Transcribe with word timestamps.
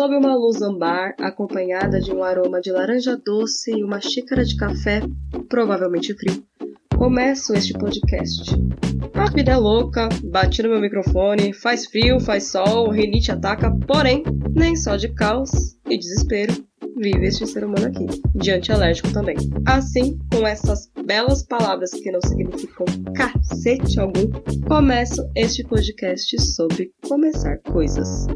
Sob 0.00 0.16
uma 0.16 0.34
luz 0.34 0.62
ambar, 0.62 1.14
acompanhada 1.20 2.00
de 2.00 2.10
um 2.10 2.24
aroma 2.24 2.58
de 2.58 2.72
laranja 2.72 3.18
doce 3.18 3.70
e 3.70 3.84
uma 3.84 4.00
xícara 4.00 4.46
de 4.46 4.56
café, 4.56 5.02
provavelmente 5.46 6.14
frio, 6.14 6.42
começo 6.96 7.52
este 7.52 7.74
podcast. 7.74 8.50
A 9.12 9.30
vida 9.30 9.52
é 9.52 9.56
louca, 9.58 10.08
bati 10.24 10.62
no 10.62 10.70
meu 10.70 10.80
microfone, 10.80 11.52
faz 11.52 11.84
frio, 11.84 12.18
faz 12.18 12.44
sol, 12.44 12.88
rinite 12.88 13.30
ataca, 13.30 13.70
porém, 13.86 14.22
nem 14.54 14.74
só 14.74 14.96
de 14.96 15.12
caos 15.12 15.50
e 15.86 15.98
desespero 15.98 16.54
vive 16.96 17.26
este 17.26 17.46
ser 17.46 17.66
humano 17.66 17.86
aqui, 17.86 18.06
de 18.34 18.52
antialérgico 18.52 19.12
também. 19.12 19.36
Assim, 19.66 20.18
com 20.32 20.46
essas 20.46 20.90
belas 21.04 21.42
palavras 21.42 21.90
que 21.90 22.10
não 22.10 22.22
significam 22.22 22.86
cacete 23.14 24.00
algum, 24.00 24.30
começo 24.66 25.30
este 25.36 25.62
podcast 25.62 26.40
sobre 26.40 26.90
começar 27.06 27.58
coisas. 27.58 28.26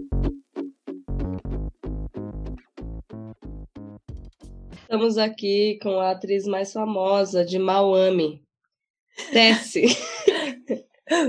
Estamos 4.94 5.18
aqui 5.18 5.76
com 5.82 5.98
a 5.98 6.12
atriz 6.12 6.46
mais 6.46 6.72
famosa 6.72 7.44
de 7.44 7.58
Mauami, 7.58 8.40
Tessie. 9.32 9.88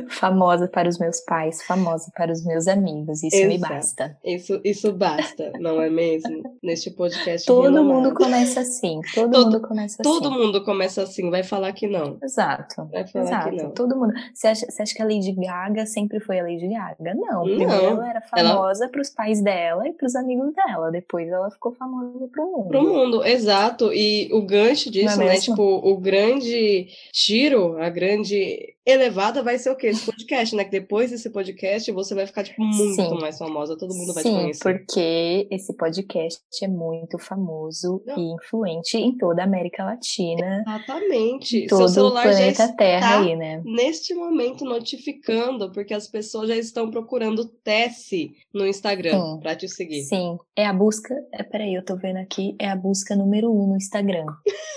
Famosa 0.10 0.68
para 0.68 0.88
os 0.88 0.98
meus 0.98 1.20
pais, 1.22 1.62
famosa 1.64 2.12
para 2.16 2.32
os 2.32 2.44
meus 2.46 2.68
amigos. 2.68 3.24
Isso 3.24 3.36
Exato. 3.36 3.48
me 3.48 3.58
basta. 3.58 4.18
Isso, 4.24 4.62
isso 4.64 4.94
basta, 4.94 5.52
não 5.60 5.82
é 5.82 5.90
mesmo? 5.90 6.44
Neste 6.62 6.92
podcast. 6.92 7.46
Todo 7.46 7.66
renomado. 7.66 8.02
mundo 8.02 8.16
começa 8.16 8.62
assim. 8.62 9.02
Todo, 9.14 9.32
todo, 9.32 9.46
mundo 9.46 9.62
começa 9.62 10.02
assim. 10.02 10.04
Todo 10.04 10.32
mundo 10.32 10.64
começa 10.64 11.04
assim, 11.04 11.30
vai 11.30 11.44
falar 11.44 11.72
que 11.74 11.88
não. 11.88 12.18
Exato. 12.24 12.88
Vai 12.92 13.08
falar 13.08 13.26
Exato. 13.26 13.50
que 13.50 13.64
não. 13.64 13.72
Todo 13.72 13.96
mundo. 13.96 14.14
Você 14.34 14.48
acha, 14.48 14.66
você 14.70 14.82
acha 14.82 14.96
que 14.96 15.02
a 15.02 15.06
Lady 15.06 15.32
Gaga 15.32 15.86
sempre 15.86 16.20
foi 16.20 16.40
a 16.40 16.44
Lady 16.44 16.68
Gaga? 16.68 17.14
Não. 17.16 17.44
Primeiro 17.44 17.72
não. 17.72 17.86
ela 17.92 18.10
era 18.10 18.22
famosa 18.22 18.84
ela... 18.84 18.92
para 18.92 19.02
os 19.02 19.10
pais 19.10 19.42
dela 19.42 19.88
e 19.88 19.94
para 19.94 20.08
os 20.08 20.16
amigos 20.16 20.54
dela. 20.54 20.92
Depois 20.92 21.28
ela 21.30 21.50
ficou 21.52 21.74
famosa 21.74 22.28
para 22.28 22.44
o 22.44 22.52
mundo. 22.52 22.68
Para 22.68 22.80
o 22.80 22.84
mundo, 22.84 23.26
exato. 23.26 23.92
E 23.94 24.30
o 24.32 24.42
gancho 24.42 24.90
disso, 24.92 25.22
é 25.22 25.26
né? 25.26 25.38
Tipo, 25.38 25.62
o 25.62 25.98
grande 25.98 26.88
tiro, 27.12 27.78
a 27.78 27.90
grande 27.90 28.75
elevada 28.86 29.42
vai 29.42 29.58
ser 29.58 29.70
o 29.72 29.76
quê? 29.76 29.88
Esse 29.88 30.06
podcast, 30.06 30.56
né? 30.56 30.64
Que 30.64 30.72
depois 30.72 31.12
desse 31.12 31.30
podcast 31.30 31.92
você 31.92 32.14
vai 32.14 32.28
ficar, 32.28 32.44
tipo, 32.44 32.64
muito 32.64 32.96
Sim. 32.96 33.20
mais 33.20 33.38
famosa, 33.38 33.78
todo 33.78 33.96
mundo 33.96 34.14
vai 34.14 34.24
Sim, 34.24 34.30
te 34.30 34.36
conhecer. 34.36 34.64
porque 34.64 35.48
esse 35.50 35.76
podcast 35.76 36.40
é 36.62 36.68
muito 36.68 37.18
famoso 37.18 38.04
Não. 38.06 38.18
e 38.18 38.34
influente 38.36 38.98
em 38.98 39.18
toda 39.18 39.42
a 39.42 39.46
América 39.46 39.84
Latina. 39.84 40.64
Exatamente. 40.68 41.68
Todo 41.68 41.80
Seu 41.80 41.88
celular 41.90 42.28
o 42.28 42.30
planeta 42.30 42.68
já 42.68 42.74
Terra 42.74 43.20
aí, 43.22 43.36
né? 43.36 43.62
Neste 43.66 44.14
momento 44.14 44.64
notificando, 44.66 45.72
porque 45.72 45.94
as 45.94 46.08
pessoas 46.08 46.50
já 46.50 46.56
estão 46.56 46.92
procurando 46.92 47.46
Tessie 47.46 48.34
no 48.54 48.68
Instagram 48.68 49.20
Sim. 49.20 49.40
pra 49.40 49.56
te 49.56 49.68
seguir. 49.68 50.04
Sim, 50.04 50.38
é 50.56 50.66
a 50.66 50.74
busca. 50.74 51.16
É, 51.34 51.44
peraí, 51.44 51.74
eu 51.74 51.84
tô 51.84 51.96
vendo 51.96 52.18
aqui, 52.18 52.56
é 52.60 52.70
a 52.70 52.76
busca 52.76 53.16
número 53.16 53.52
um 53.52 53.68
no 53.68 53.78
Instagram. 53.78 54.26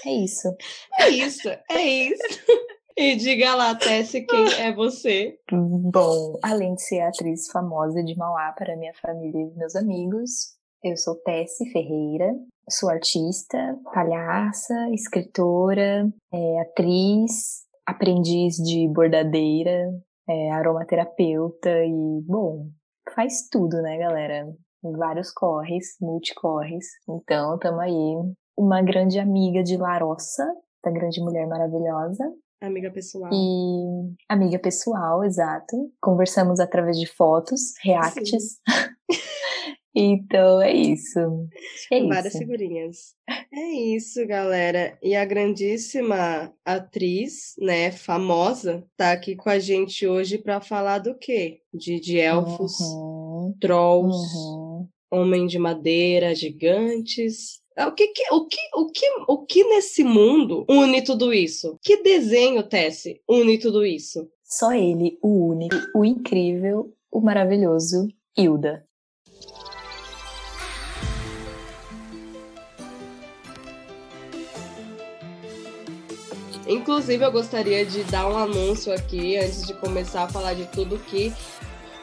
É 0.06 0.12
isso. 0.12 0.48
é 0.98 1.08
isso, 1.10 1.48
é 1.70 1.82
isso. 1.82 2.22
E 3.00 3.14
diga 3.14 3.54
lá, 3.54 3.76
Tessie, 3.76 4.26
quem 4.26 4.52
é 4.54 4.74
você? 4.74 5.38
Bom, 5.52 6.36
além 6.42 6.74
de 6.74 6.82
ser 6.82 7.02
atriz 7.02 7.48
famosa 7.48 8.02
de 8.02 8.16
Mauá 8.16 8.52
para 8.58 8.76
minha 8.76 8.92
família 9.00 9.40
e 9.40 9.56
meus 9.56 9.76
amigos, 9.76 10.56
eu 10.82 10.96
sou 10.96 11.14
Tessie 11.14 11.70
Ferreira, 11.70 12.34
sou 12.68 12.90
artista, 12.90 13.56
palhaça, 13.94 14.74
escritora, 14.92 16.12
é, 16.34 16.60
atriz, 16.60 17.62
aprendiz 17.86 18.56
de 18.56 18.88
bordadeira, 18.88 19.92
é, 20.28 20.50
aromaterapeuta 20.50 21.70
e, 21.70 22.20
bom, 22.26 22.66
faz 23.14 23.48
tudo, 23.48 23.80
né, 23.80 23.96
galera? 23.96 24.44
Vários 24.82 25.30
corres, 25.30 25.96
multicorres. 26.00 26.84
Então, 27.08 27.60
tamo 27.60 27.78
aí. 27.78 28.16
Uma 28.58 28.82
grande 28.82 29.20
amiga 29.20 29.62
de 29.62 29.76
Larossa, 29.76 30.44
da 30.82 30.90
grande 30.90 31.20
mulher 31.20 31.46
maravilhosa, 31.46 32.24
Amiga 32.60 32.90
pessoal. 32.90 33.30
E 33.32 34.14
amiga 34.28 34.58
pessoal, 34.58 35.22
exato. 35.22 35.92
Conversamos 36.00 36.58
através 36.58 36.98
de 36.98 37.06
fotos, 37.06 37.74
reacts. 37.84 38.60
então 39.94 40.60
é 40.60 40.72
isso. 40.72 41.20
É 41.92 42.02
Várias 42.04 42.34
isso. 42.34 42.38
figurinhas. 42.38 43.14
É 43.54 43.70
isso, 43.94 44.26
galera. 44.26 44.98
E 45.00 45.14
a 45.14 45.24
grandíssima 45.24 46.52
atriz, 46.64 47.54
né, 47.58 47.92
famosa, 47.92 48.84
tá 48.96 49.12
aqui 49.12 49.36
com 49.36 49.48
a 49.48 49.60
gente 49.60 50.04
hoje 50.06 50.36
para 50.36 50.60
falar 50.60 50.98
do 50.98 51.16
quê? 51.16 51.60
De, 51.72 52.00
de 52.00 52.18
elfos, 52.18 52.80
uhum. 52.80 53.54
trolls, 53.60 54.36
uhum. 54.36 54.88
homem 55.12 55.46
de 55.46 55.60
madeira, 55.60 56.34
gigantes. 56.34 57.60
É, 57.78 57.86
o 57.86 57.92
que, 57.92 58.12
o, 58.32 58.44
que, 58.44 58.58
o, 58.74 58.86
que, 58.90 59.06
o 59.28 59.46
que 59.46 59.62
nesse 59.62 60.02
mundo 60.02 60.66
une 60.68 61.00
tudo 61.00 61.32
isso? 61.32 61.78
Que 61.80 62.02
desenho, 62.02 62.64
Tessie, 62.64 63.20
une 63.28 63.56
tudo 63.56 63.86
isso? 63.86 64.28
Só 64.42 64.72
ele, 64.72 65.16
o 65.22 65.46
único, 65.50 65.76
o 65.94 66.04
incrível, 66.04 66.92
o 67.08 67.20
maravilhoso 67.20 68.08
Hilda. 68.36 68.84
Inclusive, 76.66 77.24
eu 77.24 77.30
gostaria 77.30 77.86
de 77.86 78.02
dar 78.10 78.28
um 78.28 78.36
anúncio 78.36 78.92
aqui 78.92 79.36
antes 79.36 79.64
de 79.64 79.74
começar 79.74 80.24
a 80.24 80.28
falar 80.28 80.54
de 80.54 80.66
tudo 80.66 80.98
que 80.98 81.32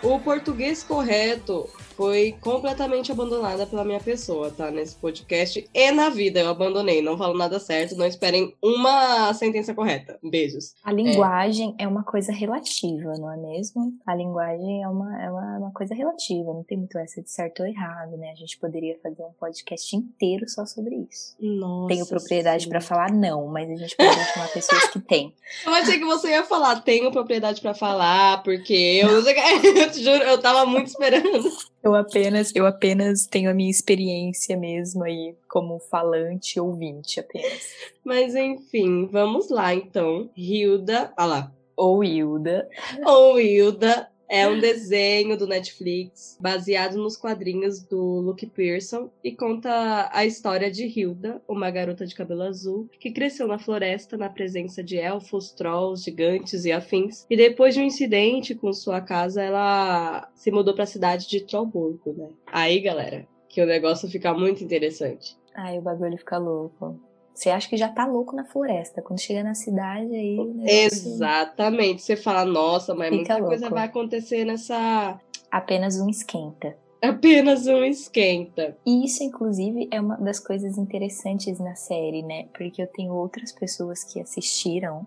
o 0.02 0.18
português 0.22 0.84
correto 0.84 1.70
foi 1.96 2.36
completamente 2.42 3.12
abandonada 3.12 3.66
pela 3.66 3.84
minha 3.84 4.00
pessoa, 4.00 4.52
tá? 4.52 4.70
Nesse 4.70 4.96
podcast 4.96 5.68
e 5.74 5.92
na 5.92 6.10
vida 6.10 6.40
eu 6.40 6.50
abandonei. 6.50 7.02
Não 7.02 7.18
falo 7.18 7.38
nada 7.38 7.60
certo, 7.60 7.96
não 7.96 8.06
esperem 8.06 8.54
uma 8.62 9.34
sentença 9.34 9.74
correta. 9.74 10.20
Beijos. 10.24 10.76
A 10.84 10.92
linguagem 10.92 11.76
é, 11.80 11.84
é 11.84 11.88
uma 11.88 12.04
coisa 12.04 12.32
relativa, 12.32 13.14
não 13.18 13.32
é 13.32 13.38
mesmo? 13.38 13.94
A 14.06 14.16
linguagem 14.16 14.84
é 14.84 14.88
uma, 14.88 15.24
é 15.24 15.32
uma, 15.32 15.58
uma, 15.58 15.72
coisa 15.72 15.96
relativa, 15.96 16.54
não 16.54 16.64
tem 16.64 16.78
muito 16.78 16.98
essa 16.98 17.22
de 17.22 17.30
certo 17.30 17.62
ou 17.62 17.68
errado, 17.68 18.18
né? 18.18 18.32
A 18.32 18.36
gente 18.36 18.58
poderia 18.60 18.98
fazer 19.02 19.24
um 19.24 19.34
podcast 19.40 19.96
inteiro 19.96 20.48
só 20.50 20.66
sobre 20.66 20.96
isso. 21.10 21.36
Nossa. 21.40 21.88
Tenho 21.88 22.06
propriedade 22.06 22.68
para 22.68 22.82
falar 22.82 23.12
não, 23.12 23.48
mas 23.48 23.70
a 23.70 23.76
gente 23.76 23.96
pode 23.96 24.34
chamar 24.34 24.48
pessoas 24.50 24.88
que 24.90 25.00
têm. 25.00 25.34
Eu 25.66 25.74
achei 25.74 25.98
que 25.98 26.06
você 26.06 26.30
ia 26.30 26.44
falar, 26.44 26.82
tenho 26.82 27.12
propriedade 27.12 27.62
para 27.62 27.74
falar, 27.74 28.44
porque 28.44 29.02
eu. 29.02 29.10
eu 29.26 29.92
te 29.92 30.04
juro, 30.04 30.24
eu 30.24 30.40
tava 30.40 30.66
muito 30.66 30.88
esperando. 30.88 31.50
Eu 31.86 31.94
apenas, 31.94 32.52
eu 32.56 32.66
apenas 32.66 33.28
tenho 33.28 33.48
a 33.48 33.54
minha 33.54 33.70
experiência 33.70 34.58
mesmo 34.58 35.04
aí 35.04 35.36
como 35.48 35.80
falante 35.80 36.60
ouvinte 36.60 37.20
apenas. 37.20 37.62
Mas 38.04 38.34
enfim, 38.34 39.06
vamos 39.06 39.52
lá 39.52 39.72
então. 39.72 40.28
Hilda, 40.36 41.14
olha 41.16 41.28
lá. 41.28 41.52
Ou 41.78 42.04
Hilda. 42.04 42.68
Ou 43.06 43.40
Hilda 43.40 44.10
é 44.28 44.48
um 44.48 44.60
desenho 44.60 45.38
do 45.38 45.48
Netflix 45.48 46.38
baseado 46.40 46.98
nos 46.98 47.18
quadrinhos 47.18 47.82
do 47.84 48.22
Luke 48.22 48.46
Pearson 48.48 49.10
e 49.24 49.32
conta 49.32 50.10
a 50.12 50.26
história 50.26 50.70
de 50.72 50.86
Hilda, 50.86 51.42
uma 51.48 51.70
garota 51.70 52.06
de 52.06 52.16
cabelo 52.16 52.44
azul 52.44 52.90
que 53.00 53.12
cresceu 53.12 53.48
na 53.48 53.60
floresta 53.60 54.18
na 54.18 54.30
presença 54.30 54.84
de 54.84 54.98
elfos, 54.98 55.52
trolls, 55.52 56.04
gigantes 56.04 56.66
e 56.66 56.72
afins. 56.72 57.26
E 57.30 57.38
depois 57.38 57.74
de 57.74 57.82
um 57.82 57.86
incidente 57.86 58.56
com 58.56 58.72
sua 58.74 59.02
casa, 59.02 59.42
ela 59.42 60.30
se 60.34 60.52
mudou 60.52 60.74
para 60.74 60.84
a 60.84 60.88
cidade 60.88 61.28
de 61.28 61.42
Trollburgo, 61.42 62.14
né? 62.14 62.30
Aí, 62.48 62.80
galera, 62.80 63.28
que 63.50 63.62
o 63.62 63.66
negócio 63.66 64.10
fica 64.10 64.34
muito 64.34 64.64
interessante. 64.64 65.38
Ai, 65.54 65.78
o 65.78 65.82
bagulho 65.82 66.18
fica 66.18 66.38
louco. 66.38 67.00
Você 67.36 67.50
acha 67.50 67.68
que 67.68 67.76
já 67.76 67.90
tá 67.90 68.06
louco 68.06 68.34
na 68.34 68.46
floresta. 68.46 69.02
Quando 69.02 69.20
chega 69.20 69.44
na 69.44 69.54
cidade, 69.54 70.16
aí. 70.16 70.38
Exatamente. 70.66 72.02
Você 72.02 72.16
fala, 72.16 72.46
nossa, 72.46 72.96
mas 72.96 73.12
muita 73.14 73.34
louco. 73.34 73.50
coisa 73.50 73.70
vai 73.70 73.86
acontecer 73.86 74.46
nessa. 74.46 75.20
Apenas 75.52 76.00
um 76.00 76.10
esquenta. 76.10 76.78
Apenas 77.02 77.68
um 77.68 77.84
esquenta. 77.84 78.78
E 78.86 79.06
isso, 79.06 79.22
inclusive, 79.22 79.90
é 79.92 80.00
uma 80.00 80.16
das 80.16 80.40
coisas 80.40 80.78
interessantes 80.78 81.60
na 81.60 81.76
série, 81.76 82.24
né? 82.24 82.48
Porque 82.58 82.82
eu 82.82 82.88
tenho 82.88 83.14
outras 83.14 83.52
pessoas 83.52 84.04
que 84.06 84.20
assistiram. 84.22 85.06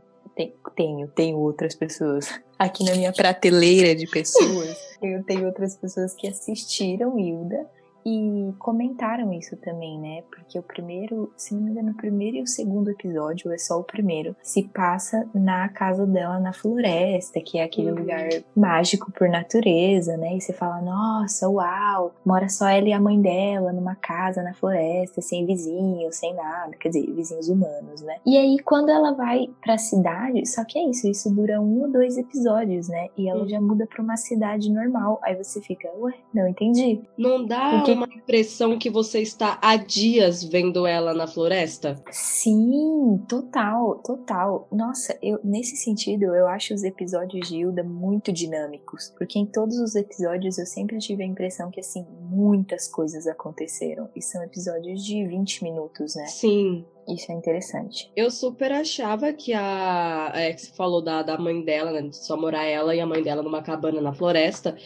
Tenho, 0.76 1.08
tenho 1.08 1.38
outras 1.38 1.75
pessoas. 1.75 2.29
Aqui 2.58 2.85
na 2.85 2.94
minha 2.94 3.12
prateleira 3.12 3.94
de 3.97 4.06
pessoas, 4.06 4.76
eu 5.03 5.25
tenho 5.25 5.47
outras 5.47 5.76
pessoas 5.76 6.14
que 6.14 6.29
assistiram 6.29 7.19
Hilda 7.19 7.67
e 8.08 8.55
comentaram 8.58 9.32
isso 9.34 9.55
também, 9.56 9.99
né? 9.99 10.22
Porque 10.31 10.58
o 10.58 10.62
primeiro, 10.62 11.31
se 11.37 11.55
não 11.55 11.62
me 11.62 11.70
engano, 11.70 11.90
o 11.90 11.94
primeiro 11.94 12.38
e 12.38 12.43
o 12.43 12.46
segundo 12.46 12.90
episódio, 12.90 13.52
é 13.52 13.58
só 13.58 13.78
o 13.78 13.84
primeiro, 13.84 14.34
se 14.43 14.62
passa 14.62 15.28
na 15.34 15.69
casa 15.69 16.06
dela 16.06 16.40
na 16.40 16.55
floresta, 16.55 17.38
que 17.40 17.58
é 17.58 17.64
aquele 17.64 17.90
uhum. 17.90 17.99
lugar 17.99 18.28
mágico 18.56 19.12
por 19.12 19.28
natureza, 19.28 20.16
né? 20.16 20.37
E 20.37 20.40
você 20.40 20.55
fala, 20.55 20.81
nossa, 20.81 21.49
uau, 21.49 22.14
mora 22.25 22.49
só 22.49 22.69
ela 22.69 22.88
e 22.88 22.93
a 22.93 23.00
mãe 23.00 23.20
dela 23.20 23.72
numa 23.72 23.94
casa 23.94 24.43
na 24.43 24.55
floresta, 24.55 25.20
sem 25.20 25.44
vizinhos, 25.44 26.16
sem 26.16 26.34
nada, 26.34 26.76
quer 26.81 26.88
dizer, 26.88 27.12
vizinhos 27.12 27.49
humanos, 27.50 28.00
né? 28.00 28.16
E 28.25 28.38
aí, 28.38 28.58
quando 28.60 28.88
ela 28.88 29.12
vai 29.12 29.50
pra 29.62 29.76
cidade, 29.76 30.46
só 30.49 30.64
que 30.64 30.78
é 30.78 30.88
isso, 30.88 31.06
isso 31.08 31.31
dura 31.34 31.60
um 31.60 31.82
ou 31.82 31.93
dois 31.93 32.16
episódios, 32.16 32.88
né? 32.88 33.08
E 33.19 33.28
ela 33.28 33.43
uhum. 33.43 33.49
já 33.49 33.60
muda 33.60 33.87
pra 33.87 34.02
uma 34.02 34.16
cidade 34.16 34.72
normal. 34.72 35.20
Aí 35.22 35.37
você 35.37 35.60
fica, 35.60 35.90
ué, 35.99 36.14
não 36.32 36.49
entendi. 36.49 37.02
Não 37.19 37.44
dá 37.44 37.81
o 37.81 37.82
que 37.82 37.98
uma 37.99 38.15
impressão 38.15 38.79
que 38.79 38.89
você 38.89 39.21
está 39.21 39.59
há 39.61 39.77
dias 39.77 40.43
vendo 40.43 40.87
ela 40.87 41.12
na 41.12 41.27
floresta? 41.27 42.03
Sim, 42.11 43.23
total, 43.29 43.97
total. 43.97 44.69
Nossa, 44.73 45.19
eu 45.23 45.39
nesse 45.45 45.77
sentido 45.77 46.35
eu 46.35 46.47
acho 46.49 46.75
os 46.75 46.85
episódios 46.85 47.49
de 47.49 47.59
Hilda 47.59 47.83
muito 47.83 48.33
dinâmicos, 48.33 49.12
porque 49.19 49.39
em 49.39 49.47
todos 49.47 49.79
os 49.79 49.95
episódios 49.95 50.59
eu 50.59 50.67
sempre 50.67 50.99
tive 50.99 51.23
a 51.23 51.27
impressão 51.27 51.71
que 51.71 51.81
assim 51.81 52.06
muitas 52.31 52.89
coisas 52.89 53.27
aconteceram 53.27 54.09
e 54.15 54.23
são 54.23 54.43
episódios 54.43 55.05
de 55.05 55.27
20 55.27 55.65
minutos, 55.65 56.15
né? 56.15 56.27
Sim. 56.27 56.85
Isso 57.09 57.33
é 57.33 57.35
interessante. 57.35 58.12
Eu 58.15 58.31
super 58.31 58.71
achava 58.71 59.33
que 59.33 59.55
a. 59.55 60.31
É, 60.35 60.53
que 60.53 60.61
você 60.61 60.73
falou 60.75 61.01
da, 61.01 61.23
da 61.23 61.39
mãe 61.39 61.65
dela, 61.65 61.91
né? 61.91 62.11
Só 62.12 62.37
morar 62.37 62.65
ela 62.65 62.94
e 62.94 63.01
a 63.01 63.06
mãe 63.06 63.23
dela 63.23 63.43
numa 63.43 63.62
cabana 63.62 63.99
na 63.99 64.12
floresta. 64.12 64.77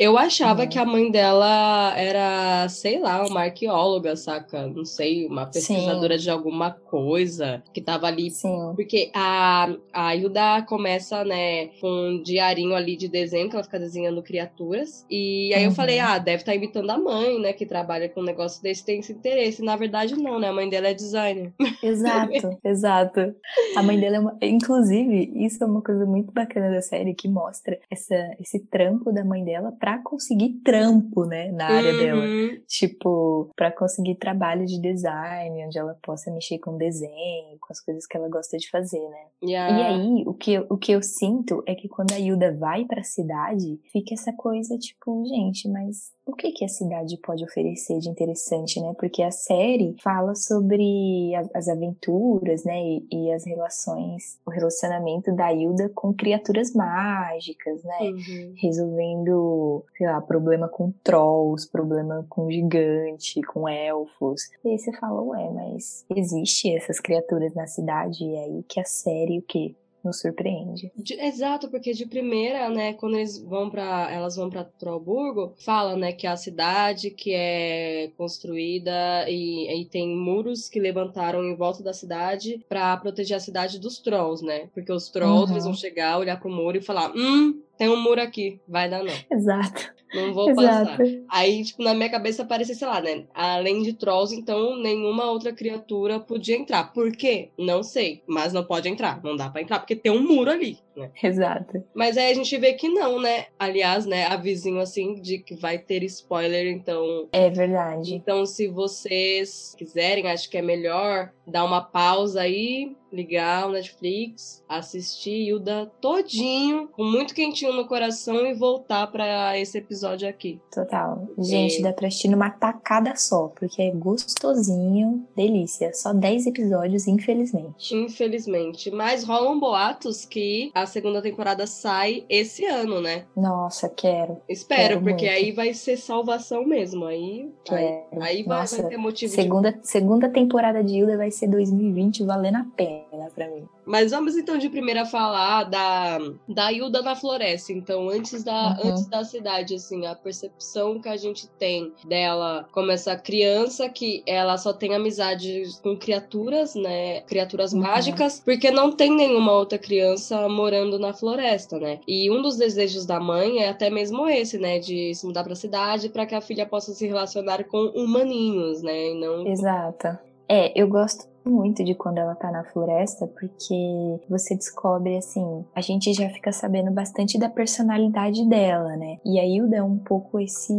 Eu 0.00 0.16
achava 0.16 0.62
uhum. 0.62 0.68
que 0.70 0.78
a 0.78 0.84
mãe 0.86 1.10
dela 1.10 1.92
era, 1.94 2.66
sei 2.70 2.98
lá, 2.98 3.22
uma 3.26 3.42
arqueóloga, 3.42 4.16
saca? 4.16 4.66
Não 4.66 4.82
sei, 4.82 5.26
uma 5.26 5.44
pesquisadora 5.44 6.16
Sim. 6.16 6.24
de 6.24 6.30
alguma 6.30 6.70
coisa 6.70 7.62
que 7.74 7.82
tava 7.82 8.06
ali. 8.06 8.30
Sim. 8.30 8.72
Porque 8.74 9.10
a, 9.14 9.68
a 9.92 10.16
Hilda 10.16 10.62
começa, 10.62 11.22
né, 11.22 11.66
com 11.82 11.86
um 11.86 12.22
diarinho 12.22 12.74
ali 12.74 12.96
de 12.96 13.08
desenho, 13.08 13.50
que 13.50 13.54
ela 13.54 13.62
fica 13.62 13.78
desenhando 13.78 14.22
criaturas. 14.22 15.04
E 15.10 15.52
aí 15.52 15.64
uhum. 15.64 15.68
eu 15.68 15.74
falei, 15.74 15.98
ah, 15.98 16.16
deve 16.16 16.38
estar 16.38 16.52
tá 16.52 16.56
imitando 16.56 16.88
a 16.88 16.96
mãe, 16.96 17.38
né, 17.38 17.52
que 17.52 17.66
trabalha 17.66 18.08
com 18.08 18.22
um 18.22 18.24
negócio 18.24 18.62
desse, 18.62 18.82
tem 18.82 19.00
esse 19.00 19.12
interesse. 19.12 19.62
Na 19.62 19.76
verdade, 19.76 20.16
não, 20.16 20.40
né? 20.40 20.48
A 20.48 20.52
mãe 20.54 20.70
dela 20.70 20.88
é 20.88 20.94
designer. 20.94 21.52
Exato, 21.82 22.58
exato. 22.64 23.34
A 23.76 23.82
mãe 23.82 24.00
dela 24.00 24.16
é 24.16 24.20
uma. 24.20 24.38
Inclusive, 24.40 25.30
isso 25.36 25.62
é 25.62 25.66
uma 25.66 25.82
coisa 25.82 26.06
muito 26.06 26.32
bacana 26.32 26.70
da 26.70 26.80
série 26.80 27.12
que 27.12 27.28
mostra 27.28 27.78
essa, 27.90 28.16
esse 28.40 28.60
trampo 28.60 29.12
da 29.12 29.22
mãe 29.22 29.44
dela 29.44 29.70
pra 29.78 29.89
conseguir 29.98 30.60
trampo, 30.64 31.24
né, 31.24 31.50
na 31.52 31.66
área 31.66 31.92
uhum. 31.92 31.98
dela. 31.98 32.60
Tipo, 32.66 33.50
pra 33.56 33.70
conseguir 33.70 34.16
trabalho 34.16 34.66
de 34.66 34.80
design, 34.80 35.64
onde 35.66 35.78
ela 35.78 35.96
possa 36.02 36.30
mexer 36.30 36.58
com 36.58 36.76
desenho, 36.76 37.58
com 37.60 37.72
as 37.72 37.80
coisas 37.80 38.06
que 38.06 38.16
ela 38.16 38.28
gosta 38.28 38.56
de 38.56 38.70
fazer, 38.70 39.00
né? 39.00 39.26
Yeah. 39.42 39.78
E 39.78 39.82
aí, 39.82 40.24
o 40.26 40.34
que, 40.34 40.52
eu, 40.52 40.66
o 40.68 40.76
que 40.76 40.92
eu 40.92 41.02
sinto 41.02 41.62
é 41.66 41.74
que 41.74 41.88
quando 41.88 42.12
a 42.12 42.18
Hilda 42.18 42.56
vai 42.56 42.84
pra 42.84 43.02
cidade, 43.02 43.80
fica 43.92 44.14
essa 44.14 44.32
coisa, 44.32 44.76
tipo, 44.78 45.24
gente, 45.26 45.68
mas 45.68 46.12
o 46.30 46.36
que, 46.36 46.52
que 46.52 46.64
a 46.64 46.68
cidade 46.68 47.16
pode 47.18 47.44
oferecer 47.44 47.98
de 47.98 48.08
interessante, 48.08 48.80
né? 48.80 48.94
Porque 48.98 49.22
a 49.22 49.30
série 49.30 49.96
fala 50.02 50.34
sobre 50.34 51.32
as 51.54 51.68
aventuras, 51.68 52.64
né? 52.64 52.80
E, 52.82 53.06
e 53.10 53.32
as 53.32 53.44
relações, 53.44 54.38
o 54.46 54.50
relacionamento 54.50 55.34
da 55.34 55.52
Hilda 55.52 55.90
com 55.94 56.14
criaturas 56.14 56.72
mágicas, 56.72 57.82
né? 57.84 57.98
Uhum. 58.00 58.54
Resolvendo, 58.56 59.84
sei 59.96 60.06
lá, 60.06 60.20
problema 60.20 60.68
com 60.68 60.92
trolls, 61.02 61.68
problema 61.70 62.24
com 62.28 62.50
gigante, 62.50 63.42
com 63.42 63.68
elfos. 63.68 64.42
E 64.64 64.70
aí 64.70 64.78
você 64.78 64.92
fala, 64.92 65.20
ué, 65.22 65.50
mas 65.50 66.04
existe 66.14 66.74
essas 66.74 67.00
criaturas 67.00 67.54
na 67.54 67.66
cidade? 67.66 68.24
E 68.24 68.36
aí 68.36 68.62
que 68.68 68.80
a 68.80 68.84
série, 68.84 69.38
o 69.38 69.42
quê? 69.42 69.74
Nos 70.04 70.20
surpreende. 70.20 70.90
De, 70.96 71.14
exato, 71.14 71.68
porque 71.68 71.92
de 71.92 72.06
primeira, 72.06 72.68
né, 72.68 72.94
quando 72.94 73.16
eles 73.16 73.38
vão 73.38 73.70
para 73.70 74.10
elas 74.10 74.36
vão 74.36 74.48
para 74.48 74.64
Trollburgo, 74.64 75.54
fala, 75.58 75.96
né, 75.96 76.12
que 76.12 76.26
é 76.26 76.30
a 76.30 76.36
cidade 76.36 77.10
que 77.10 77.32
é 77.34 78.10
construída 78.16 79.28
e, 79.28 79.82
e, 79.82 79.84
tem 79.86 80.16
muros 80.16 80.68
que 80.68 80.80
levantaram 80.80 81.44
em 81.44 81.54
volta 81.54 81.82
da 81.82 81.92
cidade 81.92 82.64
para 82.68 82.96
proteger 82.96 83.36
a 83.36 83.40
cidade 83.40 83.78
dos 83.78 83.98
trolls, 83.98 84.44
né? 84.44 84.68
Porque 84.72 84.92
os 84.92 85.08
trolls 85.08 85.46
uhum. 85.46 85.52
eles 85.52 85.64
vão 85.64 85.74
chegar, 85.74 86.18
olhar 86.18 86.38
pro 86.38 86.50
muro 86.50 86.78
e 86.78 86.82
falar: 86.82 87.12
"Hum, 87.14 87.60
tem 87.80 87.88
um 87.88 87.96
muro 87.96 88.20
aqui, 88.20 88.60
vai 88.68 88.90
dar 88.90 89.02
não. 89.02 89.14
Exato. 89.32 89.90
Não 90.14 90.34
vou 90.34 90.50
Exato. 90.50 90.98
passar. 90.98 90.98
Aí, 91.30 91.64
tipo, 91.64 91.82
na 91.82 91.94
minha 91.94 92.10
cabeça 92.10 92.42
aparecia, 92.42 92.74
sei 92.74 92.86
lá, 92.86 93.00
né? 93.00 93.24
Além 93.32 93.82
de 93.82 93.94
trolls, 93.94 94.36
então 94.36 94.76
nenhuma 94.76 95.30
outra 95.30 95.50
criatura 95.50 96.20
podia 96.20 96.56
entrar. 96.56 96.92
Por 96.92 97.10
quê? 97.12 97.48
Não 97.56 97.82
sei. 97.82 98.22
Mas 98.26 98.52
não 98.52 98.62
pode 98.62 98.86
entrar. 98.86 99.22
Não 99.24 99.34
dá 99.34 99.48
para 99.48 99.62
entrar, 99.62 99.78
porque 99.78 99.96
tem 99.96 100.12
um 100.12 100.22
muro 100.22 100.50
ali, 100.50 100.76
né? 100.94 101.10
Exato. 101.22 101.82
Mas 101.94 102.18
aí 102.18 102.30
a 102.30 102.34
gente 102.34 102.54
vê 102.58 102.74
que 102.74 102.88
não, 102.88 103.18
né? 103.18 103.46
Aliás, 103.58 104.04
né, 104.04 104.26
avisinho 104.26 104.80
assim 104.80 105.14
de 105.14 105.38
que 105.38 105.54
vai 105.54 105.78
ter 105.78 106.02
spoiler, 106.02 106.66
então. 106.66 107.28
É 107.32 107.48
verdade. 107.48 108.14
Então, 108.14 108.44
se 108.44 108.68
vocês 108.68 109.74
quiserem, 109.78 110.26
acho 110.26 110.50
que 110.50 110.58
é 110.58 110.62
melhor 110.62 111.32
dar 111.50 111.64
uma 111.64 111.80
pausa 111.80 112.42
aí, 112.42 112.96
ligar 113.12 113.68
o 113.68 113.72
Netflix, 113.72 114.62
assistir 114.68 115.48
Hilda 115.48 115.90
todinho, 116.00 116.88
com 116.88 117.04
muito 117.04 117.34
quentinho 117.34 117.72
no 117.72 117.86
coração 117.86 118.46
e 118.46 118.54
voltar 118.54 119.06
para 119.08 119.58
esse 119.58 119.78
episódio 119.78 120.28
aqui. 120.28 120.60
Total. 120.72 121.28
Gente, 121.38 121.82
dá 121.82 121.92
pra 121.92 122.08
assistir 122.08 122.28
numa 122.28 122.50
tacada 122.50 123.14
só, 123.16 123.48
porque 123.48 123.82
é 123.82 123.90
gostosinho, 123.90 125.26
delícia. 125.36 125.92
Só 125.92 126.12
10 126.12 126.46
episódios, 126.46 127.06
infelizmente. 127.06 127.94
Infelizmente. 127.94 128.90
Mas 128.90 129.24
rolam 129.24 129.58
boatos 129.58 130.24
que 130.24 130.70
a 130.74 130.86
segunda 130.86 131.20
temporada 131.20 131.66
sai 131.66 132.24
esse 132.28 132.64
ano, 132.64 133.00
né? 133.00 133.24
Nossa, 133.36 133.88
quero. 133.88 134.38
Espero, 134.48 134.80
quero 134.80 135.00
porque 135.02 135.26
muito. 135.26 135.36
aí 135.36 135.52
vai 135.52 135.74
ser 135.74 135.96
salvação 135.96 136.64
mesmo. 136.64 137.04
Aí, 137.06 137.50
aí, 137.70 138.02
aí 138.20 138.42
vai, 138.42 138.60
Nossa, 138.60 138.82
vai 138.82 138.90
ter 138.90 138.96
motivo 138.96 139.34
segunda, 139.34 139.72
de... 139.72 139.86
segunda 139.86 140.28
temporada 140.28 140.82
de 140.82 140.98
Hilda 140.98 141.16
vai 141.16 141.30
ser 141.30 141.39
2020 141.48 142.24
valendo 142.24 142.56
a 142.56 142.66
pena 142.76 143.28
pra 143.34 143.48
mim. 143.48 143.66
Mas 143.86 144.10
vamos 144.12 144.36
então 144.36 144.56
de 144.58 144.68
primeira 144.68 145.04
falar 145.04 145.64
da, 145.64 146.18
da 146.48 146.72
Hilda 146.72 147.02
na 147.02 147.16
floresta. 147.16 147.72
Então, 147.72 148.08
antes 148.08 148.44
da, 148.44 148.76
Uhum. 148.80 148.88
antes 148.90 149.06
da 149.08 149.24
cidade, 149.24 149.74
assim, 149.74 150.06
a 150.06 150.14
percepção 150.14 151.00
que 151.00 151.08
a 151.08 151.16
gente 151.16 151.48
tem 151.58 151.92
dela 152.04 152.68
como 152.72 152.90
essa 152.92 153.16
criança 153.16 153.88
que 153.88 154.22
ela 154.26 154.56
só 154.58 154.72
tem 154.72 154.94
amizade 154.94 155.62
com 155.82 155.96
criaturas, 155.96 156.74
né? 156.74 157.22
Criaturas 157.22 157.72
Uhum. 157.72 157.80
mágicas, 157.80 158.40
porque 158.44 158.70
não 158.70 158.92
tem 158.92 159.10
nenhuma 159.14 159.52
outra 159.52 159.78
criança 159.78 160.48
morando 160.48 160.98
na 160.98 161.12
floresta, 161.12 161.78
né? 161.78 161.98
E 162.06 162.30
um 162.30 162.40
dos 162.42 162.56
desejos 162.56 163.06
da 163.06 163.18
mãe 163.18 163.58
é 163.58 163.68
até 163.70 163.90
mesmo 163.90 164.28
esse, 164.28 164.58
né? 164.58 164.78
De 164.78 165.14
se 165.14 165.26
mudar 165.26 165.42
pra 165.44 165.54
cidade 165.54 166.08
para 166.08 166.26
que 166.26 166.34
a 166.34 166.40
filha 166.40 166.66
possa 166.66 166.92
se 166.92 167.06
relacionar 167.06 167.64
com 167.64 167.86
humaninhos, 167.94 168.82
né? 168.82 169.08
E 169.10 169.14
não 169.20 169.46
Exato. 169.46 170.18
É, 170.48 170.72
eu 170.80 170.88
gosto 170.88 171.29
muito 171.44 171.84
de 171.84 171.94
quando 171.94 172.18
ela 172.18 172.34
tá 172.34 172.50
na 172.50 172.64
floresta, 172.64 173.26
porque 173.26 174.20
você 174.28 174.54
descobre, 174.54 175.16
assim, 175.16 175.64
a 175.74 175.80
gente 175.80 176.12
já 176.12 176.28
fica 176.30 176.52
sabendo 176.52 176.90
bastante 176.90 177.38
da 177.38 177.48
personalidade 177.48 178.46
dela, 178.48 178.96
né? 178.96 179.18
E 179.24 179.38
a 179.38 179.46
Hilda 179.46 179.76
é 179.76 179.82
um 179.82 179.98
pouco 179.98 180.38
esse. 180.38 180.72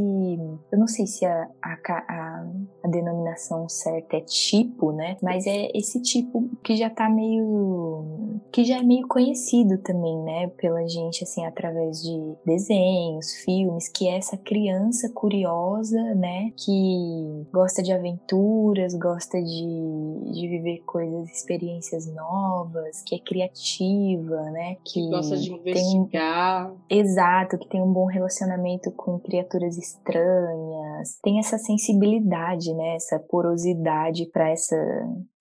Eu 0.71 0.79
não 0.79 0.87
sei 0.87 1.07
se 1.07 1.25
a, 1.25 1.49
a, 1.61 1.77
a, 2.07 2.45
a 2.83 2.87
denominação 2.87 3.67
certa 3.67 4.17
é 4.17 4.21
tipo, 4.21 4.91
né? 4.91 5.17
Mas 5.21 5.45
é 5.47 5.69
esse 5.75 6.01
tipo 6.01 6.49
que 6.63 6.75
já 6.75 6.89
tá 6.89 7.09
meio. 7.09 8.39
que 8.51 8.63
já 8.63 8.77
é 8.79 8.83
meio 8.83 9.07
conhecido 9.07 9.77
também, 9.79 10.17
né? 10.23 10.47
Pela 10.57 10.87
gente, 10.87 11.23
assim, 11.23 11.45
através 11.45 12.01
de 12.01 12.35
desenhos, 12.45 13.33
filmes, 13.43 13.87
que 13.89 14.07
é 14.07 14.17
essa 14.17 14.37
criança 14.37 15.09
curiosa, 15.09 16.01
né? 16.15 16.51
Que 16.57 17.45
gosta 17.51 17.81
de 17.81 17.91
aventuras, 17.91 18.93
gosta 18.93 19.41
de, 19.41 20.31
de 20.31 20.50
viver 20.51 20.83
coisas, 20.85 21.29
experiências 21.29 22.05
novas, 22.13 23.01
que 23.03 23.15
é 23.15 23.19
criativa, 23.19 24.41
né? 24.51 24.77
Que 24.85 25.09
gosta 25.09 25.37
de 25.37 25.49
tem 25.49 25.59
investigar. 25.59 26.73
Exato, 26.89 27.57
que 27.57 27.67
tem 27.67 27.81
um 27.81 27.91
bom 27.91 28.05
relacionamento 28.05 28.91
com 28.91 29.19
criaturas 29.19 29.77
estranhas, 29.77 31.17
tem 31.23 31.39
essa 31.39 31.57
sensibilidade, 31.57 32.73
né, 32.73 32.95
essa 32.95 33.19
porosidade 33.19 34.25
para 34.27 34.49
essa 34.49 34.75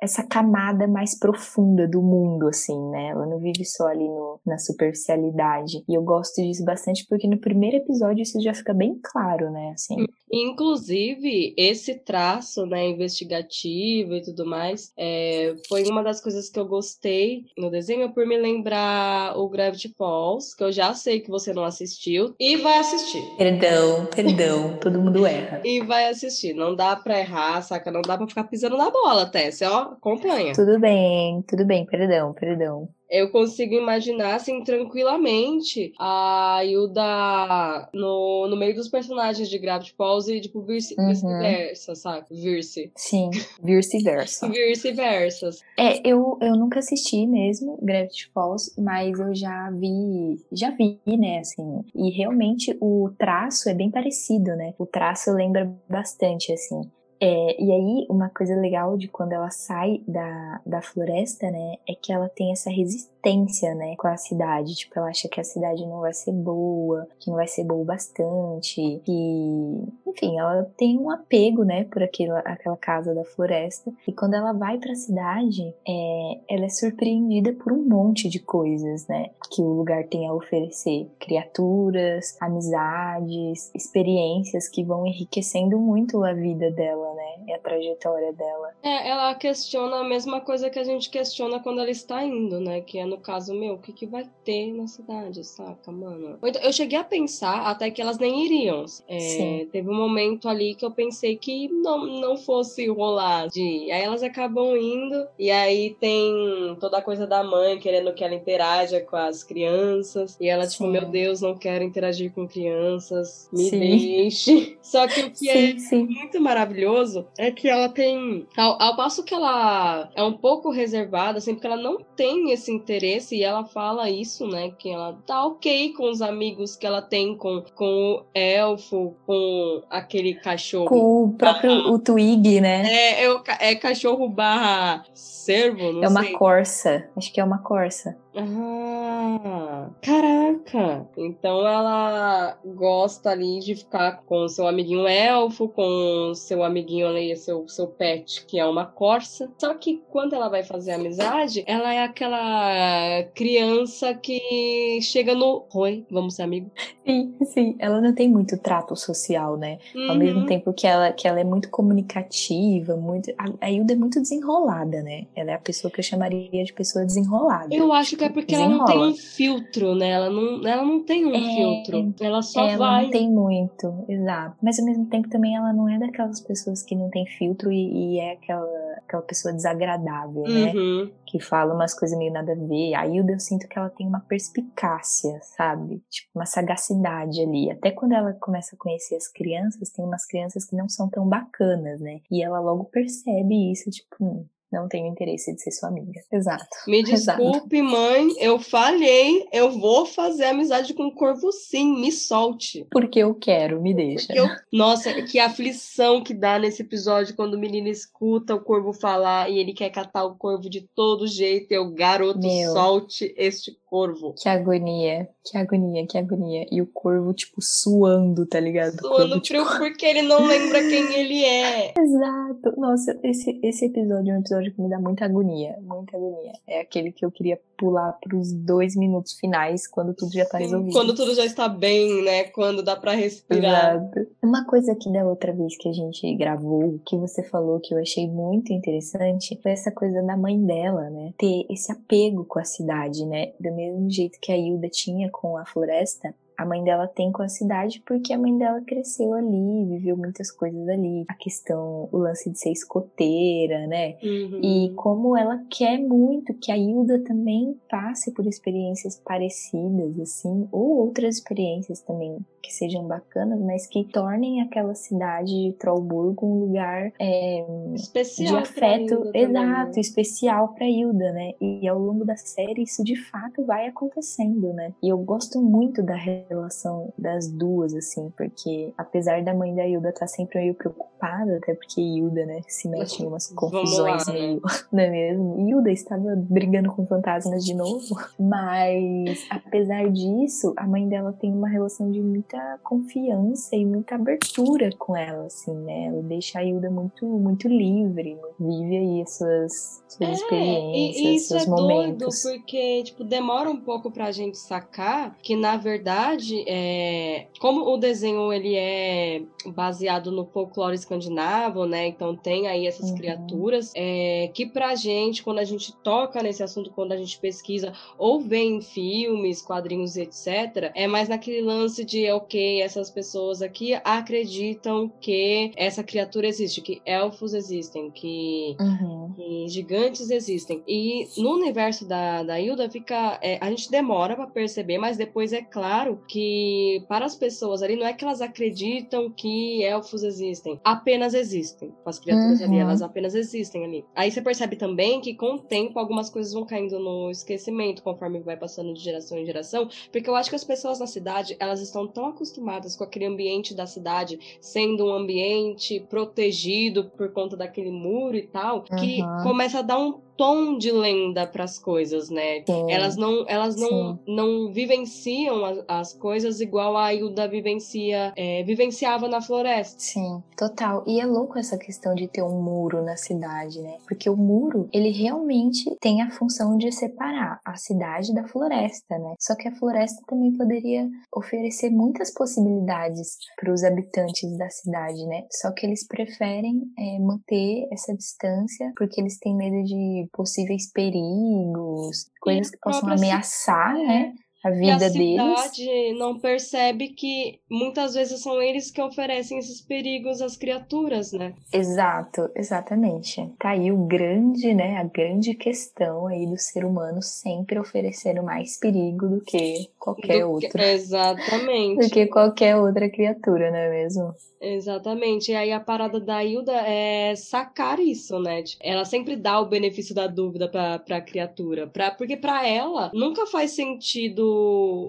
essa 0.00 0.26
camada 0.26 0.86
mais 0.88 1.18
profunda 1.18 1.86
do 1.86 2.02
mundo, 2.02 2.48
assim, 2.48 2.78
né? 2.90 3.08
Ela 3.08 3.26
não 3.26 3.38
vive 3.38 3.64
só 3.64 3.86
ali 3.86 4.08
no, 4.08 4.40
na 4.46 4.58
superficialidade. 4.58 5.84
E 5.88 5.94
eu 5.94 6.02
gosto 6.02 6.42
disso 6.42 6.64
bastante 6.64 7.06
porque 7.08 7.28
no 7.28 7.38
primeiro 7.38 7.76
episódio 7.76 8.22
isso 8.22 8.40
já 8.40 8.54
fica 8.54 8.72
bem 8.72 8.98
claro, 9.02 9.50
né? 9.50 9.72
Assim. 9.74 10.06
Inclusive, 10.32 11.54
esse 11.56 11.94
traço, 11.94 12.64
né, 12.64 12.88
investigativo 12.88 14.14
e 14.14 14.22
tudo 14.22 14.46
mais, 14.46 14.92
é, 14.96 15.56
foi 15.68 15.82
uma 15.88 16.04
das 16.04 16.20
coisas 16.20 16.48
que 16.48 16.58
eu 16.58 16.66
gostei 16.66 17.46
no 17.58 17.68
desenho 17.68 18.12
por 18.12 18.24
me 18.24 18.38
lembrar 18.38 19.36
o 19.36 19.48
Gravity 19.48 19.92
Falls, 19.98 20.54
que 20.56 20.62
eu 20.62 20.70
já 20.70 20.94
sei 20.94 21.18
que 21.18 21.30
você 21.30 21.52
não 21.52 21.64
assistiu, 21.64 22.34
e 22.38 22.56
vai 22.56 22.78
assistir. 22.78 23.22
Perdão, 23.36 24.06
perdão, 24.06 24.78
todo 24.78 25.00
mundo 25.00 25.26
erra. 25.26 25.60
E 25.64 25.80
vai 25.80 26.08
assistir. 26.08 26.54
Não 26.54 26.76
dá 26.76 26.94
pra 26.94 27.18
errar, 27.18 27.60
saca? 27.62 27.90
Não 27.90 28.02
dá 28.02 28.16
pra 28.16 28.28
ficar 28.28 28.44
pisando 28.44 28.76
na 28.76 28.88
bola, 28.88 29.26
Tess. 29.26 29.60
Ó, 29.62 29.89
acompanha. 29.92 30.52
Tudo 30.54 30.78
bem, 30.78 31.42
tudo 31.42 31.64
bem, 31.64 31.84
perdão, 31.86 32.32
perdão. 32.32 32.88
eu 33.10 33.30
consigo 33.30 33.74
imaginar, 33.74 34.36
assim, 34.36 34.62
tranquilamente 34.62 35.92
a 35.98 36.60
Hilda 36.64 37.88
no, 37.92 38.46
no 38.48 38.56
meio 38.56 38.74
dos 38.74 38.88
personagens 38.88 39.48
de 39.48 39.58
Gravity 39.58 39.94
Falls 39.96 40.30
e, 40.30 40.40
tipo, 40.40 40.62
vice-versa, 40.62 41.90
uhum. 41.90 41.96
sabe? 41.96 42.26
Virse. 42.30 42.92
Sim, 42.94 43.30
vice-versa. 43.62 44.46
vice-versas. 44.48 45.60
É, 45.76 46.00
eu, 46.08 46.38
eu 46.40 46.56
nunca 46.56 46.78
assisti 46.78 47.26
mesmo 47.26 47.78
Gravity 47.82 48.30
Falls, 48.32 48.72
mas 48.78 49.18
eu 49.18 49.34
já 49.34 49.70
vi, 49.70 50.36
já 50.52 50.70
vi, 50.70 51.00
né, 51.06 51.40
assim, 51.40 51.84
e 51.94 52.10
realmente 52.10 52.76
o 52.80 53.10
traço 53.18 53.68
é 53.68 53.74
bem 53.74 53.90
parecido, 53.90 54.54
né? 54.54 54.72
O 54.78 54.86
traço 54.86 55.32
lembra 55.32 55.70
bastante, 55.88 56.52
assim. 56.52 56.80
É, 57.20 57.62
e 57.62 57.70
aí, 57.70 58.06
uma 58.08 58.30
coisa 58.30 58.56
legal 58.56 58.96
de 58.96 59.06
quando 59.06 59.32
ela 59.32 59.50
sai 59.50 60.02
da, 60.08 60.60
da 60.64 60.80
floresta, 60.80 61.50
né, 61.50 61.76
é 61.86 61.94
que 61.94 62.12
ela 62.12 62.30
tem 62.30 62.50
essa 62.50 62.70
resistência 62.70 63.74
né, 63.74 63.94
com 63.96 64.08
a 64.08 64.16
cidade. 64.16 64.74
Tipo, 64.74 64.98
ela 64.98 65.08
acha 65.08 65.28
que 65.28 65.40
a 65.40 65.44
cidade 65.44 65.86
não 65.86 66.00
vai 66.00 66.14
ser 66.14 66.32
boa, 66.32 67.06
que 67.18 67.28
não 67.28 67.36
vai 67.36 67.46
ser 67.46 67.64
boa 67.64 67.84
bastante, 67.84 69.02
que, 69.04 69.82
enfim, 70.06 70.38
ela 70.38 70.64
tem 70.76 70.98
um 70.98 71.10
apego, 71.10 71.62
né, 71.62 71.84
por 71.84 72.02
aquela, 72.02 72.38
aquela 72.40 72.76
casa 72.76 73.14
da 73.14 73.24
floresta. 73.24 73.92
E 74.08 74.12
quando 74.12 74.34
ela 74.34 74.52
vai 74.52 74.78
para 74.78 74.92
a 74.92 74.96
cidade, 74.96 75.74
é, 75.86 76.40
ela 76.48 76.64
é 76.64 76.70
surpreendida 76.70 77.52
por 77.52 77.72
um 77.72 77.82
monte 77.82 78.28
de 78.28 78.38
coisas, 78.38 79.06
né, 79.06 79.30
que 79.50 79.60
o 79.60 79.74
lugar 79.74 80.04
tem 80.04 80.26
a 80.26 80.32
oferecer. 80.32 81.06
Criaturas, 81.18 82.36
amizades, 82.40 83.70
experiências 83.74 84.68
que 84.68 84.82
vão 84.82 85.06
enriquecendo 85.06 85.78
muito 85.78 86.24
a 86.24 86.32
vida 86.32 86.70
dela, 86.70 87.09
né, 87.14 87.44
e 87.46 87.52
a 87.52 87.58
trajetória 87.58 88.32
dela. 88.32 88.74
É, 88.82 89.08
ela 89.08 89.34
questiona 89.34 89.96
a 89.96 90.04
mesma 90.04 90.40
coisa 90.40 90.70
que 90.70 90.78
a 90.78 90.84
gente 90.84 91.10
questiona 91.10 91.60
quando 91.60 91.80
ela 91.80 91.90
está 91.90 92.24
indo, 92.24 92.60
né, 92.60 92.80
que 92.80 92.98
é 92.98 93.04
no 93.04 93.18
caso, 93.18 93.54
meu, 93.54 93.74
o 93.74 93.78
que, 93.78 93.92
que 93.92 94.06
vai 94.06 94.24
ter 94.44 94.72
na 94.72 94.86
cidade, 94.86 95.44
saca, 95.44 95.90
mano? 95.90 96.38
Então, 96.42 96.62
eu 96.62 96.72
cheguei 96.72 96.98
a 96.98 97.04
pensar 97.04 97.66
até 97.66 97.90
que 97.90 98.00
elas 98.00 98.18
nem 98.18 98.44
iriam. 98.44 98.84
É, 99.08 99.66
teve 99.70 99.88
um 99.88 99.94
momento 99.94 100.48
ali 100.48 100.74
que 100.74 100.84
eu 100.84 100.90
pensei 100.90 101.36
que 101.36 101.68
não, 101.68 102.06
não 102.06 102.36
fosse 102.36 102.86
rolar 102.88 103.48
de. 103.48 103.90
Aí 103.90 104.02
elas 104.02 104.22
acabam 104.22 104.76
indo, 104.76 105.26
e 105.38 105.50
aí 105.50 105.96
tem 106.00 106.76
toda 106.80 106.98
a 106.98 107.02
coisa 107.02 107.26
da 107.26 107.42
mãe 107.42 107.78
querendo 107.78 108.12
que 108.12 108.24
ela 108.24 108.34
interaja 108.34 109.00
com 109.00 109.16
as 109.16 109.42
crianças. 109.42 110.36
E 110.40 110.48
ela, 110.48 110.66
tipo, 110.66 110.84
sim. 110.84 110.90
tipo, 110.90 110.90
meu 110.90 111.10
Deus, 111.10 111.40
não 111.40 111.56
quero 111.56 111.84
interagir 111.84 112.32
com 112.32 112.46
crianças, 112.46 113.48
me 113.52 113.70
sim. 113.70 113.78
deixe. 113.78 114.78
Só 114.82 115.06
que 115.06 115.20
o 115.20 115.30
que 115.30 115.48
é 115.48 115.78
sim, 115.78 116.02
é 116.02 116.04
muito 116.04 116.40
maravilhoso 116.40 116.99
é 117.38 117.50
que 117.50 117.68
ela 117.68 117.88
tem. 117.88 118.46
Ao, 118.56 118.80
ao 118.80 118.96
passo 118.96 119.24
que 119.24 119.34
ela 119.34 120.10
é 120.14 120.22
um 120.22 120.32
pouco 120.32 120.70
reservada, 120.70 121.38
assim, 121.38 121.54
porque 121.54 121.66
ela 121.66 121.76
não 121.76 121.98
tem 122.16 122.50
esse 122.50 122.72
interesse 122.72 123.36
e 123.36 123.42
ela 123.42 123.64
fala 123.64 124.10
isso, 124.10 124.46
né? 124.46 124.70
Que 124.78 124.90
ela 124.90 125.18
tá 125.26 125.44
ok 125.46 125.92
com 125.92 126.10
os 126.10 126.22
amigos 126.22 126.76
que 126.76 126.86
ela 126.86 127.02
tem 127.02 127.36
com, 127.36 127.62
com 127.74 127.84
o 127.84 128.22
elfo, 128.34 129.14
com 129.26 129.82
aquele 129.90 130.34
cachorro. 130.34 130.86
Com 130.86 131.24
o 131.24 131.32
próprio 131.32 131.70
barra, 131.70 131.90
o 131.92 131.98
Twig, 131.98 132.60
né? 132.60 132.82
É, 132.86 133.24
é, 133.24 133.72
é 133.72 133.74
cachorro 133.74 134.28
barra 134.28 135.04
cervo, 135.14 135.92
não 135.92 136.04
É 136.04 136.08
uma 136.08 136.22
sei. 136.22 136.32
corça. 136.32 137.08
Acho 137.16 137.32
que 137.32 137.40
é 137.40 137.44
uma 137.44 137.58
corça. 137.58 138.16
Ah, 138.32 139.90
caraca! 140.00 141.08
Então 141.16 141.66
ela 141.66 142.56
gosta 142.64 143.30
ali 143.30 143.58
de 143.58 143.74
ficar 143.74 144.22
com 144.24 144.48
seu 144.48 144.68
amiguinho 144.68 145.06
elfo, 145.08 145.68
com 145.68 146.32
seu 146.34 146.62
amiguinho 146.62 147.08
ali, 147.08 147.34
seu, 147.36 147.66
seu 147.68 147.88
pet, 147.88 148.46
que 148.46 148.58
é 148.58 148.64
uma 148.64 148.86
corça. 148.86 149.52
Só 149.58 149.74
que 149.74 150.04
quando 150.10 150.34
ela 150.34 150.48
vai 150.48 150.62
fazer 150.62 150.92
amizade, 150.92 151.64
ela 151.66 151.92
é 151.92 152.04
aquela 152.04 153.24
criança 153.34 154.14
que 154.14 155.00
chega 155.02 155.34
no 155.34 155.66
Oi, 155.74 156.06
vamos 156.08 156.34
ser 156.34 156.42
amigos? 156.42 156.70
Sim, 157.10 157.34
sim. 157.44 157.76
Ela 157.78 158.00
não 158.00 158.14
tem 158.14 158.28
muito 158.28 158.56
trato 158.56 158.94
social, 158.94 159.56
né? 159.56 159.78
Uhum. 159.94 160.10
Ao 160.10 160.16
mesmo 160.16 160.46
tempo 160.46 160.72
que 160.72 160.86
ela, 160.86 161.12
que 161.12 161.26
ela 161.26 161.40
é 161.40 161.44
muito 161.44 161.68
comunicativa, 161.68 162.96
muito. 162.96 163.30
A, 163.36 163.66
a 163.66 163.70
Hilda 163.70 163.94
é 163.94 163.96
muito 163.96 164.20
desenrolada, 164.20 165.02
né? 165.02 165.26
Ela 165.34 165.50
é 165.50 165.54
a 165.54 165.58
pessoa 165.58 165.90
que 165.90 165.98
eu 165.98 166.04
chamaria 166.04 166.64
de 166.64 166.72
pessoa 166.72 167.04
desenrolada. 167.04 167.74
Eu 167.74 167.92
acho 167.92 168.16
que 168.16 168.24
é 168.24 168.28
porque 168.28 168.54
Desenrola. 168.54 168.74
ela 168.74 168.78
não 168.78 168.86
tem 168.86 169.12
um 169.12 169.16
filtro, 169.16 169.94
né? 169.96 170.10
Ela 170.10 170.30
não, 170.30 170.66
ela 170.66 170.84
não 170.84 171.04
tem 171.04 171.26
um 171.26 171.34
é, 171.34 171.54
filtro. 171.54 172.14
Ela 172.20 172.42
só 172.42 172.68
ela 172.68 172.78
vai. 172.78 172.94
Ela 172.94 173.02
não 173.02 173.10
tem 173.10 173.30
muito, 173.30 174.04
exato. 174.08 174.56
Mas 174.62 174.78
ao 174.78 174.84
mesmo 174.84 175.06
tempo 175.06 175.28
também 175.28 175.56
ela 175.56 175.72
não 175.72 175.88
é 175.88 175.98
daquelas 175.98 176.40
pessoas 176.40 176.82
que 176.82 176.94
não 176.94 177.10
tem 177.10 177.26
filtro 177.26 177.72
e, 177.72 178.14
e 178.14 178.18
é 178.20 178.32
aquela, 178.32 178.68
aquela 178.98 179.22
pessoa 179.22 179.52
desagradável, 179.52 180.42
né? 180.42 180.72
Uhum. 180.74 181.10
Que 181.26 181.40
fala 181.40 181.74
umas 181.74 181.94
coisas 181.94 182.16
meio 182.18 182.32
nada 182.32 182.52
a 182.52 182.54
ver. 182.54 182.94
A 182.94 183.06
Hilda 183.06 183.32
eu 183.32 183.40
sinto 183.40 183.68
que 183.68 183.78
ela 183.78 183.88
tem 183.90 184.06
uma 184.06 184.20
perspicácia, 184.20 185.38
sabe? 185.42 186.02
Tipo, 186.10 186.30
uma 186.34 186.46
sagacidade 186.46 186.99
ali. 187.08 187.70
Até 187.70 187.90
quando 187.90 188.12
ela 188.12 188.32
começa 188.34 188.74
a 188.74 188.78
conhecer 188.78 189.16
as 189.16 189.28
crianças, 189.28 189.90
tem 189.90 190.04
umas 190.04 190.26
crianças 190.26 190.64
que 190.64 190.76
não 190.76 190.88
são 190.88 191.08
tão 191.08 191.28
bacanas, 191.28 192.00
né? 192.00 192.20
E 192.30 192.42
ela 192.42 192.60
logo 192.60 192.84
percebe 192.84 193.72
isso, 193.72 193.90
tipo, 193.90 194.16
hum, 194.20 194.46
não 194.72 194.88
tenho 194.88 195.06
interesse 195.06 195.54
de 195.54 195.62
ser 195.62 195.70
sua 195.70 195.88
amiga. 195.88 196.20
Exato. 196.32 196.68
Me 196.86 197.02
desculpe, 197.04 197.76
Exato. 197.76 197.90
mãe, 197.90 198.28
eu 198.38 198.58
falhei. 198.58 199.46
Eu 199.52 199.70
vou 199.72 200.06
fazer 200.06 200.44
amizade 200.44 200.94
com 200.94 201.06
o 201.06 201.14
corvo 201.14 201.50
sim, 201.52 202.00
me 202.00 202.12
solte. 202.12 202.86
Porque 202.90 203.18
eu 203.18 203.34
quero, 203.34 203.80
me 203.80 203.94
deixa. 203.94 204.32
Eu... 204.32 204.46
Nossa, 204.72 205.12
que 205.22 205.38
aflição 205.38 206.22
que 206.22 206.34
dá 206.34 206.58
nesse 206.58 206.82
episódio 206.82 207.34
quando 207.34 207.54
o 207.54 207.58
menino 207.58 207.88
escuta 207.88 208.54
o 208.54 208.60
corvo 208.60 208.92
falar 208.92 209.50
e 209.50 209.58
ele 209.58 209.72
quer 209.72 209.90
catar 209.90 210.24
o 210.24 210.36
corvo 210.36 210.68
de 210.68 210.82
todo 210.94 211.26
jeito. 211.26 211.72
Eu, 211.72 211.90
garoto, 211.90 212.40
Meu. 212.40 212.72
solte 212.72 213.34
este 213.36 213.76
corvo. 213.90 214.34
Que 214.40 214.48
agonia, 214.48 215.28
que 215.44 215.58
agonia, 215.58 216.06
que 216.06 216.16
agonia. 216.16 216.66
E 216.70 216.80
o 216.80 216.86
corvo, 216.86 217.32
tipo, 217.34 217.60
suando, 217.60 218.46
tá 218.46 218.60
ligado? 218.60 218.98
Suando 219.00 219.30
corvo, 219.30 219.44
frio 219.44 219.64
tipo... 219.64 219.78
porque 219.78 220.06
ele 220.06 220.22
não 220.22 220.46
lembra 220.46 220.80
quem 220.80 221.12
ele 221.14 221.44
é. 221.44 221.92
Exato. 221.98 222.80
Nossa, 222.80 223.18
esse, 223.24 223.58
esse 223.62 223.86
episódio 223.86 224.32
é 224.32 224.36
um 224.36 224.40
episódio 224.40 224.59
que 224.68 224.80
me 224.80 224.88
dá 224.88 224.98
muita 224.98 225.24
agonia, 225.24 225.76
muita 225.80 226.16
agonia. 226.16 226.52
É 226.66 226.80
aquele 226.80 227.12
que 227.12 227.24
eu 227.24 227.30
queria 227.30 227.58
pular 227.78 228.12
pros 228.20 228.52
dois 228.52 228.94
minutos 228.94 229.32
finais, 229.32 229.86
quando 229.86 230.12
tudo 230.12 230.32
já 230.32 230.44
tá 230.44 230.58
resolvido. 230.58 230.92
Quando 230.92 231.14
tudo 231.14 231.34
já 231.34 231.46
está 231.46 231.68
bem, 231.68 232.22
né? 232.22 232.44
Quando 232.44 232.82
dá 232.82 232.94
para 232.94 233.12
respirar. 233.12 233.96
Exato. 233.96 234.26
Uma 234.42 234.66
coisa 234.66 234.94
que 234.94 235.10
da 235.10 235.24
outra 235.24 235.52
vez 235.52 235.76
que 235.78 235.88
a 235.88 235.92
gente 235.92 236.34
gravou, 236.34 237.00
que 237.06 237.16
você 237.16 237.42
falou 237.42 237.80
que 237.80 237.94
eu 237.94 237.98
achei 237.98 238.28
muito 238.28 238.72
interessante, 238.72 239.58
foi 239.62 239.72
essa 239.72 239.90
coisa 239.90 240.22
da 240.22 240.36
mãe 240.36 240.62
dela, 240.62 241.08
né? 241.08 241.32
Ter 241.38 241.64
esse 241.70 241.90
apego 241.90 242.44
com 242.44 242.58
a 242.58 242.64
cidade, 242.64 243.24
né? 243.24 243.52
Do 243.58 243.72
mesmo 243.74 244.10
jeito 244.10 244.38
que 244.40 244.52
a 244.52 244.56
Hilda 244.56 244.88
tinha 244.88 245.30
com 245.30 245.56
a 245.56 245.64
floresta, 245.64 246.34
a 246.60 246.66
mãe 246.66 246.84
dela 246.84 247.08
tem 247.08 247.32
com 247.32 247.42
a 247.42 247.48
cidade 247.48 248.02
porque 248.04 248.34
a 248.34 248.38
mãe 248.38 248.56
dela 248.58 248.82
cresceu 248.82 249.32
ali, 249.32 249.86
viveu 249.86 250.14
muitas 250.14 250.50
coisas 250.50 250.86
ali. 250.90 251.24
A 251.26 251.32
questão, 251.32 252.06
o 252.12 252.18
lance 252.18 252.50
de 252.50 252.58
ser 252.58 252.70
escoteira, 252.70 253.86
né? 253.86 254.18
Uhum. 254.22 254.60
E 254.62 254.92
como 254.94 255.34
ela 255.34 255.58
quer 255.70 255.98
muito 255.98 256.52
que 256.52 256.70
a 256.70 256.76
Hilda 256.76 257.18
também 257.20 257.80
passe 257.88 258.30
por 258.32 258.46
experiências 258.46 259.18
parecidas, 259.24 260.20
assim, 260.20 260.68
ou 260.70 260.98
outras 260.98 261.36
experiências 261.36 262.02
também 262.02 262.36
que 262.62 262.72
sejam 262.72 263.04
bacanas, 263.04 263.60
mas 263.60 263.86
que 263.86 264.04
tornem 264.04 264.60
aquela 264.60 264.94
cidade 264.94 265.50
de 265.50 265.72
Trollburgo 265.72 266.46
um 266.46 266.60
lugar 266.60 267.12
é, 267.18 267.64
especial 267.94 268.56
de 268.56 268.62
afeto, 268.62 269.14
exato, 269.14 269.32
também, 269.32 269.48
né? 269.48 269.90
especial 269.96 270.68
para 270.68 270.86
Hilda, 270.86 271.32
né? 271.32 271.52
E 271.60 271.88
ao 271.88 271.98
longo 271.98 272.24
da 272.24 272.36
série 272.36 272.82
isso 272.82 273.02
de 273.02 273.16
fato 273.16 273.64
vai 273.64 273.86
acontecendo, 273.86 274.72
né? 274.72 274.92
E 275.02 275.08
eu 275.08 275.18
gosto 275.18 275.60
muito 275.60 276.02
da 276.02 276.16
relação 276.50 277.12
das 277.16 277.48
duas, 277.48 277.94
assim, 277.94 278.30
porque 278.36 278.92
apesar 278.96 279.42
da 279.42 279.54
mãe 279.54 279.74
da 279.74 279.86
Hilda 279.86 280.10
estar 280.10 280.20
tá 280.20 280.26
sempre 280.26 280.58
meio 280.60 280.74
preocupada, 280.74 281.56
até 281.56 281.74
porque 281.74 282.00
Hilda, 282.00 282.46
né, 282.46 282.60
se 282.68 282.88
mete 282.88 283.22
em 283.22 283.26
umas 283.26 283.48
confusões 283.48 284.26
lá, 284.26 284.32
né? 284.32 284.40
meio, 284.40 284.60
não 284.92 285.00
é 285.02 285.10
mesmo? 285.10 285.68
Hilda 285.68 285.90
estava 285.90 286.36
brigando 286.36 286.92
com 286.92 287.06
fantasmas 287.06 287.64
de 287.64 287.74
novo, 287.74 288.14
mas 288.38 289.46
apesar 289.50 290.08
disso, 290.10 290.72
a 290.76 290.86
mãe 290.86 291.08
dela 291.08 291.32
tem 291.32 291.52
uma 291.52 291.68
relação 291.68 292.10
de 292.10 292.20
muita 292.20 292.78
confiança 292.82 293.76
e 293.76 293.84
muita 293.84 294.14
abertura 294.14 294.90
com 294.98 295.16
ela, 295.16 295.46
assim, 295.46 295.74
né? 295.74 296.06
Ela 296.06 296.22
deixa 296.22 296.58
a 296.58 296.64
Hilda 296.64 296.90
muito, 296.90 297.26
muito 297.26 297.68
livre, 297.68 298.38
vive 298.58 298.96
aí 298.96 299.22
as 299.22 299.36
suas, 299.36 300.04
suas 300.08 300.30
é, 300.30 300.32
experiências, 300.32 301.16
e, 301.16 301.28
e 301.28 301.36
isso 301.36 301.48
seus 301.48 301.66
é 301.66 301.70
momentos. 301.70 302.42
Doido 302.42 302.60
porque, 302.60 303.02
tipo, 303.04 303.24
demora 303.24 303.70
um 303.70 303.80
pouco 303.80 304.10
pra 304.10 304.30
gente 304.30 304.58
sacar 304.58 305.36
que, 305.42 305.56
na 305.56 305.76
verdade, 305.76 306.39
verdade, 306.40 306.64
é, 306.66 307.46
como 307.60 307.92
o 307.92 307.96
desenho 307.96 308.52
ele 308.52 308.74
é 308.74 309.42
baseado 309.66 310.32
no 310.32 310.44
folclore 310.46 310.94
escandinavo, 310.94 311.84
né? 311.84 312.06
Então 312.06 312.34
tem 312.34 312.66
aí 312.66 312.86
essas 312.86 313.10
uhum. 313.10 313.16
criaturas 313.16 313.92
é, 313.94 314.50
que 314.54 314.66
pra 314.66 314.94
gente, 314.94 315.42
quando 315.42 315.58
a 315.58 315.64
gente 315.64 315.94
toca 316.02 316.42
nesse 316.42 316.62
assunto, 316.62 316.90
quando 316.90 317.12
a 317.12 317.16
gente 317.16 317.38
pesquisa 317.38 317.92
ou 318.18 318.40
vê 318.40 318.62
em 318.62 318.80
filmes, 318.80 319.62
quadrinhos, 319.62 320.16
etc., 320.16 320.90
é 320.94 321.06
mais 321.06 321.28
naquele 321.28 321.60
lance 321.60 322.04
de, 322.04 322.30
ok, 322.30 322.80
essas 322.80 323.10
pessoas 323.10 323.62
aqui 323.62 323.94
acreditam 324.04 325.12
que 325.20 325.72
essa 325.76 326.02
criatura 326.02 326.46
existe, 326.46 326.80
que 326.80 327.02
elfos 327.04 327.54
existem, 327.54 328.10
que, 328.10 328.76
uhum. 328.80 329.32
que 329.36 329.68
gigantes 329.68 330.30
existem. 330.30 330.82
E 330.86 331.28
no 331.36 331.52
universo 331.52 332.06
da, 332.06 332.42
da 332.42 332.58
Hilda 332.60 332.88
fica. 332.88 333.38
É, 333.42 333.58
a 333.60 333.68
gente 333.70 333.90
demora 333.90 334.34
para 334.34 334.46
perceber, 334.46 334.98
mas 334.98 335.16
depois 335.16 335.52
é 335.52 335.62
claro 335.62 336.19
que 336.28 337.04
para 337.08 337.24
as 337.24 337.36
pessoas 337.36 337.82
ali 337.82 337.96
não 337.96 338.06
é 338.06 338.12
que 338.12 338.24
elas 338.24 338.40
acreditam 338.40 339.30
que 339.30 339.82
elfos 339.84 340.22
existem, 340.22 340.80
apenas 340.84 341.34
existem. 341.34 341.92
As 342.04 342.18
criaturas 342.18 342.60
uhum. 342.60 342.66
ali, 342.66 342.78
elas 342.78 343.02
apenas 343.02 343.34
existem 343.34 343.84
ali. 343.84 344.04
Aí 344.14 344.30
você 344.30 344.40
percebe 344.40 344.76
também 344.76 345.20
que 345.20 345.34
com 345.34 345.54
o 345.54 345.58
tempo 345.58 345.98
algumas 345.98 346.30
coisas 346.30 346.52
vão 346.52 346.64
caindo 346.64 346.98
no 346.98 347.30
esquecimento 347.30 348.02
conforme 348.02 348.40
vai 348.40 348.56
passando 348.56 348.92
de 348.92 349.00
geração 349.00 349.38
em 349.38 349.46
geração, 349.46 349.88
porque 350.10 350.28
eu 350.28 350.34
acho 350.34 350.50
que 350.50 350.56
as 350.56 350.64
pessoas 350.64 350.98
na 350.98 351.06
cidade, 351.06 351.56
elas 351.58 351.80
estão 351.80 352.06
tão 352.06 352.26
acostumadas 352.26 352.96
com 352.96 353.04
aquele 353.04 353.26
ambiente 353.26 353.74
da 353.74 353.86
cidade 353.86 354.38
sendo 354.60 355.06
um 355.06 355.12
ambiente 355.12 356.00
protegido 356.08 357.10
por 357.16 357.32
conta 357.32 357.56
daquele 357.56 357.90
muro 357.90 358.36
e 358.36 358.46
tal, 358.46 358.82
que 358.82 359.22
uhum. 359.22 359.42
começa 359.42 359.78
a 359.78 359.82
dar 359.82 359.98
um 359.98 360.20
tom 360.40 360.78
de 360.78 360.90
lenda 360.90 361.46
para 361.46 361.64
as 361.64 361.78
coisas, 361.78 362.30
né? 362.30 362.64
Sim. 362.64 362.90
Elas 362.90 363.14
não, 363.14 363.44
elas 363.46 363.76
não, 363.76 364.18
não 364.26 364.72
vivenciam 364.72 365.66
as, 365.66 365.84
as, 365.86 366.12
coisas 366.14 366.62
igual 366.62 366.96
a 366.96 367.12
Hilda 367.12 367.46
vivencia, 367.46 368.32
é, 368.34 368.62
vivenciava 368.62 369.28
na 369.28 369.42
floresta. 369.42 370.00
Sim, 370.00 370.42
total. 370.56 371.04
E 371.06 371.20
é 371.20 371.26
louco 371.26 371.58
essa 371.58 371.76
questão 371.76 372.14
de 372.14 372.26
ter 372.26 372.42
um 372.42 372.62
muro 372.62 373.04
na 373.04 373.16
cidade, 373.16 373.82
né? 373.82 373.98
Porque 374.08 374.30
o 374.30 374.36
muro, 374.36 374.88
ele 374.94 375.10
realmente 375.10 375.94
tem 376.00 376.22
a 376.22 376.30
função 376.30 376.78
de 376.78 376.90
separar 376.90 377.60
a 377.62 377.76
cidade 377.76 378.32
da 378.32 378.48
floresta, 378.48 379.18
né? 379.18 379.34
Só 379.38 379.54
que 379.54 379.68
a 379.68 379.76
floresta 379.76 380.22
também 380.26 380.56
poderia 380.56 381.06
oferecer 381.36 381.90
muitas 381.90 382.32
possibilidades 382.32 383.36
para 383.60 383.70
os 383.70 383.84
habitantes 383.84 384.56
da 384.56 384.70
cidade, 384.70 385.22
né? 385.26 385.44
Só 385.52 385.70
que 385.72 385.84
eles 385.84 386.06
preferem 386.06 386.80
é, 386.98 387.18
manter 387.18 387.86
essa 387.92 388.16
distância 388.16 388.90
porque 388.96 389.20
eles 389.20 389.38
têm 389.38 389.54
medo 389.54 389.84
de 389.84 390.29
possíveis 390.32 390.90
perigos, 390.90 392.30
coisas 392.40 392.70
que 392.70 392.78
possam 392.78 393.10
ameaçar, 393.10 393.94
né? 393.94 394.34
A 394.62 394.70
vida 394.70 394.86
e 394.86 394.90
a 394.90 394.98
cidade 394.98 395.84
deles. 395.84 396.18
não 396.18 396.38
percebe 396.38 397.08
que 397.08 397.60
muitas 397.70 398.14
vezes 398.14 398.42
são 398.42 398.60
eles 398.60 398.90
que 398.90 399.00
oferecem 399.00 399.58
esses 399.58 399.80
perigos 399.80 400.42
às 400.42 400.56
criaturas, 400.56 401.32
né? 401.32 401.54
Exato, 401.72 402.50
exatamente. 402.54 403.48
Tá 403.58 403.70
aí 403.70 403.90
o 403.90 404.06
grande, 404.06 404.74
né, 404.74 404.98
a 404.98 405.04
grande 405.04 405.54
questão 405.54 406.26
aí 406.26 406.46
do 406.46 406.58
ser 406.58 406.84
humano 406.84 407.22
sempre 407.22 407.78
oferecendo 407.78 408.42
mais 408.42 408.78
perigo 408.78 409.28
do 409.28 409.40
que 409.40 409.88
qualquer 409.98 410.40
do 410.40 410.50
outro. 410.50 410.70
Que, 410.70 410.82
exatamente. 410.82 412.06
do 412.06 412.10
que 412.10 412.26
qualquer 412.26 412.76
outra 412.76 413.08
criatura, 413.08 413.70
não 413.70 413.78
é 413.78 413.90
mesmo? 413.90 414.34
Exatamente. 414.60 415.52
E 415.52 415.54
aí 415.54 415.72
a 415.72 415.80
parada 415.80 416.20
da 416.20 416.44
Hilda 416.44 416.72
é 416.72 417.34
sacar 417.34 417.98
isso, 417.98 418.38
né? 418.38 418.62
Ela 418.80 419.06
sempre 419.06 419.34
dá 419.34 419.58
o 419.58 419.68
benefício 419.68 420.14
da 420.14 420.26
dúvida 420.26 420.68
pra, 420.68 420.98
pra 420.98 421.20
criatura. 421.20 421.86
Pra, 421.86 422.10
porque 422.10 422.36
para 422.36 422.68
ela 422.68 423.10
nunca 423.14 423.46
faz 423.46 423.70
sentido 423.70 424.49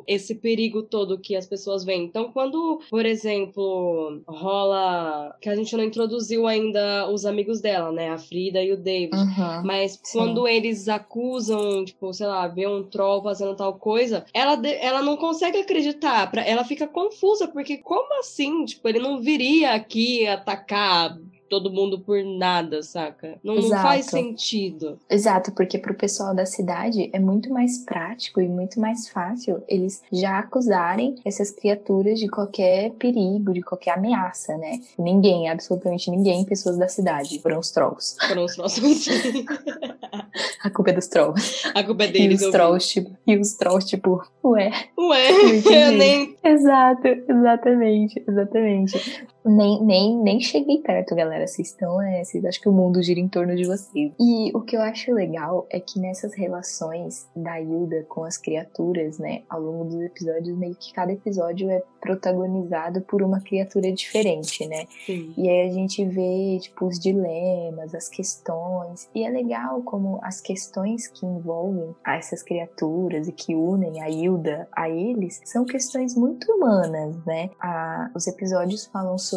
esse 0.07 0.35
perigo 0.35 0.83
todo 0.83 1.19
que 1.19 1.35
as 1.35 1.45
pessoas 1.45 1.83
veem. 1.83 2.05
Então, 2.05 2.31
quando, 2.31 2.81
por 2.89 3.05
exemplo, 3.05 4.21
rola. 4.27 5.35
Que 5.41 5.49
a 5.49 5.55
gente 5.55 5.75
não 5.75 5.83
introduziu 5.83 6.47
ainda 6.47 7.09
os 7.09 7.25
amigos 7.25 7.61
dela, 7.61 7.91
né? 7.91 8.09
A 8.09 8.17
Frida 8.17 8.61
e 8.63 8.71
o 8.71 8.77
David. 8.77 9.15
Uhum, 9.15 9.63
Mas 9.63 9.99
sim. 10.03 10.17
quando 10.17 10.47
eles 10.47 10.87
acusam, 10.87 11.83
tipo, 11.85 12.13
sei 12.13 12.27
lá, 12.27 12.47
vê 12.47 12.67
um 12.67 12.83
troll 12.83 13.21
fazendo 13.21 13.55
tal 13.55 13.75
coisa, 13.75 14.25
ela, 14.33 14.59
ela 14.67 15.01
não 15.01 15.17
consegue 15.17 15.57
acreditar. 15.57 16.31
Ela 16.45 16.63
fica 16.63 16.87
confusa, 16.87 17.47
porque 17.47 17.77
como 17.77 18.19
assim? 18.19 18.65
Tipo, 18.65 18.87
ele 18.87 18.99
não 18.99 19.21
viria 19.21 19.41
iria 19.51 19.73
aqui 19.73 20.27
atacar 20.27 21.17
todo 21.51 21.69
mundo 21.69 21.99
por 21.99 22.23
nada, 22.23 22.81
saca? 22.81 23.37
Não, 23.43 23.55
não, 23.55 23.69
faz 23.69 24.05
sentido. 24.05 24.97
Exato, 25.09 25.51
porque 25.51 25.77
pro 25.77 25.93
pessoal 25.93 26.33
da 26.33 26.45
cidade 26.45 27.09
é 27.11 27.19
muito 27.19 27.51
mais 27.51 27.79
prático 27.79 28.39
e 28.39 28.47
muito 28.47 28.79
mais 28.79 29.09
fácil 29.09 29.61
eles 29.67 30.01
já 30.13 30.39
acusarem 30.39 31.15
essas 31.25 31.51
criaturas 31.51 32.17
de 32.17 32.29
qualquer 32.29 32.91
perigo, 32.91 33.51
de 33.51 33.61
qualquer 33.61 33.97
ameaça, 33.97 34.57
né? 34.57 34.79
Ninguém, 34.97 35.49
absolutamente 35.49 36.09
ninguém, 36.09 36.45
pessoas 36.45 36.77
da 36.77 36.87
cidade, 36.87 37.41
foram 37.41 37.59
os 37.59 37.69
trolls. 37.69 38.15
Foram 38.25 38.45
os 38.45 38.55
trolls. 38.55 38.79
A 40.63 40.69
culpa 40.69 40.91
é 40.91 40.93
dos 40.93 41.07
trolls. 41.07 41.67
A 41.73 41.83
culpa 41.83 42.05
é 42.05 42.07
deles. 42.07 42.41
E 42.41 42.45
os 42.45 42.51
trolls, 42.51 42.87
tipo, 42.87 43.17
e 43.27 43.35
os 43.35 43.53
trolls, 43.55 43.87
tipo, 43.87 44.23
ué. 44.43 44.71
Ué, 44.97 45.31
eu 45.65 45.91
nem. 45.97 46.37
Exato, 46.43 47.07
exatamente, 47.07 48.23
exatamente. 48.27 49.27
Nem, 49.43 49.83
nem, 49.83 50.17
nem 50.17 50.39
cheguei 50.39 50.79
perto, 50.79 51.15
galera. 51.15 51.47
Vocês 51.47 51.69
estão, 51.69 52.01
é, 52.01 52.23
vocês 52.23 52.45
acham 52.45 52.61
que 52.61 52.69
o 52.69 52.71
mundo 52.71 53.01
gira 53.01 53.19
em 53.19 53.27
torno 53.27 53.55
de 53.55 53.65
vocês. 53.65 54.13
E 54.19 54.55
o 54.55 54.61
que 54.61 54.75
eu 54.75 54.81
acho 54.81 55.11
legal 55.13 55.65
é 55.69 55.79
que 55.79 55.99
nessas 55.99 56.33
relações 56.35 57.27
da 57.35 57.59
Hilda 57.59 58.05
com 58.07 58.23
as 58.23 58.37
criaturas, 58.37 59.17
né, 59.17 59.41
ao 59.49 59.59
longo 59.59 59.85
dos 59.85 60.01
episódios, 60.01 60.57
meio 60.57 60.75
que 60.75 60.93
cada 60.93 61.11
episódio 61.11 61.69
é 61.69 61.81
protagonizado 61.99 63.01
por 63.01 63.21
uma 63.21 63.39
criatura 63.41 63.91
diferente, 63.91 64.67
né? 64.67 64.85
Sim. 65.05 65.33
E 65.37 65.49
aí 65.49 65.69
a 65.69 65.73
gente 65.73 66.03
vê, 66.05 66.59
tipo, 66.59 66.85
os 66.85 66.99
dilemas, 66.99 67.93
as 67.95 68.07
questões. 68.07 69.09
E 69.13 69.23
é 69.23 69.29
legal 69.29 69.81
como 69.83 70.19
as 70.23 70.39
questões 70.39 71.07
que 71.07 71.25
envolvem 71.25 71.95
essas 72.05 72.43
criaturas 72.43 73.27
e 73.27 73.31
que 73.31 73.55
unem 73.55 74.01
a 74.01 74.09
Hilda 74.09 74.67
a 74.71 74.89
eles 74.89 75.41
são 75.45 75.65
questões 75.65 76.15
muito 76.15 76.51
humanas, 76.51 77.15
né? 77.25 77.49
A, 77.59 78.11
os 78.15 78.27
episódios 78.27 78.85
falam 78.87 79.17
sobre 79.17 79.30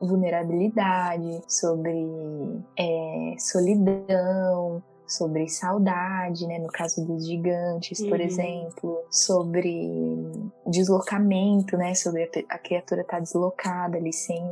vulnerabilidade, 0.00 1.42
sobre 1.48 2.06
é, 2.78 3.34
solidão, 3.38 4.82
sobre 5.06 5.48
saudade, 5.48 6.46
né, 6.46 6.58
no 6.58 6.68
caso 6.68 7.04
dos 7.04 7.26
gigantes, 7.26 8.00
por 8.00 8.18
uhum. 8.18 8.26
exemplo, 8.26 8.98
sobre 9.10 9.90
deslocamento, 10.66 11.76
né, 11.76 11.94
sobre 11.94 12.24
a, 12.24 12.54
a 12.54 12.58
criatura 12.58 13.02
estar 13.02 13.16
tá 13.16 13.20
deslocada 13.20 13.96
ali 13.96 14.12
sem 14.12 14.42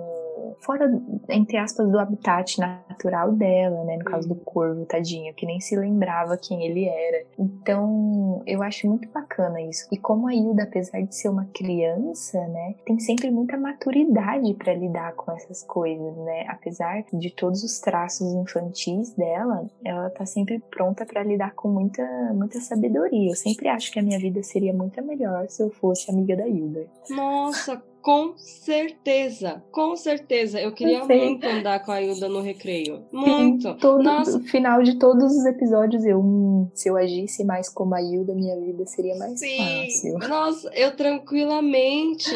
fora, 0.60 0.90
entre 1.28 1.56
aspas, 1.56 1.90
do 1.90 1.98
habitat 1.98 2.58
natural 2.58 3.32
dela, 3.32 3.84
né? 3.84 3.96
No 3.96 4.04
caso 4.04 4.28
do 4.28 4.34
corvo, 4.34 4.84
tadinho, 4.86 5.34
que 5.34 5.46
nem 5.46 5.60
se 5.60 5.76
lembrava 5.76 6.36
quem 6.36 6.64
ele 6.64 6.86
era. 6.86 7.24
Então, 7.38 8.42
eu 8.46 8.62
acho 8.62 8.86
muito 8.86 9.08
bacana 9.08 9.60
isso. 9.60 9.86
E 9.90 9.96
como 9.96 10.28
a 10.28 10.34
Hilda, 10.34 10.64
apesar 10.64 11.00
de 11.00 11.14
ser 11.14 11.28
uma 11.28 11.46
criança, 11.46 12.38
né, 12.48 12.74
tem 12.84 12.98
sempre 12.98 13.30
muita 13.30 13.56
maturidade 13.56 14.54
para 14.54 14.74
lidar 14.74 15.14
com 15.14 15.32
essas 15.32 15.62
coisas, 15.62 16.16
né? 16.18 16.44
Apesar 16.48 17.04
de 17.12 17.30
todos 17.30 17.62
os 17.62 17.80
traços 17.80 18.32
infantis 18.34 19.14
dela, 19.14 19.66
ela 19.84 20.10
tá 20.10 20.26
sempre 20.26 20.58
pronta 20.70 21.04
para 21.04 21.22
lidar 21.22 21.54
com 21.54 21.68
muita, 21.68 22.04
muita 22.34 22.60
sabedoria. 22.60 23.30
Eu 23.30 23.36
sempre 23.36 23.68
acho 23.68 23.90
que 23.92 23.98
a 23.98 24.02
minha 24.02 24.18
vida 24.18 24.42
seria 24.42 24.72
muito 24.72 25.02
melhor 25.02 25.48
se 25.48 25.62
eu 25.62 25.70
fosse 25.70 26.10
amiga 26.10 26.36
da 26.36 26.46
Hilda. 26.46 26.86
Nossa, 27.10 27.82
com 28.02 28.36
certeza, 28.36 29.62
com 29.70 29.96
certeza. 29.96 30.60
Eu 30.60 30.72
queria 30.72 31.04
muito 31.04 31.46
andar 31.46 31.84
com 31.84 31.92
a 31.92 32.02
Hilda 32.02 32.28
no 32.28 32.40
recreio. 32.40 33.04
Muito. 33.12 33.74
Todo, 33.76 34.02
Nossa. 34.02 34.38
No 34.38 34.44
final 34.44 34.82
de 34.82 34.98
todos 34.98 35.32
os 35.36 35.46
episódios, 35.46 36.04
eu, 36.04 36.18
hum, 36.18 36.68
se 36.74 36.88
eu 36.88 36.96
agisse 36.96 37.44
mais 37.44 37.68
como 37.68 37.94
a 37.94 38.02
Hilda, 38.02 38.34
minha 38.34 38.58
vida 38.58 38.84
seria 38.86 39.14
mais 39.16 39.38
Sim. 39.38 39.56
fácil. 39.56 40.18
Nossa, 40.28 40.70
eu 40.74 40.96
tranquilamente, 40.96 42.28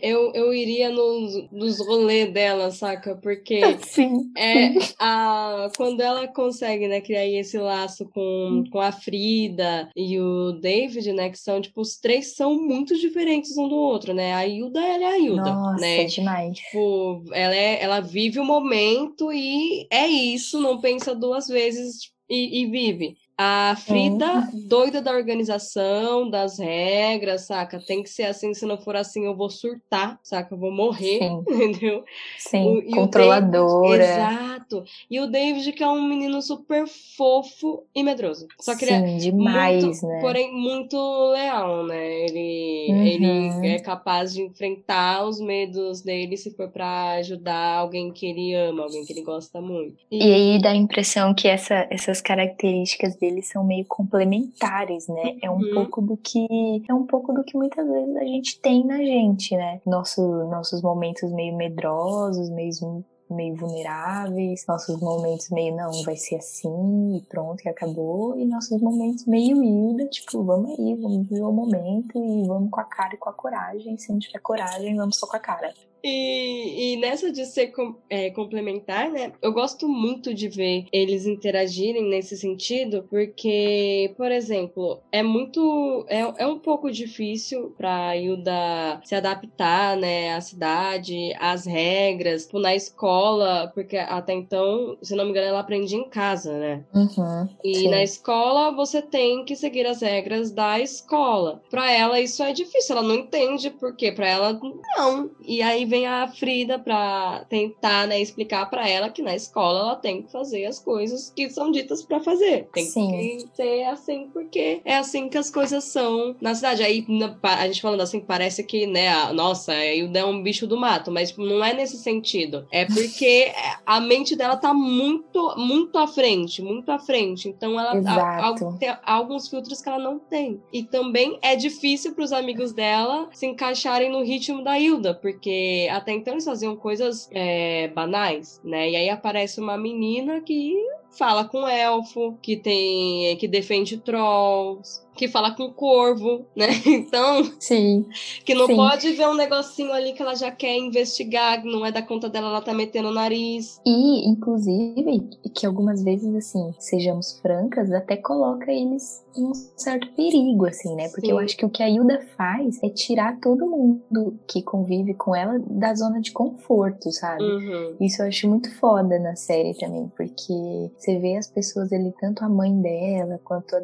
eu, 0.00 0.32
eu 0.32 0.52
iria 0.54 0.88
nos, 0.88 1.50
nos 1.52 1.78
rolês 1.86 2.32
dela, 2.32 2.70
saca? 2.70 3.14
Porque 3.14 3.60
sim, 3.86 4.30
é 4.34 4.72
sim. 4.80 4.94
A, 4.98 5.70
quando 5.76 6.00
ela 6.00 6.26
consegue, 6.26 6.88
né, 6.88 7.02
criar 7.02 7.26
esse 7.26 7.58
laço 7.58 8.08
com, 8.14 8.64
com 8.70 8.80
a 8.80 8.90
Frida 8.90 9.90
e 9.94 10.18
o 10.18 10.52
David, 10.52 11.12
né, 11.12 11.28
que 11.28 11.38
são, 11.38 11.60
tipo, 11.60 11.82
os 11.82 11.98
três 11.98 12.34
são 12.34 12.58
muito 12.58 12.98
diferentes 12.98 13.56
um 13.58 13.68
do 13.68 13.76
outro, 13.76 14.14
né? 14.14 14.32
A 14.32 14.46
Hilda, 14.46 14.80
ela 14.80 15.01
é 15.02 15.08
a 15.08 15.18
Hilda, 15.18 15.54
Nossa, 15.54 15.80
né? 15.80 16.04
Demais. 16.04 16.58
Tipo, 16.58 17.24
ela, 17.32 17.54
é, 17.54 17.82
ela 17.82 18.00
vive 18.00 18.38
o 18.38 18.44
momento 18.44 19.32
e 19.32 19.86
é 19.90 20.06
isso, 20.06 20.60
não 20.60 20.80
pensa 20.80 21.14
duas 21.14 21.46
vezes 21.48 22.10
e, 22.28 22.62
e, 22.62 22.66
vive. 22.66 23.16
A 23.36 23.74
Frida, 23.76 24.26
uhum. 24.26 24.68
doida 24.68 25.00
da 25.00 25.10
organização, 25.10 26.28
das 26.28 26.58
regras, 26.58 27.46
saca? 27.46 27.80
Tem 27.80 28.02
que 28.02 28.10
ser 28.10 28.24
assim, 28.24 28.52
se 28.52 28.66
não 28.66 28.78
for 28.78 28.94
assim 28.94 29.24
eu 29.24 29.34
vou 29.34 29.48
surtar, 29.48 30.18
saca? 30.22 30.54
Eu 30.54 30.58
vou 30.58 30.70
morrer, 30.70 31.18
Sim. 31.18 31.44
entendeu? 31.48 32.04
Sim, 32.38 32.78
o, 32.78 32.90
controladora. 32.90 33.98
David, 33.98 34.12
exato. 34.12 34.84
E 35.10 35.18
o 35.18 35.26
David, 35.26 35.72
que 35.72 35.82
é 35.82 35.88
um 35.88 36.06
menino 36.06 36.42
super 36.42 36.86
fofo 36.86 37.84
e 37.94 38.02
medroso. 38.02 38.46
Só 38.60 38.76
que 38.76 38.86
Sim, 38.86 38.94
ele 38.94 39.14
é 39.14 39.16
demais, 39.16 39.84
muito, 39.84 40.06
né? 40.06 40.20
porém 40.20 40.52
muito 40.54 40.96
leal, 41.30 41.86
né? 41.86 42.24
Ele, 42.24 42.86
uhum. 42.90 43.64
ele 43.64 43.74
é 43.74 43.78
capaz 43.78 44.34
de 44.34 44.42
enfrentar 44.42 45.24
os 45.24 45.40
medos 45.40 46.02
dele 46.02 46.36
se 46.36 46.54
for 46.54 46.68
para 46.68 47.12
ajudar 47.12 47.78
alguém 47.78 48.12
que 48.12 48.26
ele 48.26 48.54
ama, 48.54 48.84
alguém 48.84 49.04
que 49.04 49.12
ele 49.12 49.22
gosta 49.22 49.60
muito. 49.60 49.96
E, 50.10 50.18
e 50.18 50.34
aí 50.34 50.60
dá 50.60 50.70
a 50.70 50.76
impressão 50.76 51.34
que 51.34 51.48
essa, 51.48 51.86
essas 51.90 52.20
características 52.20 53.16
deles 53.22 53.48
são 53.48 53.62
meio 53.62 53.84
complementares, 53.86 55.06
né? 55.06 55.36
É 55.40 55.48
um 55.48 55.54
uhum. 55.54 55.74
pouco 55.74 56.02
do 56.02 56.16
que 56.16 56.82
é 56.88 56.92
um 56.92 57.06
pouco 57.06 57.32
do 57.32 57.44
que 57.44 57.56
muitas 57.56 57.86
vezes 57.86 58.16
a 58.16 58.24
gente 58.24 58.60
tem 58.60 58.84
na 58.84 58.98
gente, 58.98 59.56
né? 59.56 59.80
Nosso, 59.86 60.20
nossos 60.48 60.82
momentos 60.82 61.32
meio 61.32 61.56
medrosos, 61.56 62.50
meio 62.50 63.04
meio 63.30 63.56
vulneráveis, 63.56 64.66
nossos 64.68 65.00
momentos 65.00 65.48
meio 65.48 65.74
não, 65.74 66.02
vai 66.02 66.16
ser 66.16 66.36
assim 66.36 67.16
e 67.16 67.22
pronto, 67.22 67.64
e 67.64 67.68
acabou, 67.68 68.38
e 68.38 68.44
nossos 68.44 68.78
momentos 68.82 69.24
meio 69.24 69.62
ida, 69.62 70.06
tipo, 70.06 70.44
vamos 70.44 70.78
aí, 70.78 70.94
vamos 70.94 71.26
viver 71.28 71.42
o 71.42 71.50
momento 71.50 72.18
e 72.18 72.46
vamos 72.46 72.70
com 72.70 72.80
a 72.80 72.84
cara 72.84 73.14
e 73.14 73.16
com 73.16 73.30
a 73.30 73.32
coragem, 73.32 73.96
se 73.96 74.12
não 74.12 74.18
tiver 74.18 74.40
coragem, 74.40 74.94
vamos 74.96 75.16
só 75.16 75.26
com 75.26 75.36
a 75.36 75.40
cara. 75.40 75.72
E, 76.04 76.94
e 76.94 76.96
nessa 76.96 77.30
de 77.30 77.44
ser 77.46 77.72
é, 78.10 78.30
complementar, 78.30 79.10
né? 79.10 79.32
Eu 79.40 79.52
gosto 79.52 79.88
muito 79.88 80.34
de 80.34 80.48
ver 80.48 80.86
eles 80.92 81.26
interagirem 81.26 82.08
nesse 82.08 82.36
sentido, 82.36 83.06
porque, 83.08 84.12
por 84.16 84.30
exemplo, 84.32 85.00
é 85.12 85.22
muito. 85.22 86.04
É, 86.08 86.20
é 86.42 86.46
um 86.46 86.58
pouco 86.58 86.90
difícil 86.90 87.74
pra 87.76 88.16
Hilda 88.16 89.00
se 89.04 89.14
adaptar, 89.14 89.96
né? 89.96 90.34
À 90.34 90.40
cidade, 90.40 91.32
às 91.38 91.66
regras, 91.66 92.46
tipo, 92.46 92.58
na 92.58 92.74
escola, 92.74 93.70
porque 93.72 93.96
até 93.96 94.32
então, 94.32 94.96
se 95.02 95.14
não 95.14 95.24
me 95.24 95.30
engano, 95.30 95.46
ela 95.46 95.60
aprendia 95.60 95.98
em 95.98 96.08
casa, 96.08 96.58
né? 96.58 96.84
Uhum, 96.92 97.48
e 97.62 97.74
sim. 97.76 97.88
na 97.88 98.02
escola 98.02 98.72
você 98.72 99.00
tem 99.00 99.44
que 99.44 99.54
seguir 99.54 99.86
as 99.86 100.02
regras 100.02 100.50
da 100.50 100.80
escola. 100.80 101.62
Pra 101.70 101.90
ela, 101.92 102.20
isso 102.20 102.42
é 102.42 102.52
difícil, 102.52 102.96
ela 102.96 103.06
não 103.06 103.14
entende 103.14 103.70
por 103.70 103.94
quê. 103.94 104.10
Pra 104.10 104.28
ela, 104.28 104.60
não. 104.96 105.30
E 105.44 105.62
aí 105.62 105.84
vem 105.92 106.06
a 106.06 106.26
Frida 106.26 106.78
para 106.78 107.44
tentar, 107.50 108.06
né, 108.06 108.18
explicar 108.18 108.64
para 108.70 108.88
ela 108.88 109.10
que 109.10 109.20
na 109.20 109.36
escola 109.36 109.80
ela 109.80 109.96
tem 109.96 110.22
que 110.22 110.32
fazer 110.32 110.64
as 110.64 110.78
coisas 110.78 111.30
que 111.36 111.50
são 111.50 111.70
ditas 111.70 112.02
para 112.02 112.18
fazer. 112.18 112.66
Tem 112.72 112.86
Sim. 112.86 113.10
que 113.10 113.48
ser 113.54 113.84
assim 113.84 114.30
porque 114.32 114.80
é 114.86 114.96
assim 114.96 115.28
que 115.28 115.36
as 115.36 115.50
coisas 115.50 115.84
são 115.84 116.34
na 116.40 116.54
cidade. 116.54 116.82
Aí 116.82 117.04
a 117.42 117.66
gente 117.66 117.82
falando 117.82 118.00
assim 118.00 118.20
parece 118.20 118.64
que, 118.64 118.86
né, 118.86 119.08
a, 119.08 119.34
nossa, 119.34 119.72
aí 119.72 120.10
é 120.14 120.24
um 120.24 120.42
bicho 120.42 120.66
do 120.66 120.78
mato, 120.78 121.10
mas 121.10 121.36
não 121.36 121.62
é 121.62 121.74
nesse 121.74 121.98
sentido. 121.98 122.66
É 122.72 122.86
porque 122.86 123.52
a 123.84 124.00
mente 124.00 124.34
dela 124.34 124.56
tá 124.56 124.72
muito, 124.72 125.54
muito 125.58 125.98
à 125.98 126.06
frente, 126.06 126.62
muito 126.62 126.90
à 126.90 126.98
frente. 126.98 127.50
Então 127.50 127.78
ela 127.78 127.92
a, 127.92 128.48
a, 128.48 128.54
tem 128.78 128.96
alguns 129.04 129.46
filtros 129.46 129.82
que 129.82 129.90
ela 129.90 129.98
não 129.98 130.18
tem. 130.18 130.62
E 130.72 130.82
também 130.84 131.38
é 131.42 131.54
difícil 131.54 132.14
para 132.14 132.24
os 132.24 132.32
amigos 132.32 132.72
dela 132.72 133.28
se 133.30 133.44
encaixarem 133.44 134.10
no 134.10 134.24
ritmo 134.24 134.64
da 134.64 134.78
Hilda, 134.78 135.12
porque 135.12 135.81
até 135.88 136.12
então 136.12 136.34
eles 136.34 136.44
faziam 136.44 136.76
coisas 136.76 137.28
é, 137.32 137.88
banais, 137.88 138.60
né? 138.64 138.90
E 138.90 138.96
aí 138.96 139.08
aparece 139.08 139.60
uma 139.60 139.76
menina 139.76 140.40
que 140.40 140.74
fala 141.12 141.44
com 141.44 141.68
elfo, 141.68 142.36
que 142.42 142.56
tem 142.56 143.36
que 143.36 143.46
defende 143.48 143.98
trolls, 143.98 145.02
que 145.14 145.28
fala 145.28 145.54
com 145.54 145.70
corvo, 145.72 146.46
né? 146.56 146.68
Então, 147.02 147.44
sim, 147.58 148.06
que 148.44 148.54
não 148.54 148.66
sim. 148.66 148.76
pode 148.76 149.12
ver 149.12 149.28
um 149.28 149.34
negocinho 149.34 149.92
ali 149.92 150.12
que 150.12 150.22
ela 150.22 150.34
já 150.34 150.50
quer 150.50 150.76
investigar, 150.76 151.64
não 151.64 151.84
é 151.84 151.92
da 151.92 152.02
conta 152.02 152.28
dela, 152.28 152.48
ela 152.48 152.60
tá 152.60 152.72
metendo 152.72 153.08
o 153.08 153.12
nariz. 153.12 153.80
E, 153.84 154.28
inclusive, 154.28 155.28
que 155.54 155.66
algumas 155.66 156.02
vezes, 156.02 156.34
assim, 156.34 156.74
sejamos 156.78 157.38
francas, 157.40 157.92
até 157.92 158.16
coloca 158.16 158.70
eles 158.70 159.22
em 159.36 159.44
um 159.44 159.54
certo 159.54 160.10
perigo, 160.14 160.66
assim, 160.66 160.94
né? 160.94 161.08
Porque 161.08 161.26
sim. 161.26 161.32
eu 161.32 161.38
acho 161.38 161.56
que 161.56 161.64
o 161.64 161.70
que 161.70 161.82
a 161.82 161.88
Hilda 161.88 162.20
faz 162.36 162.82
é 162.82 162.88
tirar 162.88 163.38
todo 163.40 163.66
mundo 163.66 164.38
que 164.46 164.62
convive 164.62 165.14
com 165.14 165.34
ela 165.34 165.58
da 165.66 165.94
zona 165.94 166.20
de 166.20 166.32
conforto, 166.32 167.10
sabe? 167.10 167.42
Uhum. 167.42 167.96
Isso 168.00 168.22
eu 168.22 168.28
acho 168.28 168.48
muito 168.48 168.74
foda 168.76 169.18
na 169.18 169.34
série 169.34 169.74
também, 169.74 170.10
porque 170.16 170.90
você 171.02 171.18
vê 171.18 171.36
as 171.36 171.48
pessoas 171.48 171.92
ali, 171.92 172.14
tanto 172.20 172.44
a 172.44 172.48
mãe 172.48 172.80
dela, 172.80 173.40
quanto 173.42 173.74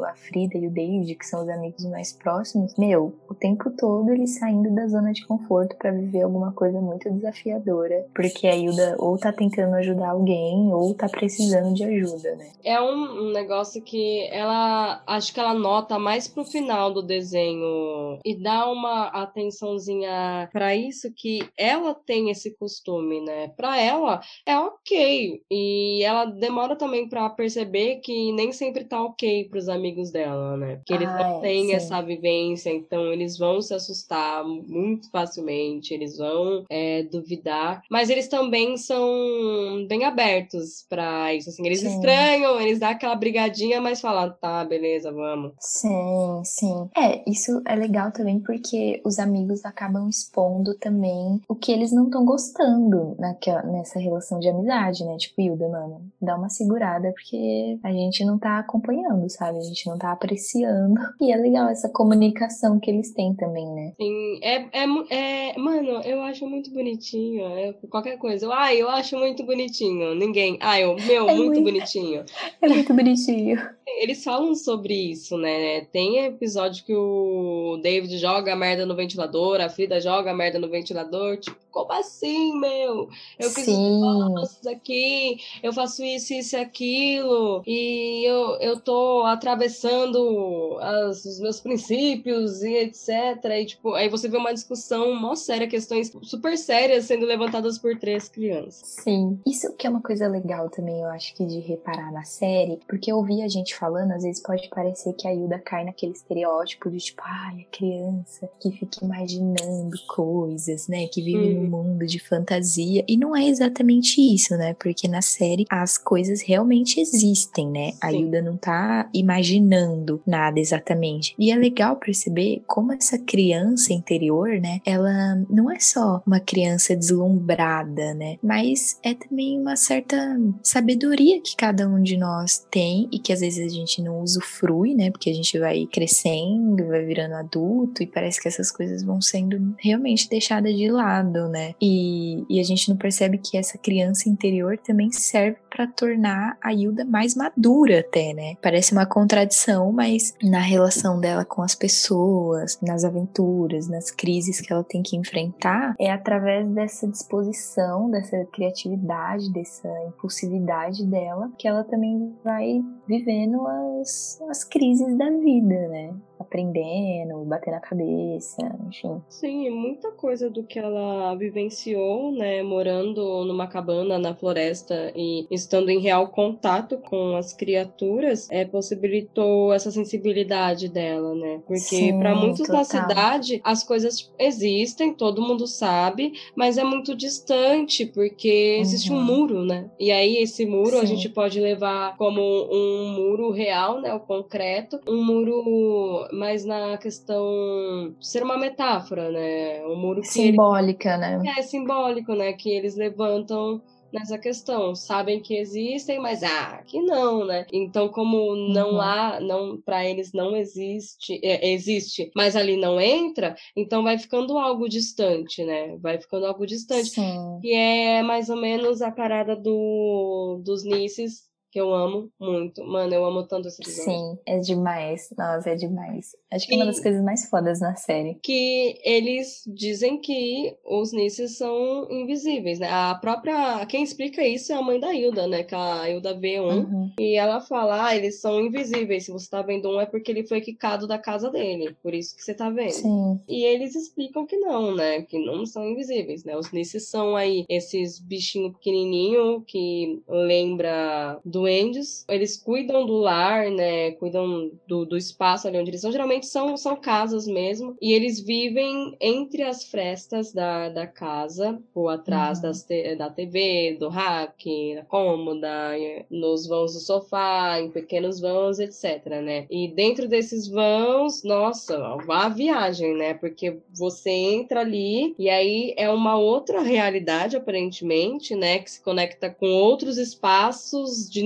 a 0.00 0.14
Frida 0.14 0.58
e 0.58 0.66
o 0.66 0.70
David, 0.70 1.14
que 1.14 1.26
são 1.26 1.42
os 1.42 1.48
amigos 1.48 1.84
mais 1.86 2.12
próximos, 2.12 2.74
meu, 2.76 3.14
o 3.28 3.34
tempo 3.34 3.70
todo 3.70 4.10
eles 4.10 4.38
saindo 4.38 4.74
da 4.74 4.86
zona 4.86 5.12
de 5.12 5.26
conforto 5.26 5.76
para 5.76 5.90
viver 5.90 6.22
alguma 6.22 6.52
coisa 6.52 6.80
muito 6.80 7.10
desafiadora, 7.10 8.06
porque 8.14 8.46
a 8.46 8.54
Hilda 8.54 8.96
ou 8.98 9.18
tá 9.18 9.32
tentando 9.32 9.74
ajudar 9.76 10.10
alguém 10.10 10.72
ou 10.72 10.94
tá 10.94 11.08
precisando 11.08 11.74
de 11.74 11.84
ajuda, 11.84 12.36
né? 12.36 12.50
É 12.64 12.80
um, 12.80 13.30
negócio 13.32 13.82
que 13.82 14.28
ela 14.30 15.02
acho 15.06 15.32
que 15.32 15.40
ela 15.40 15.54
nota 15.54 15.98
mais 15.98 16.28
pro 16.28 16.44
final 16.44 16.92
do 16.92 17.02
desenho 17.02 18.18
e 18.24 18.34
dá 18.34 18.70
uma 18.70 19.08
atençãozinha 19.08 20.48
para 20.52 20.74
isso 20.74 21.12
que 21.16 21.48
ela 21.56 21.94
tem 21.94 22.30
esse 22.30 22.56
costume, 22.56 23.20
né? 23.20 23.48
Para 23.56 23.80
ela 23.80 24.20
é 24.46 24.58
ok 24.58 25.42
e 25.50 26.02
ela 26.04 26.24
demora 26.24 26.76
também 26.76 27.08
para 27.08 27.28
perceber 27.30 27.96
que 27.96 28.32
nem 28.32 28.52
sempre 28.52 28.84
tá 28.84 29.02
ok 29.02 29.48
pros 29.48 29.68
amigos 29.72 30.10
dela, 30.10 30.56
né? 30.56 30.80
Que 30.86 30.94
eles 30.94 31.08
ah, 31.08 31.18
não 31.18 31.40
têm 31.40 31.66
sim. 31.66 31.74
essa 31.74 32.00
vivência, 32.00 32.70
então 32.70 33.12
eles 33.12 33.38
vão 33.38 33.60
se 33.60 33.74
assustar 33.74 34.44
muito 34.44 35.10
facilmente, 35.10 35.92
eles 35.92 36.16
vão 36.16 36.64
é, 36.70 37.02
duvidar, 37.04 37.82
mas 37.90 38.10
eles 38.10 38.28
também 38.28 38.76
são 38.76 39.86
bem 39.88 40.04
abertos 40.04 40.84
para 40.88 41.34
isso, 41.34 41.50
assim, 41.50 41.66
eles 41.66 41.80
sim. 41.80 41.88
estranham, 41.88 42.60
eles 42.60 42.78
dão 42.78 42.90
aquela 42.90 43.14
brigadinha, 43.16 43.80
mas 43.80 44.00
falam, 44.00 44.32
tá, 44.40 44.64
beleza, 44.64 45.10
vamos. 45.12 45.52
Sim, 45.58 46.42
sim. 46.44 46.90
É, 46.96 47.28
isso 47.28 47.62
é 47.66 47.74
legal 47.74 48.12
também 48.12 48.38
porque 48.40 49.00
os 49.04 49.18
amigos 49.18 49.64
acabam 49.64 50.08
expondo 50.08 50.74
também 50.74 51.40
o 51.48 51.54
que 51.54 51.72
eles 51.72 51.92
não 51.92 52.04
estão 52.04 52.24
gostando 52.24 53.16
naquela, 53.18 53.62
nessa 53.62 53.98
relação 53.98 54.38
de 54.38 54.48
amizade, 54.48 55.04
né? 55.04 55.16
Tipo, 55.16 55.40
Hilda, 55.40 55.68
mano, 55.68 56.02
dá 56.20 56.36
uma 56.36 56.48
segurada 56.48 57.12
porque 57.12 57.78
a 57.82 57.92
gente 57.92 58.24
não 58.24 58.38
tá 58.38 58.58
acompanhando, 58.58 59.28
sabe? 59.30 59.58
A 59.62 59.68
gente 59.68 59.86
não 59.86 59.98
tá 59.98 60.12
apreciando. 60.12 61.00
E 61.20 61.30
é 61.30 61.36
legal 61.36 61.68
essa 61.68 61.88
comunicação 61.88 62.80
que 62.80 62.90
eles 62.90 63.12
têm 63.12 63.34
também, 63.34 63.66
né? 63.66 63.92
Sim, 63.96 64.40
é, 64.42 64.66
é, 64.72 65.50
é 65.50 65.58
mano, 65.58 66.00
eu 66.04 66.20
acho 66.22 66.46
muito 66.46 66.70
bonitinho. 66.72 67.46
É, 67.46 67.72
qualquer 67.88 68.16
coisa. 68.18 68.46
Eu, 68.46 68.52
ai, 68.52 68.82
eu 68.82 68.88
acho 68.88 69.16
muito 69.16 69.44
bonitinho. 69.44 70.14
Ninguém. 70.14 70.58
Ai, 70.60 70.82
eu, 70.82 70.96
meu, 70.96 71.28
é 71.28 71.34
muito, 71.34 71.60
muito 71.60 71.62
bonitinho. 71.62 72.24
É 72.60 72.68
muito 72.68 72.94
bonitinho. 72.94 73.58
Eles 73.86 74.22
falam 74.22 74.54
sobre 74.54 74.94
isso, 74.94 75.36
né? 75.36 75.82
Tem 75.86 76.24
episódio 76.24 76.84
que 76.84 76.94
o 76.94 77.78
David 77.82 78.16
joga 78.18 78.52
a 78.52 78.56
merda 78.56 78.86
no 78.86 78.94
ventilador, 78.94 79.60
a 79.60 79.68
Frida 79.68 80.00
joga 80.00 80.30
a 80.30 80.34
merda 80.34 80.58
no 80.58 80.68
ventilador. 80.68 81.36
Tipo, 81.38 81.56
como 81.72 81.92
assim, 81.92 82.58
meu? 82.60 83.08
Eu 83.38 83.50
fiz 83.50 83.66
isso 83.66 84.68
aqui, 84.68 85.40
eu 85.62 85.72
faço 85.72 86.04
isso, 86.04 86.34
isso 86.34 86.54
e 86.54 86.60
aquilo, 86.60 87.62
e 87.66 88.24
eu, 88.28 88.56
eu 88.60 88.78
tô 88.78 89.22
atravessando 89.22 90.78
as, 90.80 91.24
os 91.24 91.40
meus 91.40 91.60
princípios 91.60 92.62
e 92.62 92.74
etc. 92.74 93.08
E, 93.44 93.64
tipo, 93.64 93.94
aí 93.94 94.08
você 94.08 94.28
vê 94.28 94.36
uma 94.36 94.52
discussão 94.52 95.14
mó 95.14 95.34
séria, 95.34 95.66
questões 95.66 96.12
super 96.22 96.58
sérias 96.58 97.06
sendo 97.06 97.24
levantadas 97.24 97.78
por 97.78 97.98
três 97.98 98.28
crianças. 98.28 98.82
Sim. 99.02 99.40
Isso 99.46 99.74
que 99.74 99.86
é 99.86 99.90
uma 99.90 100.02
coisa 100.02 100.28
legal 100.28 100.68
também, 100.68 101.00
eu 101.00 101.08
acho 101.08 101.34
que 101.34 101.44
de 101.46 101.58
reparar 101.58 102.12
na 102.12 102.24
série, 102.24 102.78
porque 102.86 103.10
eu 103.10 103.16
ouvi 103.16 103.42
a 103.42 103.48
gente 103.48 103.71
falando, 103.74 104.12
às 104.12 104.22
vezes 104.22 104.42
pode 104.42 104.68
parecer 104.68 105.12
que 105.14 105.26
a 105.26 105.34
Hilda 105.34 105.58
cai 105.58 105.84
naquele 105.84 106.12
estereótipo 106.12 106.90
de 106.90 106.98
tipo, 106.98 107.22
ai, 107.24 107.66
a 107.68 107.76
criança 107.76 108.48
que 108.60 108.70
fica 108.70 109.04
imaginando 109.04 109.96
coisas, 110.08 110.88
né? 110.88 111.06
Que 111.06 111.22
vive 111.22 111.56
hum. 111.56 111.62
num 111.62 111.70
mundo 111.70 112.06
de 112.06 112.18
fantasia. 112.18 113.04
E 113.08 113.16
não 113.16 113.36
é 113.36 113.46
exatamente 113.46 114.20
isso, 114.20 114.56
né? 114.56 114.74
Porque 114.74 115.08
na 115.08 115.22
série 115.22 115.66
as 115.68 115.98
coisas 115.98 116.42
realmente 116.42 117.00
existem, 117.00 117.68
né? 117.68 117.92
Sim. 117.92 117.98
A 118.02 118.12
Hilda 118.12 118.42
não 118.42 118.56
tá 118.56 119.08
imaginando 119.12 120.22
nada 120.26 120.58
exatamente. 120.58 121.34
E 121.38 121.50
é 121.50 121.56
legal 121.56 121.96
perceber 121.96 122.62
como 122.66 122.92
essa 122.92 123.18
criança 123.18 123.92
interior, 123.92 124.60
né? 124.60 124.80
Ela 124.84 125.36
não 125.48 125.70
é 125.70 125.78
só 125.78 126.22
uma 126.26 126.40
criança 126.40 126.96
deslumbrada, 126.96 128.14
né? 128.14 128.38
Mas 128.42 128.98
é 129.02 129.14
também 129.14 129.58
uma 129.58 129.76
certa 129.76 130.16
sabedoria 130.62 131.40
que 131.40 131.56
cada 131.56 131.88
um 131.88 132.02
de 132.02 132.16
nós 132.16 132.66
tem 132.70 133.08
e 133.12 133.18
que 133.18 133.32
às 133.32 133.40
vezes 133.40 133.58
vezes 133.62 133.76
a 133.76 133.80
gente 133.80 134.02
não 134.02 134.20
usufrui, 134.20 134.94
né? 134.94 135.10
Porque 135.10 135.30
a 135.30 135.34
gente 135.34 135.58
vai 135.58 135.86
crescendo, 135.86 136.88
vai 136.88 137.04
virando 137.04 137.34
adulto 137.34 138.02
e 138.02 138.06
parece 138.06 138.40
que 138.40 138.48
essas 138.48 138.70
coisas 138.70 139.02
vão 139.02 139.20
sendo 139.20 139.74
realmente 139.78 140.28
deixadas 140.28 140.74
de 140.74 140.90
lado, 140.90 141.48
né? 141.48 141.74
E, 141.80 142.44
e 142.48 142.60
a 142.60 142.62
gente 142.62 142.88
não 142.88 142.96
percebe 142.96 143.38
que 143.38 143.56
essa 143.56 143.78
criança 143.78 144.28
interior 144.28 144.78
também 144.78 145.10
serve 145.12 145.58
para 145.70 145.86
tornar 145.86 146.56
a 146.62 146.72
Hilda 146.72 147.04
mais 147.04 147.34
madura 147.34 148.00
até, 148.00 148.34
né? 148.34 148.56
Parece 148.60 148.92
uma 148.92 149.06
contradição, 149.06 149.90
mas 149.92 150.34
na 150.42 150.60
relação 150.60 151.18
dela 151.18 151.44
com 151.44 151.62
as 151.62 151.74
pessoas, 151.74 152.78
nas 152.82 153.04
aventuras, 153.04 153.88
nas 153.88 154.10
crises 154.10 154.60
que 154.60 154.72
ela 154.72 154.84
tem 154.84 155.02
que 155.02 155.16
enfrentar, 155.16 155.94
é 155.98 156.10
através 156.10 156.68
dessa 156.68 157.08
disposição, 157.08 158.10
dessa 158.10 158.44
criatividade, 158.52 159.52
dessa 159.52 159.88
impulsividade 160.06 161.04
dela 161.06 161.50
que 161.58 161.68
ela 161.68 161.84
também 161.84 162.34
vai 162.44 162.82
vivendo 163.06 163.51
as, 164.00 164.40
as 164.48 164.64
crises 164.64 165.16
da 165.16 165.30
vida, 165.30 165.88
né? 165.88 166.14
Aprendendo, 166.42 167.44
bater 167.44 167.70
na 167.70 167.80
cabeça, 167.80 168.60
enfim. 168.88 169.22
Sim, 169.28 169.70
muita 169.70 170.10
coisa 170.12 170.50
do 170.50 170.62
que 170.62 170.78
ela 170.78 171.34
vivenciou, 171.34 172.32
né, 172.32 172.62
morando 172.62 173.44
numa 173.44 173.66
cabana 173.66 174.18
na 174.18 174.34
floresta 174.34 175.12
e 175.16 175.46
estando 175.50 175.90
em 175.90 176.00
real 176.00 176.28
contato 176.28 176.98
com 176.98 177.36
as 177.36 177.52
criaturas, 177.52 178.48
é, 178.50 178.64
possibilitou 178.64 179.72
essa 179.72 179.90
sensibilidade 179.90 180.88
dela, 180.88 181.34
né? 181.34 181.60
Porque 181.66 182.12
para 182.18 182.34
muitos 182.34 182.66
total. 182.66 182.76
da 182.76 182.84
cidade 182.84 183.60
as 183.64 183.84
coisas 183.84 184.32
existem, 184.38 185.14
todo 185.14 185.42
mundo 185.42 185.66
sabe, 185.66 186.32
mas 186.54 186.78
é 186.78 186.84
muito 186.84 187.14
distante 187.14 188.06
porque 188.06 188.74
uhum. 188.76 188.82
existe 188.82 189.12
um 189.12 189.16
uhum. 189.16 189.24
muro, 189.24 189.64
né? 189.64 189.90
E 189.98 190.10
aí 190.10 190.36
esse 190.36 190.66
muro 190.66 190.96
Sim. 190.96 191.00
a 191.00 191.04
gente 191.04 191.28
pode 191.28 191.60
levar 191.60 192.16
como 192.16 192.40
um 192.40 193.12
muro 193.12 193.50
real, 193.50 194.00
né, 194.00 194.12
o 194.14 194.20
concreto, 194.20 195.00
um 195.08 195.24
muro 195.24 196.26
mais 196.42 196.64
na 196.64 196.98
questão 196.98 198.16
de 198.18 198.26
ser 198.26 198.42
uma 198.42 198.58
metáfora, 198.58 199.30
né? 199.30 199.86
Um 199.86 199.94
muro 199.94 200.24
simbólica, 200.24 201.10
ele... 201.10 201.38
né? 201.38 201.54
É 201.56 201.62
simbólico, 201.62 202.34
né? 202.34 202.52
Que 202.52 202.68
eles 202.68 202.96
levantam 202.96 203.80
nessa 204.12 204.36
questão. 204.36 204.92
Sabem 204.92 205.40
que 205.40 205.56
existem, 205.56 206.18
mas 206.18 206.42
ah, 206.42 206.82
que 206.84 207.00
não, 207.00 207.46
né? 207.46 207.64
Então, 207.72 208.08
como 208.08 208.56
não 208.56 208.94
uhum. 208.94 209.00
há, 209.00 209.38
não 209.40 209.80
para 209.80 210.04
eles 210.04 210.32
não 210.32 210.56
existe, 210.56 211.40
é, 211.44 211.70
existe, 211.70 212.28
mas 212.34 212.56
ali 212.56 212.76
não 212.76 213.00
entra, 213.00 213.54
então 213.76 214.02
vai 214.02 214.18
ficando 214.18 214.58
algo 214.58 214.88
distante, 214.88 215.62
né? 215.64 215.96
Vai 215.98 216.20
ficando 216.20 216.46
algo 216.46 216.66
distante. 216.66 217.10
Sim. 217.10 217.58
Que 217.60 217.72
é 217.72 218.20
mais 218.20 218.50
ou 218.50 218.56
menos 218.56 219.00
a 219.00 219.12
parada 219.12 219.54
do 219.54 220.60
dos 220.64 220.82
Nisses 220.82 221.51
que 221.72 221.80
eu 221.80 221.92
amo 221.94 222.30
muito. 222.38 222.84
Mano, 222.84 223.14
eu 223.14 223.24
amo 223.24 223.46
tanto 223.46 223.66
esse 223.66 223.80
episódio. 223.80 224.12
Sim, 224.12 224.38
é 224.46 224.58
demais. 224.58 225.30
Nossa, 225.36 225.70
é 225.70 225.74
demais. 225.74 226.36
Acho 226.52 226.66
que 226.66 226.74
é 226.74 226.76
uma 226.76 226.84
das 226.84 227.00
coisas 227.00 227.24
mais 227.24 227.48
fodas 227.48 227.80
na 227.80 227.96
série. 227.96 228.38
Que 228.42 229.00
eles 229.02 229.62
dizem 229.66 230.20
que 230.20 230.76
os 230.84 231.12
Nisses 231.12 231.56
são 231.56 232.06
invisíveis, 232.10 232.78
né? 232.78 232.88
A 232.90 233.14
própria. 233.14 233.86
Quem 233.86 234.02
explica 234.02 234.46
isso 234.46 234.70
é 234.70 234.76
a 234.76 234.82
mãe 234.82 235.00
da 235.00 235.14
Hilda, 235.14 235.46
né? 235.46 235.62
Que 235.62 235.74
a 235.74 236.10
Hilda 236.10 236.34
vê 236.34 236.60
um. 236.60 236.80
Uhum. 236.80 237.12
E 237.18 237.36
ela 237.36 237.58
fala: 237.62 238.08
ah, 238.08 238.14
eles 238.14 238.38
são 238.38 238.60
invisíveis. 238.60 239.24
Se 239.24 239.32
você 239.32 239.48
tá 239.48 239.62
vendo 239.62 239.88
um, 239.88 239.98
é 239.98 240.04
porque 240.04 240.30
ele 240.30 240.46
foi 240.46 240.60
quicado 240.60 241.06
da 241.06 241.18
casa 241.18 241.50
dele. 241.50 241.96
Por 242.02 242.12
isso 242.12 242.36
que 242.36 242.42
você 242.42 242.52
tá 242.52 242.68
vendo. 242.68 242.90
Sim. 242.92 243.40
E 243.48 243.64
eles 243.64 243.96
explicam 243.96 244.44
que 244.44 244.58
não, 244.58 244.94
né? 244.94 245.22
Que 245.22 245.38
não 245.38 245.64
são 245.64 245.88
invisíveis, 245.88 246.44
né? 246.44 246.54
Os 246.54 246.70
Nisses 246.70 247.08
são 247.08 247.34
aí 247.34 247.64
esses 247.66 248.20
bichinhos 248.20 248.74
pequenininhos 248.74 249.62
que 249.66 250.22
lembra 250.28 251.40
do 251.42 251.61
duendes, 251.62 252.24
eles 252.28 252.56
cuidam 252.56 253.06
do 253.06 253.18
lar, 253.18 253.70
né? 253.70 254.12
Cuidam 254.12 254.70
do, 254.86 255.06
do 255.06 255.16
espaço 255.16 255.68
ali 255.68 255.78
onde 255.78 255.90
eles 255.90 256.00
estão. 256.00 256.10
Geralmente 256.10 256.46
são, 256.46 256.76
são 256.76 256.96
casas 256.96 257.46
mesmo. 257.46 257.96
E 258.02 258.12
eles 258.12 258.40
vivem 258.40 259.16
entre 259.20 259.62
as 259.62 259.84
frestas 259.84 260.52
da, 260.52 260.88
da 260.88 261.06
casa, 261.06 261.80
ou 261.94 262.08
atrás 262.08 262.58
uhum. 262.58 262.62
das 262.62 262.82
te, 262.82 263.14
da 263.14 263.30
TV, 263.30 263.96
do 263.98 264.08
rack, 264.08 264.94
da 264.96 265.02
cômoda, 265.02 265.92
nos 266.30 266.66
vãos 266.66 266.94
do 266.94 267.00
sofá, 267.00 267.80
em 267.80 267.90
pequenos 267.90 268.40
vãos, 268.40 268.80
etc, 268.80 269.26
né? 269.42 269.66
E 269.70 269.88
dentro 269.88 270.28
desses 270.28 270.66
vãos, 270.66 271.44
nossa, 271.44 271.96
a 272.28 272.48
viagem, 272.48 273.14
né? 273.14 273.34
Porque 273.34 273.78
você 273.94 274.30
entra 274.30 274.80
ali 274.80 275.34
e 275.38 275.48
aí 275.48 275.94
é 275.96 276.10
uma 276.10 276.36
outra 276.36 276.80
realidade, 276.82 277.56
aparentemente, 277.56 278.56
né? 278.56 278.78
Que 278.78 278.90
se 278.90 279.00
conecta 279.00 279.48
com 279.48 279.66
outros 279.66 280.18
espaços 280.18 281.30
de 281.30 281.42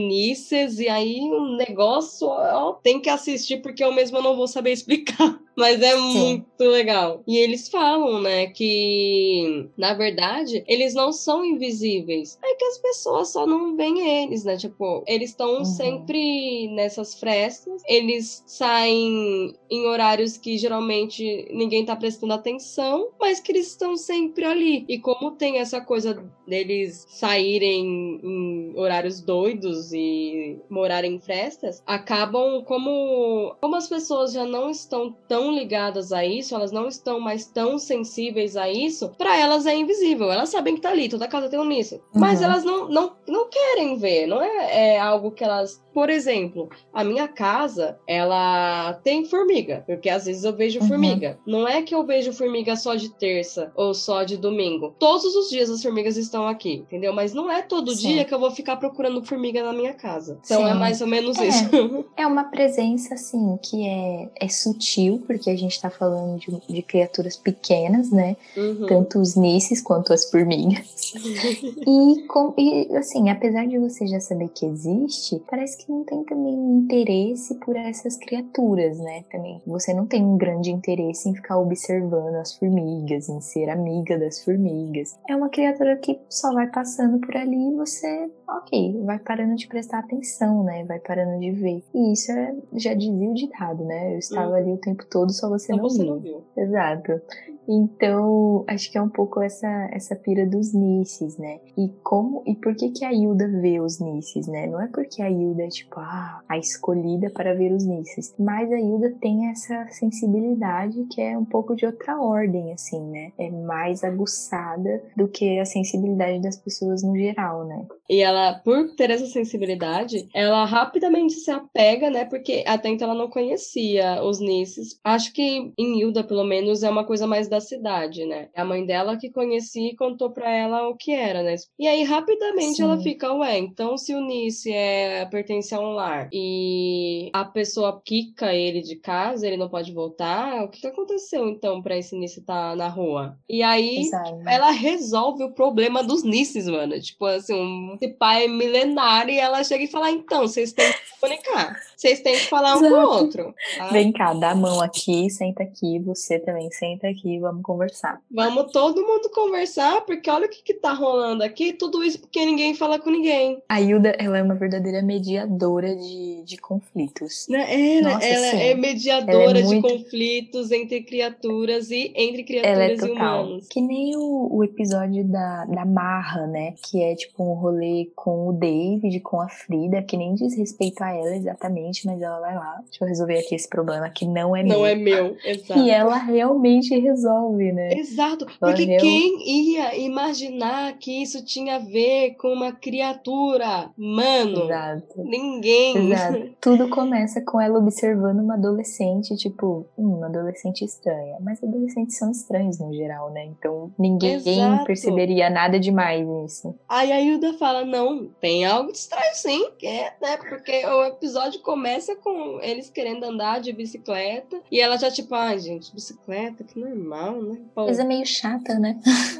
E 0.80 0.88
aí 0.88 1.20
um 1.20 1.56
negócio, 1.56 2.26
ó, 2.28 2.72
tem 2.74 3.00
que 3.00 3.10
assistir 3.10 3.62
porque 3.62 3.84
eu 3.84 3.92
mesma 3.92 4.20
não 4.20 4.36
vou 4.36 4.48
saber 4.48 4.72
explicar. 4.72 5.38
Mas 5.56 5.80
é 5.80 5.96
Sim. 5.96 6.02
muito 6.02 6.64
legal. 6.64 7.22
E 7.26 7.38
eles 7.38 7.68
falam, 7.68 8.20
né, 8.20 8.48
que 8.48 9.68
na 9.76 9.94
verdade 9.94 10.62
eles 10.68 10.94
não 10.94 11.12
são 11.12 11.44
invisíveis. 11.44 12.38
É 12.44 12.54
que 12.54 12.64
as 12.64 12.78
pessoas 12.78 13.32
só 13.32 13.46
não 13.46 13.74
veem 13.74 14.22
eles, 14.22 14.44
né? 14.44 14.56
Tipo, 14.56 15.02
eles 15.06 15.30
estão 15.30 15.58
uhum. 15.58 15.64
sempre 15.64 16.68
nessas 16.68 17.14
frestas. 17.18 17.82
Eles 17.86 18.44
saem 18.46 19.54
em 19.70 19.86
horários 19.86 20.36
que 20.36 20.58
geralmente 20.58 21.48
ninguém 21.50 21.84
tá 21.84 21.96
prestando 21.96 22.34
atenção, 22.34 23.08
mas 23.18 23.40
que 23.40 23.52
eles 23.52 23.68
estão 23.68 23.96
sempre 23.96 24.44
ali. 24.44 24.84
E 24.88 24.98
como 24.98 25.30
tem 25.32 25.58
essa 25.58 25.80
coisa 25.80 26.22
deles 26.46 27.06
saírem 27.08 28.20
em 28.22 28.72
horários 28.76 29.20
doidos 29.20 29.92
e 29.92 30.58
morarem 30.68 31.14
em 31.14 31.20
frestas, 31.20 31.82
acabam 31.86 32.62
como 32.64 33.56
como 33.60 33.76
as 33.76 33.88
pessoas 33.88 34.32
já 34.32 34.44
não 34.44 34.70
estão 34.70 35.14
tão 35.28 35.45
ligadas 35.52 36.12
a 36.12 36.24
isso, 36.24 36.54
elas 36.54 36.72
não 36.72 36.88
estão 36.88 37.20
mais 37.20 37.46
tão 37.46 37.78
sensíveis 37.78 38.56
a 38.56 38.70
isso, 38.70 39.08
para 39.16 39.36
elas 39.36 39.66
é 39.66 39.74
invisível. 39.74 40.30
Elas 40.30 40.48
sabem 40.48 40.74
que 40.74 40.80
tá 40.80 40.90
ali, 40.90 41.08
toda 41.08 41.28
casa 41.28 41.48
tem 41.48 41.58
um 41.58 41.64
nisso. 41.64 41.96
Uhum. 41.96 42.20
Mas 42.20 42.42
elas 42.42 42.64
não, 42.64 42.88
não, 42.88 43.16
não 43.26 43.48
querem 43.48 43.96
ver, 43.96 44.26
não 44.26 44.42
é, 44.42 44.94
é 44.94 45.00
algo 45.00 45.30
que 45.30 45.44
elas 45.44 45.84
por 45.96 46.10
exemplo, 46.10 46.68
a 46.92 47.02
minha 47.02 47.26
casa, 47.26 47.98
ela 48.06 48.92
tem 49.02 49.24
formiga, 49.24 49.82
porque 49.86 50.10
às 50.10 50.26
vezes 50.26 50.44
eu 50.44 50.54
vejo 50.54 50.78
uhum. 50.80 50.88
formiga. 50.88 51.38
Não 51.46 51.66
é 51.66 51.80
que 51.80 51.94
eu 51.94 52.04
vejo 52.04 52.34
formiga 52.34 52.76
só 52.76 52.94
de 52.94 53.08
terça 53.08 53.72
ou 53.74 53.94
só 53.94 54.22
de 54.22 54.36
domingo. 54.36 54.94
Todos 54.98 55.24
os 55.34 55.48
dias 55.48 55.70
as 55.70 55.82
formigas 55.82 56.18
estão 56.18 56.46
aqui, 56.46 56.74
entendeu? 56.74 57.14
Mas 57.14 57.32
não 57.32 57.50
é 57.50 57.62
todo 57.62 57.92
Sim. 57.92 58.08
dia 58.08 58.26
que 58.26 58.34
eu 58.34 58.38
vou 58.38 58.50
ficar 58.50 58.76
procurando 58.76 59.24
formiga 59.24 59.64
na 59.64 59.72
minha 59.72 59.94
casa. 59.94 60.38
Então 60.44 60.58
Sim. 60.58 60.68
é 60.68 60.74
mais 60.74 61.00
ou 61.00 61.06
menos 61.06 61.38
é. 61.38 61.48
isso. 61.48 61.64
É 62.14 62.26
uma 62.26 62.44
presença, 62.44 63.14
assim, 63.14 63.58
que 63.62 63.86
é, 63.86 64.28
é 64.40 64.48
sutil, 64.48 65.22
porque 65.26 65.50
a 65.50 65.56
gente 65.56 65.80
tá 65.80 65.90
falando 65.90 66.38
de, 66.38 66.74
de 66.74 66.82
criaturas 66.82 67.36
pequenas, 67.36 68.10
né? 68.10 68.36
Uhum. 68.56 68.86
Tanto 68.86 69.18
os 69.20 69.34
nisses 69.34 69.82
quanto 69.82 70.12
as 70.12 70.30
formigas. 70.30 71.12
e, 71.86 72.26
com, 72.26 72.54
e, 72.56 72.94
assim, 72.96 73.28
apesar 73.28 73.66
de 73.66 73.78
você 73.78 74.06
já 74.06 74.18
saber 74.18 74.48
que 74.48 74.64
existe, 74.64 75.42
parece 75.48 75.76
que 75.78 75.85
não 75.88 76.04
tem 76.04 76.24
também 76.24 76.54
interesse 76.54 77.58
por 77.60 77.76
essas 77.76 78.16
criaturas, 78.16 78.98
né? 78.98 79.24
Também 79.30 79.60
você 79.66 79.94
não 79.94 80.06
tem 80.06 80.24
um 80.24 80.36
grande 80.36 80.70
interesse 80.70 81.28
em 81.28 81.34
ficar 81.34 81.58
observando 81.58 82.34
as 82.36 82.56
formigas, 82.56 83.28
em 83.28 83.40
ser 83.40 83.68
amiga 83.68 84.18
das 84.18 84.42
formigas. 84.44 85.18
É 85.28 85.36
uma 85.36 85.48
criatura 85.48 85.96
que 85.96 86.18
só 86.28 86.52
vai 86.52 86.66
passando 86.70 87.20
por 87.20 87.36
ali 87.36 87.70
e 87.70 87.74
você, 87.74 88.30
ok, 88.48 89.02
vai 89.04 89.18
parando 89.18 89.54
de 89.54 89.66
prestar 89.68 90.00
atenção, 90.00 90.64
né? 90.64 90.84
Vai 90.84 90.98
parando 90.98 91.40
de 91.40 91.50
ver. 91.52 91.82
E 91.94 92.12
isso 92.12 92.32
é, 92.32 92.54
já 92.74 92.94
dizia 92.94 93.30
o 93.30 93.34
ditado, 93.34 93.84
né? 93.84 94.14
Eu 94.14 94.18
estava 94.18 94.52
hum. 94.52 94.54
ali 94.54 94.72
o 94.72 94.78
tempo 94.78 95.04
todo, 95.06 95.32
só 95.32 95.48
você, 95.48 95.72
só 95.72 95.76
não, 95.76 95.82
você 95.82 96.02
viu. 96.02 96.14
não 96.14 96.20
viu. 96.20 96.44
Exato. 96.56 97.20
Então, 97.68 98.64
acho 98.68 98.90
que 98.90 98.98
é 98.98 99.02
um 99.02 99.08
pouco 99.08 99.40
essa 99.40 99.66
essa 99.92 100.14
pira 100.14 100.46
dos 100.46 100.72
Nisses, 100.72 101.36
né? 101.38 101.60
E 101.76 101.88
como 102.02 102.42
e 102.46 102.54
por 102.54 102.74
que 102.74 102.90
que 102.90 103.04
a 103.04 103.12
Hilda 103.12 103.48
vê 103.48 103.80
os 103.80 104.00
Nisses, 104.00 104.46
né? 104.46 104.66
Não 104.66 104.80
é 104.80 104.88
porque 104.88 105.22
a 105.22 105.30
Hilda 105.30 105.64
é 105.64 105.68
tipo 105.68 105.98
ah, 105.98 106.42
a 106.48 106.58
escolhida 106.58 107.30
para 107.30 107.54
ver 107.54 107.72
os 107.72 107.84
Nisses, 107.84 108.34
mas 108.38 108.70
a 108.70 108.78
Hilda 108.78 109.14
tem 109.20 109.48
essa 109.48 109.86
sensibilidade 109.90 111.04
que 111.10 111.20
é 111.20 111.36
um 111.36 111.44
pouco 111.44 111.74
de 111.74 111.86
outra 111.86 112.20
ordem, 112.20 112.72
assim, 112.72 113.00
né? 113.10 113.32
É 113.38 113.50
mais 113.50 114.04
aguçada 114.04 115.02
do 115.16 115.28
que 115.28 115.58
a 115.58 115.64
sensibilidade 115.64 116.40
das 116.40 116.56
pessoas 116.56 117.02
no 117.02 117.16
geral, 117.16 117.64
né? 117.66 117.86
E 118.08 118.20
ela, 118.20 118.54
por 118.64 118.94
ter 118.94 119.10
essa 119.10 119.26
sensibilidade, 119.26 120.28
ela 120.34 120.64
rapidamente 120.64 121.34
se 121.34 121.50
apega, 121.50 122.08
né? 122.10 122.24
Porque 122.24 122.62
até 122.66 122.88
então 122.88 123.08
ela 123.08 123.18
não 123.18 123.28
conhecia 123.28 124.22
os 124.22 124.40
Nisses. 124.40 124.98
Acho 125.02 125.32
que 125.32 125.72
em 125.76 126.00
Hilda, 126.00 126.22
pelo 126.22 126.44
menos, 126.44 126.82
é 126.82 126.90
uma 126.90 127.04
coisa 127.04 127.26
mais 127.26 127.48
da 127.48 127.55
da 127.56 127.60
cidade, 127.60 128.24
né? 128.26 128.48
A 128.54 128.64
mãe 128.64 128.84
dela 128.84 129.16
que 129.16 129.30
conhecia 129.30 129.90
e 129.90 129.96
contou 129.96 130.30
pra 130.30 130.50
ela 130.50 130.88
o 130.88 130.96
que 130.96 131.12
era, 131.12 131.42
né? 131.42 131.54
E 131.78 131.86
aí, 131.86 132.02
rapidamente, 132.04 132.76
Sim. 132.76 132.82
ela 132.82 132.98
fica, 133.00 133.32
ué, 133.32 133.58
então 133.58 133.96
se 133.96 134.14
o 134.14 134.20
Nice 134.20 134.70
é, 134.70 135.24
pertence 135.26 135.74
a 135.74 135.80
um 135.80 135.92
lar 135.92 136.28
e 136.32 137.30
a 137.32 137.44
pessoa 137.44 138.00
quica 138.04 138.52
ele 138.52 138.82
de 138.82 138.96
casa, 138.96 139.46
ele 139.46 139.56
não 139.56 139.68
pode 139.68 139.92
voltar, 139.92 140.64
o 140.64 140.68
que, 140.68 140.80
que 140.80 140.86
aconteceu 140.86 141.48
então 141.48 141.82
pra 141.82 141.96
esse 141.96 142.16
Nice 142.16 142.40
estar 142.40 142.70
tá 142.70 142.76
na 142.76 142.88
rua? 142.88 143.38
E 143.48 143.62
aí, 143.62 143.98
Exato. 143.98 144.38
ela 144.46 144.70
resolve 144.70 145.44
o 145.44 145.52
problema 145.52 146.02
dos 146.02 146.22
Nices, 146.22 146.68
mano. 146.68 147.00
Tipo 147.00 147.24
assim, 147.26 147.54
um 147.54 147.98
pai 148.18 148.48
milenário 148.48 149.32
e 149.32 149.38
ela 149.38 149.64
chega 149.64 149.84
e 149.84 149.88
fala, 149.88 150.10
então, 150.10 150.42
vocês 150.42 150.72
têm 150.72 150.92
que 150.92 151.20
comunicar. 151.20 151.80
Vocês 151.96 152.20
têm 152.20 152.34
que 152.34 152.46
falar 152.46 152.76
um 152.76 152.84
Exato. 152.84 152.94
com 152.94 153.00
o 153.00 153.08
outro. 153.08 153.54
Tá? 153.78 153.88
Vem 153.88 154.12
cá, 154.12 154.34
dá 154.34 154.50
a 154.50 154.54
mão 154.54 154.80
aqui, 154.82 155.30
senta 155.30 155.62
aqui, 155.62 155.98
você 156.00 156.38
também 156.38 156.70
senta 156.70 157.08
aqui, 157.08 157.38
vamos 157.46 157.62
conversar. 157.62 158.20
Vamos 158.30 158.72
todo 158.72 159.06
mundo 159.06 159.30
conversar, 159.30 160.02
porque 160.02 160.30
olha 160.30 160.46
o 160.46 160.48
que, 160.48 160.62
que 160.62 160.74
tá 160.74 160.92
rolando 160.92 161.42
aqui, 161.42 161.72
tudo 161.72 162.02
isso 162.02 162.20
porque 162.20 162.44
ninguém 162.44 162.74
fala 162.74 162.98
com 162.98 163.10
ninguém. 163.10 163.62
A 163.68 163.80
Hilda, 163.80 164.14
ela 164.18 164.38
é 164.38 164.42
uma 164.42 164.54
verdadeira 164.54 165.02
mediadora 165.02 165.94
de, 165.94 166.42
de 166.44 166.56
conflitos. 166.56 167.46
Né? 167.48 167.98
Ela, 167.98 168.14
Nossa, 168.14 168.26
ela 168.26 168.46
é 168.46 168.74
mediadora 168.74 169.42
ela 169.42 169.58
é 169.58 169.62
muito... 169.62 169.88
de 169.88 169.94
conflitos 169.94 170.70
entre 170.70 171.02
criaturas 171.02 171.90
e 171.90 172.12
entre 172.14 172.44
criaturas 172.44 173.02
é 173.02 173.06
e 173.06 173.10
humanos. 173.10 173.68
Que 173.68 173.80
nem 173.80 174.16
o, 174.16 174.48
o 174.52 174.64
episódio 174.64 175.24
da, 175.24 175.64
da 175.64 175.84
Marra, 175.84 176.46
né? 176.46 176.74
Que 176.84 177.02
é 177.02 177.14
tipo 177.14 177.42
um 177.42 177.54
rolê 177.54 178.10
com 178.14 178.48
o 178.48 178.52
David, 178.52 179.20
com 179.20 179.40
a 179.40 179.48
Frida, 179.48 180.02
que 180.02 180.16
nem 180.16 180.34
diz 180.34 180.56
respeito 180.56 181.02
a 181.02 181.12
ela 181.12 181.34
exatamente 181.36 181.96
mas 182.04 182.20
ela 182.20 182.40
vai 182.40 182.54
lá, 182.54 182.80
deixa 182.84 183.04
eu 183.04 183.08
resolver 183.08 183.38
aqui 183.38 183.54
esse 183.54 183.68
problema 183.68 184.08
que 184.08 184.26
não 184.26 184.56
é 184.56 184.62
não 184.62 184.68
meu. 184.68 184.78
Não 184.78 184.86
é 184.86 184.94
meu, 184.94 185.36
exato. 185.44 185.80
E 185.80 185.90
ela 185.90 186.16
realmente 186.16 186.98
resolve, 186.98 187.35
né? 187.72 187.92
Exato, 187.94 188.46
porque 188.58 188.96
quem 188.98 189.72
ia 189.72 189.96
imaginar 189.98 190.96
que 190.98 191.22
isso 191.22 191.44
tinha 191.44 191.76
a 191.76 191.78
ver 191.78 192.34
com 192.36 192.52
uma 192.52 192.72
criatura? 192.72 193.90
Mano, 193.96 194.64
exato. 194.64 195.22
ninguém. 195.22 196.12
Exato. 196.12 196.50
Tudo 196.60 196.88
começa 196.88 197.40
com 197.40 197.60
ela 197.60 197.78
observando 197.78 198.40
uma 198.40 198.54
adolescente, 198.54 199.36
tipo, 199.36 199.86
hum, 199.96 200.16
uma 200.16 200.26
adolescente 200.26 200.84
estranha. 200.84 201.36
Mas 201.40 201.62
adolescentes 201.62 202.16
são 202.16 202.30
estranhos 202.30 202.78
no 202.78 202.92
geral, 202.92 203.30
né? 203.30 203.44
Então 203.44 203.92
ninguém 203.98 204.34
exato. 204.34 204.84
perceberia 204.84 205.50
nada 205.50 205.78
demais 205.78 206.26
nisso. 206.26 206.74
Aí 206.88 207.12
a 207.12 207.20
Hilda 207.20 207.54
fala: 207.54 207.84
não, 207.84 208.26
tem 208.40 208.64
algo 208.64 208.92
de 208.92 208.98
estranho 208.98 209.34
sim, 209.34 209.68
é, 209.82 210.12
né? 210.20 210.36
Porque 210.36 210.84
o 210.86 211.04
episódio 211.04 211.60
começa 211.60 212.06
começa 212.06 212.16
com 212.16 212.60
eles 212.60 212.90
querendo 212.90 213.24
andar 213.24 213.60
de 213.60 213.72
bicicleta 213.72 214.60
e 214.70 214.80
ela 214.80 214.96
já 214.96 215.10
tipo, 215.10 215.34
ai 215.34 215.54
ah, 215.54 215.58
gente, 215.58 215.94
bicicleta, 215.94 216.62
que 216.62 216.78
normal, 216.78 217.25
né? 217.32 217.58
Pô, 217.74 217.84
Coisa 217.84 218.04
meio 218.04 218.26
chata, 218.26 218.78
né? 218.78 218.98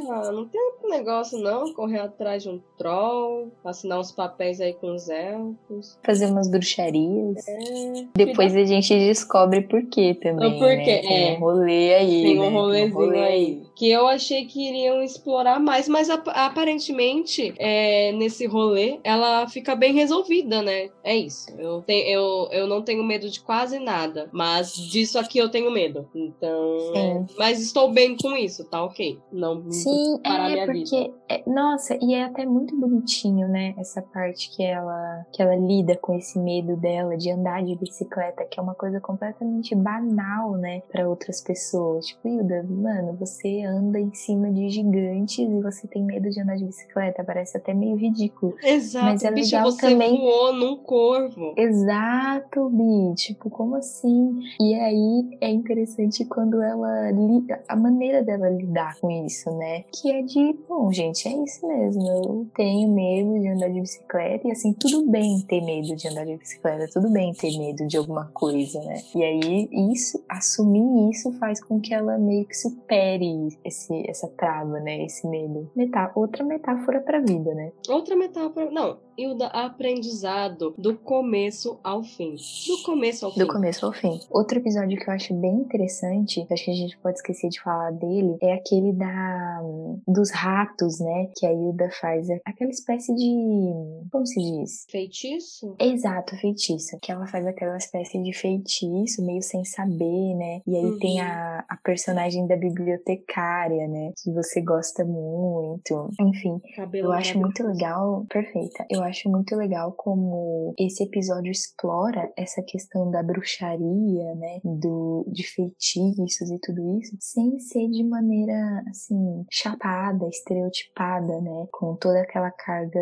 Ah, 0.08 0.30
não 0.30 0.46
tem 0.46 0.60
outro 0.60 0.88
negócio 0.88 1.38
não, 1.38 1.72
correr 1.72 1.98
atrás 1.98 2.42
de 2.42 2.48
um 2.48 2.60
troll, 2.78 3.50
assinar 3.64 3.98
uns 3.98 4.12
papéis 4.12 4.60
aí 4.60 4.72
com 4.72 4.94
os 4.94 5.08
elfos. 5.08 5.98
Fazer 6.04 6.26
umas 6.26 6.48
bruxarias. 6.48 7.46
É. 7.48 8.06
Depois 8.14 8.54
a 8.54 8.64
gente 8.64 8.94
descobre 8.94 9.62
por 9.62 9.82
quê 9.86 10.14
também, 10.14 10.56
o 10.56 10.58
porquê, 10.58 10.76
né? 10.76 11.00
Tem 11.02 11.34
é. 11.34 11.36
um 11.36 11.40
rolê 11.40 11.94
aí, 11.94 12.22
Tem 12.22 12.38
um 12.38 12.42
né? 12.42 12.48
rolezinho 12.50 12.88
um 12.88 12.94
rolê 12.94 13.22
aí. 13.22 13.65
Que 13.76 13.90
eu 13.90 14.06
achei 14.06 14.46
que 14.46 14.68
iriam 14.68 15.02
explorar 15.02 15.60
mais, 15.60 15.88
mas 15.88 16.10
ap 16.10 16.26
aparentemente, 16.28 17.54
é, 17.58 18.12
nesse 18.12 18.46
rolê, 18.46 18.98
ela 19.04 19.46
fica 19.48 19.76
bem 19.76 19.92
resolvida, 19.92 20.62
né? 20.62 20.90
É 21.04 21.14
isso. 21.14 21.50
Eu, 21.58 21.82
tenho, 21.82 22.08
eu 22.08 22.48
eu, 22.50 22.66
não 22.66 22.82
tenho 22.82 23.04
medo 23.04 23.28
de 23.28 23.40
quase 23.40 23.78
nada, 23.78 24.28
mas 24.32 24.74
disso 24.74 25.18
aqui 25.18 25.38
eu 25.38 25.50
tenho 25.50 25.70
medo. 25.70 26.08
Então. 26.14 27.26
Mas 27.38 27.60
estou 27.60 27.92
bem 27.92 28.16
com 28.16 28.34
isso, 28.36 28.64
tá 28.64 28.82
ok. 28.82 29.18
Não 29.30 29.70
Sim, 29.70 30.18
parar 30.22 30.50
é 30.50 30.52
minha 30.52 30.66
porque. 30.66 31.02
Vida. 31.02 31.14
É, 31.28 31.42
nossa, 31.46 31.98
e 32.00 32.14
é 32.14 32.24
até 32.24 32.44
muito 32.46 32.74
bonitinho, 32.74 33.48
né? 33.48 33.74
Essa 33.78 34.00
parte 34.02 34.50
que 34.54 34.62
ela, 34.62 35.26
que 35.32 35.42
ela 35.42 35.54
lida 35.54 35.96
com 35.96 36.14
esse 36.14 36.38
medo 36.38 36.76
dela 36.76 37.16
de 37.16 37.30
andar 37.30 37.62
de 37.62 37.74
bicicleta, 37.76 38.44
que 38.44 38.58
é 38.58 38.62
uma 38.62 38.74
coisa 38.74 39.00
completamente 39.00 39.74
banal, 39.74 40.52
né? 40.52 40.82
para 40.90 41.08
outras 41.08 41.40
pessoas. 41.40 42.06
Tipo, 42.06 42.28
Hilda, 42.28 42.62
mano, 42.62 43.16
você 43.18 43.62
anda 43.66 43.98
em 43.98 44.12
cima 44.14 44.50
de 44.50 44.68
gigantes 44.68 45.38
e 45.38 45.60
você 45.60 45.86
tem 45.86 46.02
medo 46.02 46.30
de 46.30 46.40
andar 46.40 46.56
de 46.56 46.64
bicicleta. 46.64 47.24
Parece 47.24 47.56
até 47.56 47.74
meio 47.74 47.96
ridículo. 47.96 48.54
Exato. 48.62 49.04
Mas 49.04 49.24
é 49.24 49.30
Bicho, 49.30 49.54
legal 49.56 49.70
você 49.70 49.90
também. 49.90 50.16
voou 50.18 50.52
num 50.52 50.76
corvo. 50.76 51.54
Exato 51.56 52.70
Bi. 52.70 53.14
Tipo, 53.16 53.50
como 53.50 53.76
assim? 53.76 54.38
E 54.60 54.74
aí 54.74 55.38
é 55.40 55.50
interessante 55.50 56.24
quando 56.24 56.62
ela 56.62 57.10
lida, 57.10 57.62
a 57.68 57.76
maneira 57.76 58.22
dela 58.22 58.48
lidar 58.48 58.96
com 59.00 59.10
isso, 59.10 59.50
né? 59.56 59.84
Que 59.92 60.10
é 60.10 60.22
de, 60.22 60.56
bom, 60.68 60.92
gente, 60.92 61.28
é 61.28 61.44
isso 61.44 61.66
mesmo. 61.66 62.02
Eu 62.06 62.46
tenho 62.54 62.90
medo 62.92 63.38
de 63.40 63.48
andar 63.48 63.68
de 63.68 63.80
bicicleta 63.80 64.48
e 64.48 64.52
assim, 64.52 64.72
tudo 64.72 65.10
bem 65.10 65.40
ter 65.48 65.60
medo 65.62 65.94
de 65.96 66.08
andar 66.08 66.24
de 66.24 66.36
bicicleta, 66.36 66.88
tudo 66.92 67.10
bem 67.10 67.32
ter 67.32 67.56
medo 67.58 67.86
de 67.86 67.96
alguma 67.96 68.26
coisa, 68.32 68.80
né? 68.82 69.02
E 69.14 69.22
aí 69.22 69.68
isso, 69.92 70.22
assumir 70.28 71.10
isso 71.10 71.32
faz 71.32 71.62
com 71.62 71.80
que 71.80 71.92
ela 71.92 72.18
meio 72.18 72.44
que 72.44 72.56
supere 72.56 73.48
esse, 73.64 74.08
essa 74.08 74.28
trava, 74.28 74.78
né? 74.80 75.04
Esse 75.04 75.26
medo. 75.28 75.70
Outra 76.14 76.44
metáfora 76.44 77.00
pra 77.00 77.20
vida, 77.20 77.54
né? 77.54 77.72
Outra 77.88 78.16
metáfora. 78.16 78.70
Não, 78.70 78.98
e 79.16 79.26
o 79.26 79.34
da 79.34 79.46
aprendizado 79.48 80.74
do 80.76 80.96
começo 80.96 81.78
ao 81.82 82.02
fim. 82.02 82.36
Do 82.66 82.82
começo 82.84 83.26
ao 83.26 83.32
fim. 83.32 83.38
Do 83.40 83.46
começo 83.46 83.86
ao 83.86 83.92
fim. 83.92 84.20
Outro 84.30 84.58
episódio 84.58 84.98
que 84.98 85.08
eu 85.08 85.14
acho 85.14 85.34
bem 85.34 85.54
interessante, 85.54 86.46
acho 86.50 86.64
que 86.64 86.70
a 86.70 86.74
gente 86.74 86.98
pode 86.98 87.16
esquecer 87.16 87.48
de 87.48 87.60
falar 87.60 87.92
dele, 87.92 88.36
é 88.40 88.52
aquele 88.52 88.92
da 88.92 89.60
dos 90.06 90.30
ratos, 90.30 91.00
né? 91.00 91.30
Que 91.36 91.46
a 91.46 91.52
Hilda 91.52 91.90
faz 92.00 92.28
aquela 92.44 92.70
espécie 92.70 93.14
de. 93.14 93.72
Como 94.10 94.26
se 94.26 94.40
diz? 94.40 94.86
Feitiço? 94.90 95.74
Exato, 95.78 96.36
feitiço. 96.36 96.98
Que 97.00 97.12
ela 97.12 97.26
faz 97.26 97.46
aquela 97.46 97.76
espécie 97.76 98.22
de 98.22 98.32
feitiço, 98.32 99.24
meio 99.24 99.42
sem 99.42 99.64
saber, 99.64 100.34
né? 100.34 100.60
E 100.66 100.76
aí 100.76 100.84
uhum. 100.84 100.98
tem 100.98 101.20
a, 101.20 101.64
a 101.68 101.76
personagem 101.76 102.46
da 102.46 102.56
bibliotecária, 102.56 103.88
né? 103.88 104.12
Que 104.22 104.32
você 104.32 104.60
gosta 104.60 105.04
muito. 105.04 106.10
Enfim, 106.20 106.60
Cabelo 106.74 107.08
eu 107.08 107.12
acho 107.12 107.38
muito 107.38 107.62
legal. 107.66 108.26
Perfeita. 108.28 108.86
Eu 108.90 109.02
acho 109.06 109.30
muito 109.30 109.54
legal 109.56 109.92
como 109.92 110.74
esse 110.78 111.04
episódio 111.04 111.50
explora 111.50 112.30
essa 112.36 112.62
questão 112.62 113.10
da 113.10 113.22
bruxaria, 113.22 114.34
né, 114.34 114.60
do 114.64 115.24
de 115.32 115.42
feitiços 115.42 116.50
e 116.50 116.58
tudo 116.60 116.98
isso, 116.98 117.16
sem 117.20 117.58
ser 117.58 117.88
de 117.88 118.04
maneira 118.04 118.82
assim 118.88 119.44
chapada, 119.50 120.28
estereotipada, 120.28 121.40
né, 121.40 121.66
com 121.72 121.96
toda 121.96 122.20
aquela 122.20 122.50
carga 122.50 123.00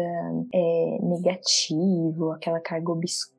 é, 0.55 0.99
negativa, 1.03 2.35
aquela 2.35 2.61
carga 2.61 2.93
obscura, 2.93 3.34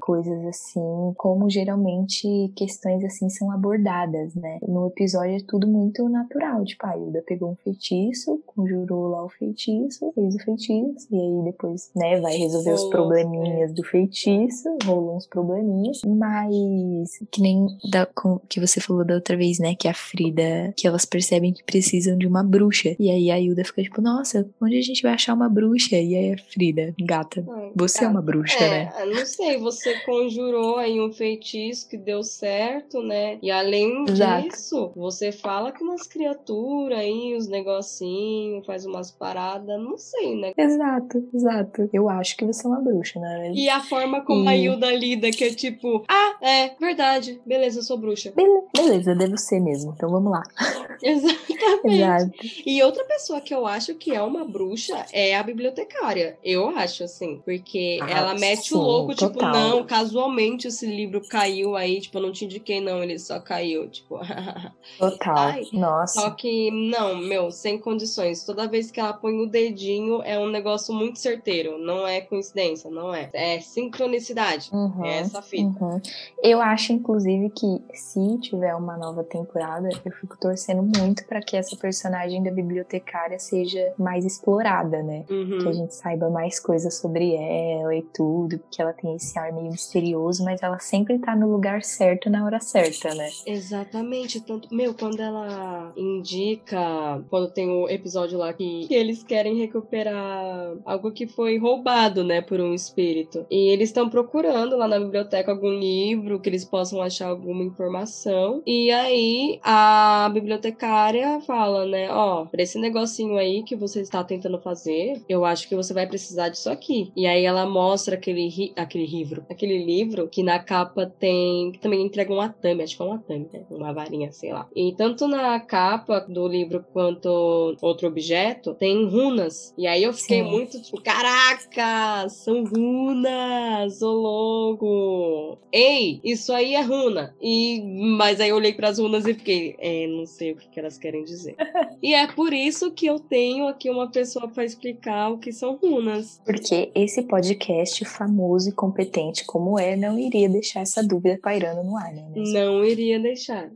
coisas 0.00 0.44
assim, 0.46 1.12
como 1.16 1.48
geralmente 1.48 2.52
questões 2.56 3.04
assim 3.04 3.28
são 3.28 3.50
abordadas, 3.50 4.34
né? 4.34 4.58
No 4.66 4.88
episódio 4.88 5.36
é 5.36 5.40
tudo 5.46 5.66
muito 5.66 6.08
natural, 6.08 6.64
tipo, 6.64 6.86
a 6.86 6.96
Hilda 6.96 7.22
pegou 7.26 7.50
um 7.50 7.56
feitiço, 7.56 8.40
conjurou 8.46 9.08
lá 9.08 9.24
o 9.24 9.28
feitiço, 9.28 10.12
fez 10.14 10.34
o 10.34 10.38
feitiço, 10.38 11.08
e 11.10 11.16
aí 11.16 11.44
depois, 11.44 11.90
né, 11.94 12.20
vai 12.20 12.36
resolver 12.36 12.72
os 12.72 12.84
probleminhas 12.84 13.72
do 13.72 13.82
feitiço, 13.82 14.68
rolou 14.84 15.16
uns 15.16 15.26
probleminhas, 15.26 16.00
mas 16.06 17.18
que 17.30 17.40
nem 17.40 17.66
da, 17.90 18.06
com, 18.06 18.38
que 18.48 18.60
você 18.60 18.80
falou 18.80 19.04
da 19.04 19.14
outra 19.14 19.36
vez, 19.36 19.58
né, 19.58 19.74
que 19.74 19.88
a 19.88 19.94
Frida, 19.94 20.72
que 20.76 20.86
elas 20.86 21.04
percebem 21.04 21.52
que 21.52 21.64
precisam 21.64 22.16
de 22.16 22.26
uma 22.26 22.42
bruxa, 22.42 22.94
e 22.98 23.10
aí 23.10 23.30
a 23.30 23.38
Hilda 23.38 23.64
fica 23.64 23.82
tipo, 23.82 24.00
nossa, 24.00 24.48
onde 24.60 24.76
a 24.76 24.82
gente 24.82 25.02
vai 25.02 25.12
achar 25.12 25.34
uma 25.34 25.48
bruxa? 25.48 25.96
E 25.96 26.16
aí 26.16 26.32
a 26.32 26.38
Frida, 26.38 26.94
gata, 27.00 27.44
você 27.74 28.04
é 28.04 28.08
uma 28.08 28.22
bruxa, 28.22 28.62
é, 28.62 28.70
né? 28.70 28.91
Não 29.06 29.26
sei, 29.26 29.56
você 29.58 29.98
conjurou 30.00 30.76
aí 30.76 31.00
um 31.00 31.12
feitiço 31.12 31.88
que 31.88 31.96
deu 31.96 32.22
certo, 32.22 33.02
né, 33.02 33.38
e 33.42 33.50
além 33.50 34.04
Exato. 34.08 34.48
disso, 34.48 34.92
você 34.94 35.32
fala 35.32 35.72
com 35.72 35.84
umas 35.84 36.06
criaturas 36.06 36.98
aí, 36.98 37.36
uns 37.36 37.48
negocinhos, 37.48 38.66
faz 38.66 38.86
umas 38.86 39.10
paradas, 39.10 39.80
não 39.80 39.96
sei, 39.96 40.36
né? 40.36 40.52
Exato, 40.56 41.22
exato. 41.34 41.88
Eu 41.92 42.08
acho 42.08 42.36
que 42.36 42.44
você 42.44 42.66
é 42.66 42.70
uma 42.70 42.80
bruxa, 42.80 43.18
né? 43.20 43.52
E 43.54 43.68
a 43.68 43.80
forma 43.80 44.24
como 44.24 44.44
e... 44.44 44.48
a 44.48 44.56
Hilda 44.56 44.92
lida, 44.92 45.30
que 45.30 45.44
é 45.44 45.54
tipo, 45.54 46.04
ah, 46.08 46.36
é, 46.40 46.70
verdade, 46.80 47.40
beleza, 47.44 47.80
eu 47.80 47.82
sou 47.82 47.98
bruxa. 47.98 48.32
Be 48.36 48.44
beleza, 48.74 49.14
devo 49.14 49.36
ser 49.36 49.60
mesmo, 49.60 49.92
então 49.96 50.10
vamos 50.10 50.32
lá. 50.32 50.42
Exatamente. 51.02 51.82
Exato. 51.84 52.32
E 52.64 52.82
outra 52.82 53.04
pessoa 53.04 53.40
que 53.40 53.54
eu 53.54 53.66
acho 53.66 53.94
que 53.94 54.14
é 54.14 54.22
uma 54.22 54.44
bruxa 54.44 55.06
é 55.12 55.36
a 55.36 55.42
bibliotecária. 55.42 56.38
Eu 56.42 56.68
acho, 56.70 57.04
assim. 57.04 57.40
Porque 57.44 57.98
ah, 58.02 58.10
ela 58.10 58.34
mete 58.34 58.68
sim, 58.68 58.74
o 58.74 58.81
louco, 58.82 59.14
tipo, 59.14 59.32
total. 59.32 59.52
tipo, 59.52 59.68
não, 59.68 59.84
casualmente 59.84 60.68
esse 60.68 60.86
livro 60.86 61.20
caiu 61.28 61.76
aí, 61.76 62.00
tipo, 62.00 62.18
eu 62.18 62.22
não 62.22 62.32
te 62.32 62.44
indiquei, 62.44 62.80
não, 62.80 63.02
ele 63.02 63.18
só 63.18 63.40
caiu. 63.40 63.88
Tipo. 63.88 64.18
total. 64.98 65.36
Ai, 65.36 65.62
Nossa. 65.72 66.20
Só 66.20 66.30
que, 66.30 66.70
não, 66.70 67.16
meu, 67.16 67.50
sem 67.50 67.78
condições. 67.78 68.44
Toda 68.44 68.68
vez 68.68 68.90
que 68.90 69.00
ela 69.00 69.12
põe 69.12 69.40
o 69.40 69.46
dedinho, 69.46 70.22
é 70.22 70.38
um 70.38 70.48
negócio 70.48 70.94
muito 70.94 71.18
certeiro. 71.18 71.78
Não 71.78 72.06
é 72.06 72.20
coincidência, 72.20 72.90
não 72.90 73.14
é. 73.14 73.30
É 73.32 73.60
sincronicidade. 73.60 74.70
Uhum, 74.72 75.04
é 75.04 75.18
essa 75.18 75.42
fita. 75.42 75.84
Uhum. 75.84 76.00
Eu 76.42 76.60
acho, 76.60 76.92
inclusive, 76.92 77.50
que 77.50 77.80
se 77.94 78.38
tiver 78.40 78.74
uma 78.74 78.96
nova 78.96 79.22
temporada, 79.24 79.88
eu 80.04 80.12
fico 80.12 80.36
torcendo 80.38 80.82
muito 80.82 81.24
para 81.26 81.40
que 81.40 81.56
essa 81.56 81.76
personagem 81.76 82.42
da 82.42 82.50
bibliotecária 82.50 83.38
seja 83.38 83.92
mais 83.98 84.24
explorada, 84.24 85.02
né? 85.02 85.24
Uhum. 85.30 85.58
Que 85.58 85.68
a 85.68 85.72
gente 85.72 85.94
saiba 85.94 86.30
mais 86.30 86.58
coisas 86.58 86.94
sobre 86.94 87.34
ela 87.34 87.94
e 87.94 88.02
tudo, 88.02 88.58
porque 88.72 88.80
ela 88.80 88.94
tem 88.94 89.14
esse 89.16 89.38
ar 89.38 89.52
meio 89.52 89.70
misterioso, 89.70 90.42
mas 90.42 90.62
ela 90.62 90.78
sempre 90.78 91.18
tá 91.18 91.36
no 91.36 91.52
lugar 91.52 91.82
certo 91.82 92.30
na 92.30 92.42
hora 92.42 92.58
certa, 92.58 93.14
né? 93.14 93.28
Exatamente. 93.46 94.40
Tanto, 94.40 94.74
meu, 94.74 94.94
quando 94.94 95.20
ela 95.20 95.92
indica, 95.94 97.22
quando 97.28 97.52
tem 97.52 97.68
o 97.68 97.86
episódio 97.90 98.38
lá 98.38 98.50
que, 98.54 98.86
que 98.86 98.94
eles 98.94 99.22
querem 99.22 99.58
recuperar 99.58 100.74
algo 100.86 101.12
que 101.12 101.26
foi 101.26 101.58
roubado, 101.58 102.24
né, 102.24 102.40
por 102.40 102.60
um 102.60 102.72
espírito. 102.72 103.44
E 103.50 103.68
eles 103.68 103.90
estão 103.90 104.08
procurando 104.08 104.74
lá 104.78 104.88
na 104.88 104.98
biblioteca 104.98 105.52
algum 105.52 105.70
livro 105.70 106.40
que 106.40 106.48
eles 106.48 106.64
possam 106.64 107.02
achar 107.02 107.28
alguma 107.28 107.62
informação. 107.62 108.62
E 108.66 108.90
aí 108.90 109.60
a 109.62 110.30
bibliotecária 110.32 111.40
fala, 111.42 111.84
né, 111.84 112.10
ó, 112.10 112.46
pra 112.46 112.62
esse 112.62 112.78
negocinho 112.78 113.36
aí 113.36 113.62
que 113.64 113.76
você 113.76 114.00
está 114.00 114.24
tentando 114.24 114.58
fazer, 114.58 115.22
eu 115.28 115.44
acho 115.44 115.68
que 115.68 115.76
você 115.76 115.92
vai 115.92 116.06
precisar 116.06 116.48
disso 116.48 116.70
aqui. 116.70 117.12
E 117.14 117.26
aí 117.26 117.44
ela 117.44 117.66
mostra 117.66 118.14
aquele, 118.14 118.48
ri 118.62 118.72
aquele 118.76 119.06
livro, 119.06 119.44
aquele 119.50 119.84
livro 119.84 120.28
que 120.28 120.42
na 120.42 120.58
capa 120.58 121.06
tem, 121.06 121.72
que 121.72 121.78
também 121.78 122.04
entrega 122.04 122.32
um 122.32 122.40
atame, 122.40 122.82
acho 122.82 122.96
que 122.96 123.02
é 123.02 123.04
um 123.04 123.12
atame, 123.12 123.48
né? 123.52 123.64
uma 123.70 123.92
varinha, 123.92 124.30
sei 124.32 124.52
lá. 124.52 124.68
E 124.74 124.94
tanto 124.96 125.26
na 125.26 125.58
capa 125.60 126.20
do 126.20 126.46
livro 126.46 126.84
quanto 126.92 127.76
outro 127.80 128.08
objeto, 128.08 128.74
tem 128.74 129.08
runas. 129.08 129.74
E 129.76 129.86
aí 129.86 130.02
eu 130.02 130.12
fiquei 130.12 130.42
Sim. 130.42 130.50
muito 130.50 130.80
tipo, 130.80 131.00
caraca, 131.00 132.28
são 132.28 132.64
runas, 132.64 134.02
ô 134.02 134.12
louco. 134.12 135.58
Ei, 135.72 136.20
isso 136.22 136.52
aí 136.52 136.74
é 136.74 136.82
runa. 136.82 137.34
E, 137.40 137.82
mas 138.16 138.40
aí 138.40 138.50
eu 138.50 138.56
olhei 138.56 138.72
para 138.72 138.88
as 138.88 138.98
runas 138.98 139.26
e 139.26 139.34
fiquei, 139.34 139.76
é, 139.78 140.06
não 140.06 140.26
sei 140.26 140.52
o 140.52 140.56
que, 140.56 140.68
que 140.68 140.80
elas 140.80 140.98
querem 140.98 141.24
dizer. 141.24 141.56
e 142.02 142.14
é 142.14 142.26
por 142.26 142.52
isso 142.52 142.92
que 142.92 143.06
eu 143.06 143.18
tenho 143.18 143.66
aqui 143.66 143.90
uma 143.90 144.10
pessoa 144.10 144.48
para 144.48 144.64
explicar 144.64 145.30
o 145.30 145.38
que 145.38 145.52
são 145.52 145.76
runas. 145.76 146.40
Porque 146.44 146.90
esse 146.94 147.22
podcast 147.22 148.04
famoso 148.04 148.51
e 148.66 148.72
competente 148.72 149.44
como 149.44 149.78
é, 149.78 149.96
não 149.96 150.18
iria 150.18 150.48
deixar 150.48 150.80
essa 150.80 151.02
dúvida 151.02 151.38
pairando 151.42 151.82
no 151.82 151.96
ar, 151.96 152.12
né? 152.12 152.24
Não 152.34 152.84
iria 152.84 153.18
deixar. 153.18 153.70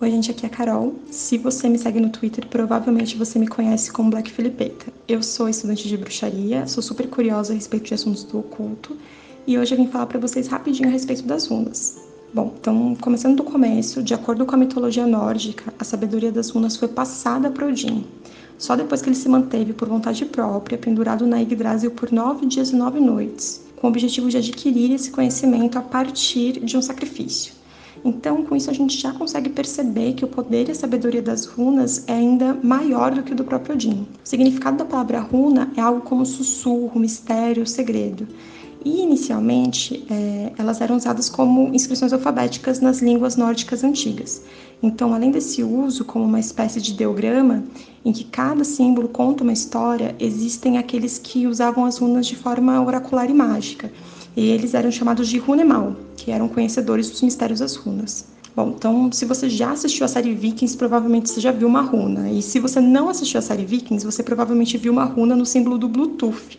Oi, 0.00 0.10
gente, 0.10 0.30
aqui 0.30 0.46
é 0.46 0.48
a 0.48 0.50
Carol. 0.50 0.94
Se 1.10 1.36
você 1.36 1.68
me 1.68 1.76
segue 1.76 1.98
no 1.98 2.10
Twitter, 2.10 2.46
provavelmente 2.46 3.16
você 3.16 3.36
me 3.36 3.48
conhece 3.48 3.90
como 3.90 4.10
Black 4.10 4.30
Filipeta. 4.30 4.92
Eu 5.08 5.22
sou 5.24 5.48
estudante 5.48 5.88
de 5.88 5.96
bruxaria, 5.96 6.68
sou 6.68 6.80
super 6.80 7.08
curiosa 7.08 7.52
a 7.52 7.56
respeito 7.56 7.86
de 7.86 7.94
assuntos 7.94 8.22
do 8.22 8.38
oculto 8.38 8.96
e 9.44 9.58
hoje 9.58 9.74
eu 9.74 9.78
vim 9.78 9.88
falar 9.88 10.06
para 10.06 10.20
vocês 10.20 10.46
rapidinho 10.46 10.88
a 10.88 10.92
respeito 10.92 11.24
das 11.24 11.48
runas. 11.48 11.98
Bom, 12.32 12.54
então, 12.60 12.94
começando 13.00 13.38
do 13.38 13.42
começo, 13.42 14.02
de 14.02 14.14
acordo 14.14 14.44
com 14.44 14.54
a 14.54 14.58
mitologia 14.58 15.06
nórdica, 15.06 15.72
a 15.78 15.82
sabedoria 15.82 16.30
das 16.30 16.50
runas 16.50 16.76
foi 16.76 16.86
passada 16.86 17.50
para 17.50 17.66
Odin. 17.66 18.06
Só 18.58 18.74
depois 18.74 19.00
que 19.00 19.08
ele 19.08 19.16
se 19.16 19.28
manteve 19.28 19.72
por 19.72 19.88
vontade 19.88 20.24
própria, 20.24 20.76
pendurado 20.76 21.26
na 21.26 21.40
Yggdrasil 21.40 21.92
por 21.92 22.10
nove 22.10 22.44
dias 22.44 22.70
e 22.70 22.76
nove 22.76 22.98
noites, 22.98 23.62
com 23.76 23.86
o 23.86 23.90
objetivo 23.90 24.28
de 24.28 24.36
adquirir 24.36 24.92
esse 24.92 25.12
conhecimento 25.12 25.78
a 25.78 25.82
partir 25.82 26.58
de 26.60 26.76
um 26.76 26.82
sacrifício. 26.82 27.52
Então, 28.04 28.44
com 28.44 28.56
isso, 28.56 28.70
a 28.70 28.72
gente 28.72 28.96
já 28.98 29.12
consegue 29.12 29.48
perceber 29.48 30.14
que 30.14 30.24
o 30.24 30.28
poder 30.28 30.68
e 30.68 30.72
a 30.72 30.74
sabedoria 30.74 31.22
das 31.22 31.46
runas 31.46 32.04
é 32.06 32.12
ainda 32.12 32.54
maior 32.62 33.12
do 33.12 33.22
que 33.22 33.32
o 33.32 33.36
do 33.36 33.44
próprio 33.44 33.74
Odin. 33.74 34.06
O 34.24 34.28
significado 34.28 34.78
da 34.78 34.84
palavra 34.84 35.20
runa 35.20 35.70
é 35.76 35.80
algo 35.80 36.00
como 36.00 36.26
sussurro, 36.26 36.98
mistério, 36.98 37.66
segredo. 37.66 38.26
E 38.84 39.02
inicialmente 39.02 40.04
é, 40.10 40.52
elas 40.56 40.80
eram 40.80 40.96
usadas 40.96 41.28
como 41.28 41.74
inscrições 41.74 42.12
alfabéticas 42.12 42.80
nas 42.80 43.00
línguas 43.00 43.36
nórdicas 43.36 43.82
antigas. 43.82 44.42
Então, 44.82 45.12
além 45.12 45.30
desse 45.30 45.62
uso 45.62 46.04
como 46.04 46.24
uma 46.24 46.38
espécie 46.38 46.80
de 46.80 46.92
ideograma, 46.92 47.64
em 48.04 48.12
que 48.12 48.24
cada 48.24 48.62
símbolo 48.62 49.08
conta 49.08 49.42
uma 49.42 49.52
história, 49.52 50.14
existem 50.20 50.78
aqueles 50.78 51.18
que 51.18 51.46
usavam 51.46 51.84
as 51.84 51.98
runas 51.98 52.26
de 52.26 52.36
forma 52.36 52.80
oracular 52.80 53.28
e 53.28 53.34
mágica 53.34 53.90
e 54.38 54.50
eles 54.50 54.72
eram 54.72 54.92
chamados 54.92 55.26
de 55.28 55.36
Runemal, 55.36 55.96
que 56.16 56.30
eram 56.30 56.48
conhecedores 56.48 57.10
dos 57.10 57.22
mistérios 57.22 57.58
das 57.58 57.74
runas. 57.74 58.24
Bom, 58.54 58.72
então 58.76 59.10
se 59.10 59.24
você 59.24 59.50
já 59.50 59.72
assistiu 59.72 60.04
a 60.04 60.08
série 60.08 60.32
Vikings, 60.32 60.76
provavelmente 60.76 61.28
você 61.28 61.40
já 61.40 61.50
viu 61.50 61.66
uma 61.66 61.82
runa. 61.82 62.30
E 62.30 62.40
se 62.40 62.60
você 62.60 62.80
não 62.80 63.08
assistiu 63.08 63.38
a 63.38 63.42
série 63.42 63.64
Vikings, 63.64 64.06
você 64.06 64.22
provavelmente 64.22 64.78
viu 64.78 64.92
uma 64.92 65.04
runa 65.04 65.34
no 65.34 65.44
símbolo 65.44 65.76
do 65.76 65.88
Bluetooth. 65.88 66.58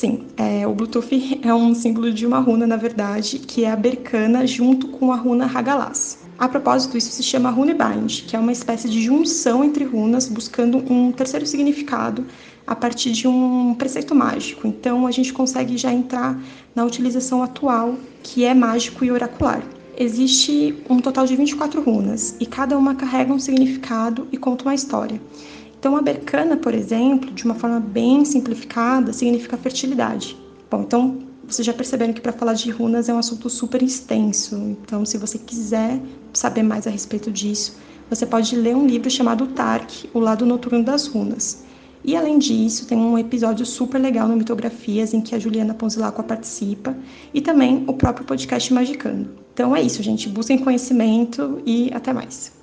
Sim, 0.00 0.22
é, 0.38 0.66
o 0.66 0.72
Bluetooth 0.72 1.40
é 1.44 1.52
um 1.52 1.74
símbolo 1.74 2.10
de 2.10 2.24
uma 2.24 2.38
runa, 2.38 2.66
na 2.66 2.76
verdade, 2.76 3.38
que 3.38 3.66
é 3.66 3.70
a 3.70 3.76
Berkana 3.76 4.46
junto 4.46 4.88
com 4.88 5.12
a 5.12 5.14
runa 5.14 5.44
Hagalas. 5.44 6.20
A 6.38 6.48
propósito, 6.48 6.96
isso 6.96 7.12
se 7.12 7.22
chama 7.22 7.50
Runebind, 7.50 8.22
que 8.22 8.34
é 8.34 8.38
uma 8.38 8.50
espécie 8.50 8.88
de 8.88 9.02
junção 9.02 9.62
entre 9.62 9.84
runas, 9.84 10.26
buscando 10.26 10.78
um 10.90 11.12
terceiro 11.12 11.44
significado 11.44 12.24
a 12.66 12.74
partir 12.74 13.12
de 13.12 13.28
um 13.28 13.74
preceito 13.74 14.14
mágico. 14.14 14.66
Então, 14.66 15.06
a 15.06 15.10
gente 15.10 15.34
consegue 15.34 15.76
já 15.76 15.92
entrar 15.92 16.34
na 16.74 16.82
utilização 16.82 17.42
atual, 17.42 17.96
que 18.22 18.42
é 18.42 18.54
mágico 18.54 19.04
e 19.04 19.10
oracular. 19.12 19.62
Existe 19.98 20.82
um 20.88 20.98
total 20.98 21.26
de 21.26 21.36
24 21.36 21.78
runas 21.82 22.36
e 22.40 22.46
cada 22.46 22.78
uma 22.78 22.94
carrega 22.94 23.34
um 23.34 23.38
significado 23.38 24.26
e 24.32 24.38
conta 24.38 24.64
uma 24.64 24.74
história. 24.74 25.20
Então, 25.80 25.96
a 25.96 26.02
bercana, 26.02 26.58
por 26.58 26.74
exemplo, 26.74 27.30
de 27.30 27.42
uma 27.42 27.54
forma 27.54 27.80
bem 27.80 28.22
simplificada, 28.26 29.14
significa 29.14 29.56
fertilidade. 29.56 30.36
Bom, 30.70 30.82
então 30.82 31.18
vocês 31.48 31.64
já 31.64 31.72
perceberam 31.72 32.12
que 32.12 32.20
para 32.20 32.32
falar 32.32 32.52
de 32.52 32.70
runas 32.70 33.08
é 33.08 33.14
um 33.14 33.18
assunto 33.18 33.48
super 33.48 33.82
extenso. 33.82 34.54
Então, 34.56 35.06
se 35.06 35.16
você 35.16 35.38
quiser 35.38 35.98
saber 36.34 36.62
mais 36.62 36.86
a 36.86 36.90
respeito 36.90 37.30
disso, 37.30 37.78
você 38.10 38.26
pode 38.26 38.54
ler 38.54 38.76
um 38.76 38.86
livro 38.86 39.10
chamado 39.10 39.46
Tark, 39.46 40.04
O 40.12 40.20
Lado 40.20 40.44
Noturno 40.44 40.84
das 40.84 41.06
Runas. 41.06 41.64
E 42.04 42.14
além 42.14 42.38
disso, 42.38 42.86
tem 42.86 42.98
um 42.98 43.16
episódio 43.18 43.64
super 43.64 43.98
legal 43.98 44.28
no 44.28 44.36
Mitografias 44.36 45.14
em 45.14 45.20
que 45.22 45.34
a 45.34 45.38
Juliana 45.38 45.72
Ponzilacqua 45.72 46.22
participa 46.22 46.94
e 47.32 47.40
também 47.40 47.84
o 47.86 47.94
próprio 47.94 48.26
podcast 48.26 48.70
Magicando. 48.72 49.30
Então 49.54 49.74
é 49.74 49.80
isso, 49.80 50.02
gente. 50.02 50.28
Busquem 50.28 50.58
conhecimento 50.58 51.62
e 51.64 51.90
até 51.94 52.12
mais. 52.12 52.59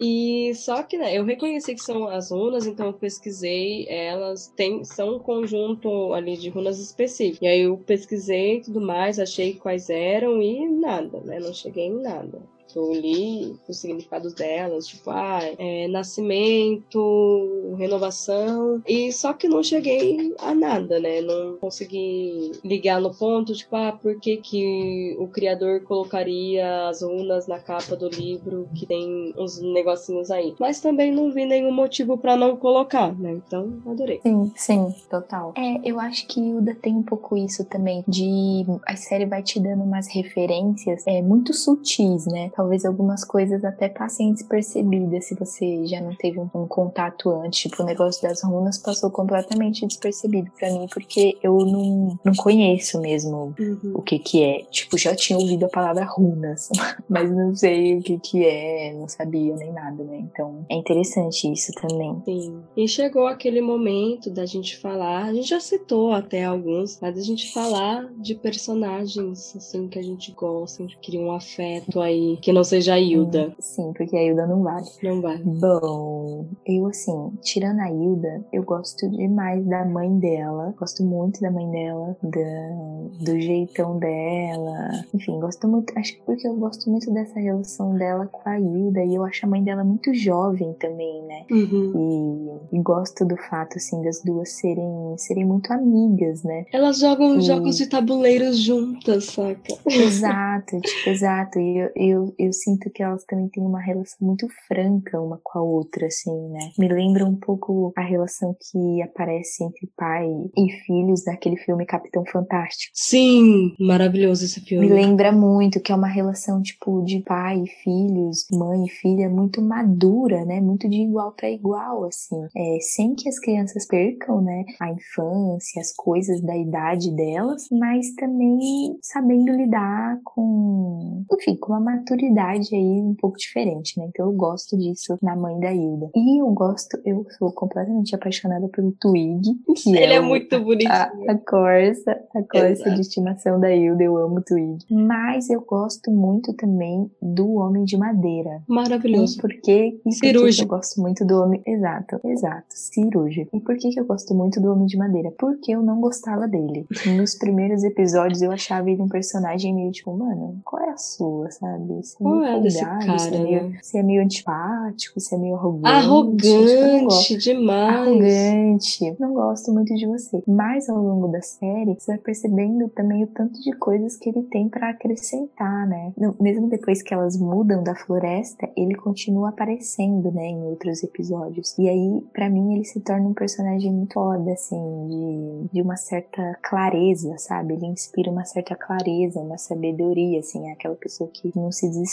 E 0.00 0.54
só 0.54 0.82
que 0.82 0.96
né, 0.96 1.14
eu 1.14 1.24
reconheci 1.24 1.74
que 1.74 1.82
são 1.82 2.08
as 2.08 2.30
runas, 2.30 2.66
então 2.66 2.86
eu 2.86 2.92
pesquisei, 2.94 3.86
elas 3.88 4.48
têm, 4.56 4.82
são 4.82 5.16
um 5.16 5.18
conjunto 5.18 6.14
ali 6.14 6.38
de 6.38 6.48
runas 6.48 6.78
específicas. 6.80 7.42
E 7.42 7.46
aí 7.46 7.60
eu 7.60 7.76
pesquisei 7.76 8.62
tudo 8.62 8.80
mais, 8.80 9.18
achei 9.18 9.54
quais 9.56 9.90
eram 9.90 10.40
e 10.40 10.66
nada, 10.68 11.20
né? 11.20 11.38
Não 11.38 11.52
cheguei 11.52 11.86
em 11.86 12.00
nada 12.00 12.40
eu 12.78 12.92
li 12.92 13.56
os 13.68 13.78
significados 13.78 14.34
delas, 14.34 14.86
tipo, 14.86 15.10
ah, 15.10 15.40
é, 15.58 15.88
nascimento, 15.88 17.74
renovação, 17.76 18.82
e 18.86 19.12
só 19.12 19.32
que 19.32 19.48
não 19.48 19.62
cheguei 19.62 20.34
a 20.38 20.54
nada, 20.54 20.98
né? 21.00 21.20
Não 21.20 21.56
consegui 21.56 22.52
ligar 22.64 23.00
no 23.00 23.14
ponto, 23.14 23.54
tipo, 23.54 23.74
ah, 23.76 23.92
por 23.92 24.18
que, 24.20 24.36
que 24.36 25.16
o 25.18 25.28
criador 25.28 25.80
colocaria 25.82 26.88
as 26.88 27.02
runas 27.02 27.46
na 27.46 27.58
capa 27.58 27.96
do 27.96 28.08
livro 28.08 28.68
que 28.74 28.86
tem 28.86 29.34
uns 29.36 29.60
negocinhos 29.60 30.30
aí. 30.30 30.54
Mas 30.58 30.80
também 30.80 31.12
não 31.12 31.32
vi 31.32 31.46
nenhum 31.46 31.72
motivo 31.72 32.16
para 32.18 32.36
não 32.36 32.56
colocar, 32.56 33.16
né? 33.18 33.40
Então, 33.46 33.80
adorei. 33.86 34.20
Sim, 34.22 34.52
sim, 34.56 34.94
total. 35.08 35.52
É, 35.56 35.80
eu 35.88 35.98
acho 36.00 36.26
que 36.26 36.40
Uda 36.40 36.74
tem 36.74 36.96
um 36.96 37.02
pouco 37.02 37.36
isso 37.36 37.64
também, 37.64 38.04
de 38.06 38.64
a 38.86 38.96
série 38.96 39.26
vai 39.26 39.42
te 39.42 39.58
dando 39.60 39.82
umas 39.82 40.08
referências 40.08 41.06
é, 41.06 41.22
muito 41.22 41.52
sutis, 41.52 42.26
né? 42.26 42.50
Talvez 42.60 42.84
algumas 42.84 43.24
coisas 43.24 43.64
até 43.64 43.88
passem 43.88 44.34
despercebidas 44.34 45.24
se 45.24 45.34
você 45.34 45.86
já 45.86 45.98
não 45.98 46.14
teve 46.14 46.38
um, 46.38 46.50
um 46.54 46.66
contato 46.66 47.30
antes. 47.30 47.60
Tipo, 47.60 47.82
o 47.82 47.86
negócio 47.86 48.20
das 48.22 48.42
runas 48.42 48.76
passou 48.76 49.10
completamente 49.10 49.86
despercebido 49.86 50.50
para 50.58 50.70
mim, 50.70 50.86
porque 50.92 51.38
eu 51.42 51.56
não, 51.64 52.18
não 52.22 52.34
conheço 52.34 53.00
mesmo 53.00 53.54
uhum. 53.58 53.92
o 53.94 54.02
que 54.02 54.18
que 54.18 54.42
é. 54.42 54.64
Tipo, 54.64 54.98
já 54.98 55.16
tinha 55.16 55.38
ouvido 55.38 55.64
a 55.64 55.68
palavra 55.70 56.04
runas, 56.04 56.68
mas 57.08 57.30
não 57.30 57.56
sei 57.56 57.96
o 57.96 58.02
que 58.02 58.18
que 58.18 58.44
é, 58.44 58.92
não 58.92 59.08
sabia 59.08 59.56
nem 59.56 59.72
nada, 59.72 60.04
né? 60.04 60.18
Então, 60.18 60.66
é 60.68 60.74
interessante 60.74 61.50
isso 61.50 61.72
também. 61.80 62.20
Sim. 62.26 62.60
E 62.76 62.86
chegou 62.86 63.26
aquele 63.26 63.62
momento 63.62 64.28
da 64.28 64.44
gente 64.44 64.76
falar, 64.76 65.24
a 65.24 65.32
gente 65.32 65.48
já 65.48 65.60
citou 65.60 66.12
até 66.12 66.44
alguns, 66.44 66.98
mas 67.00 67.16
a 67.16 67.22
gente 67.22 67.54
falar 67.54 68.06
de 68.18 68.34
personagens, 68.34 69.56
assim, 69.56 69.88
que 69.88 69.98
a 69.98 70.02
gente 70.02 70.30
gosta, 70.32 70.84
que 70.84 70.96
cria 70.98 71.20
um 71.20 71.32
afeto 71.32 72.02
aí 72.02 72.36
que 72.42 72.49
não 72.52 72.64
seja 72.64 72.94
a 72.94 73.00
Hilda. 73.00 73.54
Sim, 73.58 73.92
porque 73.96 74.16
a 74.16 74.22
Hilda 74.22 74.46
não 74.46 74.62
vale. 74.62 74.86
Não 75.02 75.20
vale. 75.20 75.42
Bom, 75.44 76.46
eu 76.66 76.86
assim, 76.86 77.32
tirando 77.42 77.80
a 77.80 77.90
Hilda, 77.90 78.44
eu 78.52 78.62
gosto 78.62 79.08
demais 79.10 79.64
da 79.66 79.84
mãe 79.84 80.18
dela. 80.18 80.74
Gosto 80.78 81.04
muito 81.04 81.40
da 81.40 81.50
mãe 81.50 81.68
dela, 81.70 82.16
da, 82.22 83.24
do 83.24 83.40
jeitão 83.40 83.98
dela. 83.98 85.04
Enfim, 85.14 85.38
gosto 85.40 85.68
muito. 85.68 85.92
Acho 85.98 86.14
que 86.14 86.22
porque 86.22 86.46
eu 86.46 86.54
gosto 86.54 86.90
muito 86.90 87.12
dessa 87.12 87.38
relação 87.38 87.94
dela 87.96 88.26
com 88.26 88.48
a 88.48 88.58
Hilda 88.58 89.02
e 89.04 89.14
eu 89.14 89.24
acho 89.24 89.44
a 89.44 89.48
mãe 89.48 89.62
dela 89.62 89.84
muito 89.84 90.12
jovem 90.14 90.72
também, 90.74 91.22
né? 91.22 91.44
Uhum. 91.50 92.60
E, 92.72 92.76
e, 92.76 92.82
gosto 92.82 93.24
do 93.24 93.36
fato, 93.36 93.76
assim, 93.76 94.02
das 94.02 94.22
duas 94.22 94.50
serem, 94.52 95.14
serem 95.16 95.44
muito 95.44 95.72
amigas, 95.72 96.42
né? 96.42 96.64
Elas 96.72 96.98
jogam 96.98 97.38
e... 97.38 97.42
jogos 97.42 97.76
de 97.76 97.86
tabuleiros 97.86 98.58
juntas, 98.58 99.24
saca? 99.26 99.74
Exato, 99.86 100.80
tipo, 100.80 101.10
exato. 101.10 101.58
E 101.58 101.78
eu, 101.78 101.90
eu, 101.96 102.34
eu 102.46 102.52
sinto 102.52 102.90
que 102.90 103.02
elas 103.02 103.24
também 103.24 103.48
têm 103.48 103.62
uma 103.62 103.80
relação 103.80 104.26
muito 104.26 104.48
franca 104.66 105.20
uma 105.20 105.38
com 105.42 105.58
a 105.58 105.62
outra, 105.62 106.06
assim, 106.06 106.48
né? 106.48 106.70
Me 106.78 106.88
lembra 106.88 107.26
um 107.26 107.36
pouco 107.36 107.92
a 107.96 108.00
relação 108.00 108.56
que 108.58 109.02
aparece 109.02 109.62
entre 109.62 109.90
pai 109.96 110.26
e 110.56 110.72
filhos 110.86 111.24
daquele 111.24 111.56
filme 111.56 111.84
Capitão 111.84 112.24
Fantástico. 112.24 112.92
Sim, 112.94 113.74
maravilhoso 113.78 114.44
esse 114.44 114.60
filme. 114.60 114.88
Me 114.88 114.92
lembra 114.92 115.30
muito 115.32 115.80
que 115.80 115.92
é 115.92 115.94
uma 115.94 116.08
relação, 116.08 116.62
tipo, 116.62 117.02
de 117.02 117.20
pai 117.20 117.62
e 117.62 117.68
filhos, 117.82 118.46
mãe 118.52 118.86
e 118.86 118.90
filha, 118.90 119.28
muito 119.28 119.60
madura, 119.60 120.44
né? 120.44 120.60
Muito 120.60 120.88
de 120.88 121.02
igual 121.02 121.32
para 121.32 121.50
igual, 121.50 122.04
assim. 122.04 122.40
É, 122.56 122.78
sem 122.80 123.14
que 123.14 123.28
as 123.28 123.38
crianças 123.38 123.86
percam, 123.86 124.40
né? 124.40 124.64
A 124.80 124.90
infância, 124.90 125.80
as 125.80 125.92
coisas 125.92 126.40
da 126.40 126.56
idade 126.56 127.14
delas, 127.14 127.68
mas 127.70 128.14
também 128.14 128.98
sabendo 129.02 129.52
lidar 129.52 130.18
com, 130.24 131.24
enfim, 131.32 131.56
com 131.56 131.72
uma 131.72 131.80
maturidade 131.80 132.29
aí 132.38 133.00
um 133.00 133.14
pouco 133.14 133.36
diferente, 133.38 133.98
né? 133.98 134.06
Então 134.08 134.26
eu 134.26 134.32
gosto 134.32 134.76
disso 134.76 135.18
na 135.22 135.34
mãe 135.36 135.58
da 135.58 135.72
Hilda. 135.72 136.10
E 136.14 136.40
eu 136.40 136.48
gosto, 136.50 136.98
eu 137.04 137.26
sou 137.38 137.52
completamente 137.52 138.14
apaixonada 138.14 138.68
pelo 138.68 138.92
Twig. 138.92 139.42
Que 139.76 139.90
Ele 139.96 140.12
é, 140.12 140.16
é 140.16 140.20
muito 140.20 140.58
bonitinho. 140.60 140.90
A, 140.90 141.32
a 141.32 141.38
Corsa, 141.38 142.20
a 142.34 142.42
Corsa 142.42 142.90
de 142.90 143.00
estimação 143.00 143.58
da 143.58 143.74
Hilda, 143.74 144.02
eu 144.02 144.16
amo 144.16 144.38
o 144.38 144.42
Twig. 144.42 144.84
Mas 144.90 145.50
eu 145.50 145.60
gosto 145.62 146.10
muito 146.10 146.52
também 146.54 147.10
do 147.20 147.54
Homem 147.54 147.84
de 147.84 147.96
Madeira. 147.96 148.62
Maravilhoso. 148.68 149.38
E 149.38 149.40
por 149.40 149.50
que 149.60 150.00
cirúrgico. 150.10 150.64
eu 150.64 150.78
gosto 150.78 151.00
muito 151.00 151.24
do 151.24 151.42
Homem... 151.42 151.62
Exato, 151.66 152.20
exato, 152.24 152.66
cirúrgico. 152.70 153.56
E 153.56 153.60
por 153.60 153.76
que 153.76 153.98
eu 153.98 154.04
gosto 154.04 154.34
muito 154.34 154.60
do 154.60 154.70
Homem 154.72 154.86
de 154.86 154.96
Madeira? 154.96 155.32
Porque 155.38 155.72
eu 155.72 155.82
não 155.82 156.00
gostava 156.00 156.46
dele. 156.46 156.86
Nos 157.16 157.34
primeiros 157.34 157.82
episódios 157.84 158.42
eu 158.42 158.50
achava 158.50 158.90
ele 158.90 159.02
um 159.02 159.08
personagem 159.08 159.74
meio 159.74 159.90
tipo, 159.90 160.12
mano, 160.16 160.60
qual 160.64 160.82
é 160.82 160.90
a 160.90 160.96
sua, 160.96 161.50
sabe? 161.50 161.94
Você 161.94 162.19
qual 162.20 162.42
é 162.44 162.60
desse 162.60 162.80
cara, 162.84 163.18
você 163.18 163.34
é, 163.34 163.38
meio, 163.38 163.74
você 163.82 163.98
é 163.98 164.02
meio 164.02 164.22
antipático, 164.22 165.20
você 165.20 165.34
é 165.34 165.38
meio 165.38 165.54
arrogante. 165.56 165.86
Arrogante 165.88 167.36
demais. 167.38 167.96
Arrogante. 167.96 169.16
Não 169.18 169.34
gosto 169.34 169.72
muito 169.72 169.94
de 169.94 170.06
você. 170.06 170.42
Mas 170.46 170.88
ao 170.88 171.02
longo 171.02 171.28
da 171.28 171.40
série, 171.42 171.96
você 171.98 172.12
vai 172.12 172.18
percebendo 172.18 172.88
também 172.90 173.24
o 173.24 173.26
tanto 173.26 173.60
de 173.60 173.72
coisas 173.72 174.16
que 174.16 174.28
ele 174.28 174.42
tem 174.44 174.68
para 174.68 174.90
acrescentar, 174.90 175.86
né? 175.86 176.12
Mesmo 176.40 176.68
depois 176.68 177.02
que 177.02 177.12
elas 177.12 177.36
mudam 177.36 177.82
da 177.82 177.94
floresta, 177.94 178.68
ele 178.76 178.94
continua 178.94 179.48
aparecendo, 179.48 180.30
né, 180.30 180.46
em 180.46 180.62
outros 180.62 181.02
episódios. 181.02 181.76
E 181.78 181.88
aí, 181.88 182.22
para 182.32 182.48
mim, 182.48 182.74
ele 182.74 182.84
se 182.84 183.00
torna 183.00 183.26
um 183.26 183.34
personagem 183.34 183.92
muito 183.92 184.20
foda, 184.20 184.52
assim, 184.52 184.76
de, 185.08 185.74
de 185.74 185.82
uma 185.82 185.96
certa 185.96 186.58
clareza, 186.62 187.36
sabe? 187.38 187.74
Ele 187.74 187.86
inspira 187.86 188.30
uma 188.30 188.44
certa 188.44 188.74
clareza, 188.74 189.40
uma 189.40 189.56
sabedoria, 189.56 190.40
assim, 190.40 190.68
é 190.68 190.72
aquela 190.72 190.94
pessoa 190.94 191.30
que 191.32 191.50
não 191.56 191.72
se 191.72 191.88
desespera, 191.88 192.09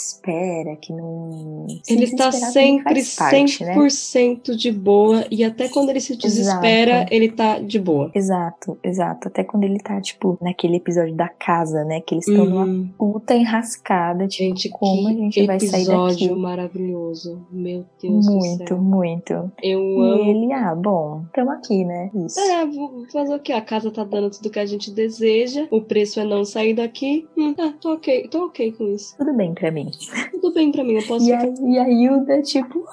que 0.81 0.93
não. 0.93 1.67
ele 1.87 2.03
está 2.03 2.31
sempre 2.31 3.03
parte, 3.17 3.63
100% 3.63 4.49
né? 4.49 4.55
de 4.55 4.71
boa 4.71 5.25
e 5.29 5.43
até 5.43 5.67
quando 5.69 5.89
ele 5.89 5.99
se 5.99 6.15
desespera, 6.15 6.97
exato. 6.97 7.13
ele 7.13 7.31
tá 7.31 7.59
de 7.59 7.79
boa. 7.79 8.11
Exato, 8.13 8.77
exato. 8.83 9.27
Até 9.27 9.43
quando 9.43 9.63
ele 9.63 9.79
tá, 9.79 9.99
tipo, 10.01 10.37
naquele 10.41 10.77
episódio 10.77 11.15
da 11.15 11.27
casa, 11.27 11.83
né? 11.83 12.01
Que 12.01 12.15
eles 12.15 12.27
estão 12.27 12.45
uhum. 12.45 12.65
numa 12.65 12.89
puta 12.97 13.35
enrascada. 13.35 14.27
Tipo, 14.27 14.43
gente, 14.43 14.69
como 14.69 15.07
a 15.07 15.13
gente 15.13 15.45
vai 15.45 15.59
sair 15.59 15.85
daqui? 15.85 15.91
episódio 15.91 16.37
maravilhoso. 16.37 17.45
Meu 17.51 17.85
Deus 18.01 18.25
muito, 18.25 18.63
do 18.63 18.67
céu. 18.67 18.77
Muito, 18.77 19.51
Eu 19.61 19.81
e 19.81 20.11
amo. 20.11 20.23
E 20.23 20.29
ele, 20.29 20.53
ah, 20.53 20.75
bom, 20.75 21.23
tamo 21.33 21.51
aqui, 21.51 21.83
né? 21.83 22.09
Isso. 22.25 22.39
É, 22.39 22.65
vou 22.65 23.05
fazer 23.11 23.35
o 23.35 23.39
quê? 23.39 23.53
A 23.53 23.61
casa 23.61 23.91
tá 23.91 24.03
dando 24.03 24.29
tudo 24.31 24.49
que 24.49 24.59
a 24.59 24.65
gente 24.65 24.91
deseja. 24.91 25.67
O 25.71 25.81
preço 25.81 26.19
é 26.19 26.23
não 26.23 26.43
sair 26.45 26.73
daqui. 26.73 27.27
Hum, 27.37 27.55
ah, 27.57 27.73
tô 27.79 27.93
ok, 27.93 28.27
tô 28.29 28.45
ok 28.45 28.71
com 28.73 28.87
isso. 28.87 29.15
Tudo 29.17 29.33
bem 29.33 29.53
pra 29.53 29.71
mim. 29.71 29.86
Tudo 30.31 30.53
bem 30.53 30.71
pra 30.71 30.83
mim, 30.83 30.93
eu 30.93 31.07
posso 31.07 31.25
e 31.25 31.33
a, 31.33 31.45
e 31.45 31.79
a 31.79 31.89
Hilda, 31.89 32.41
tipo, 32.41 32.83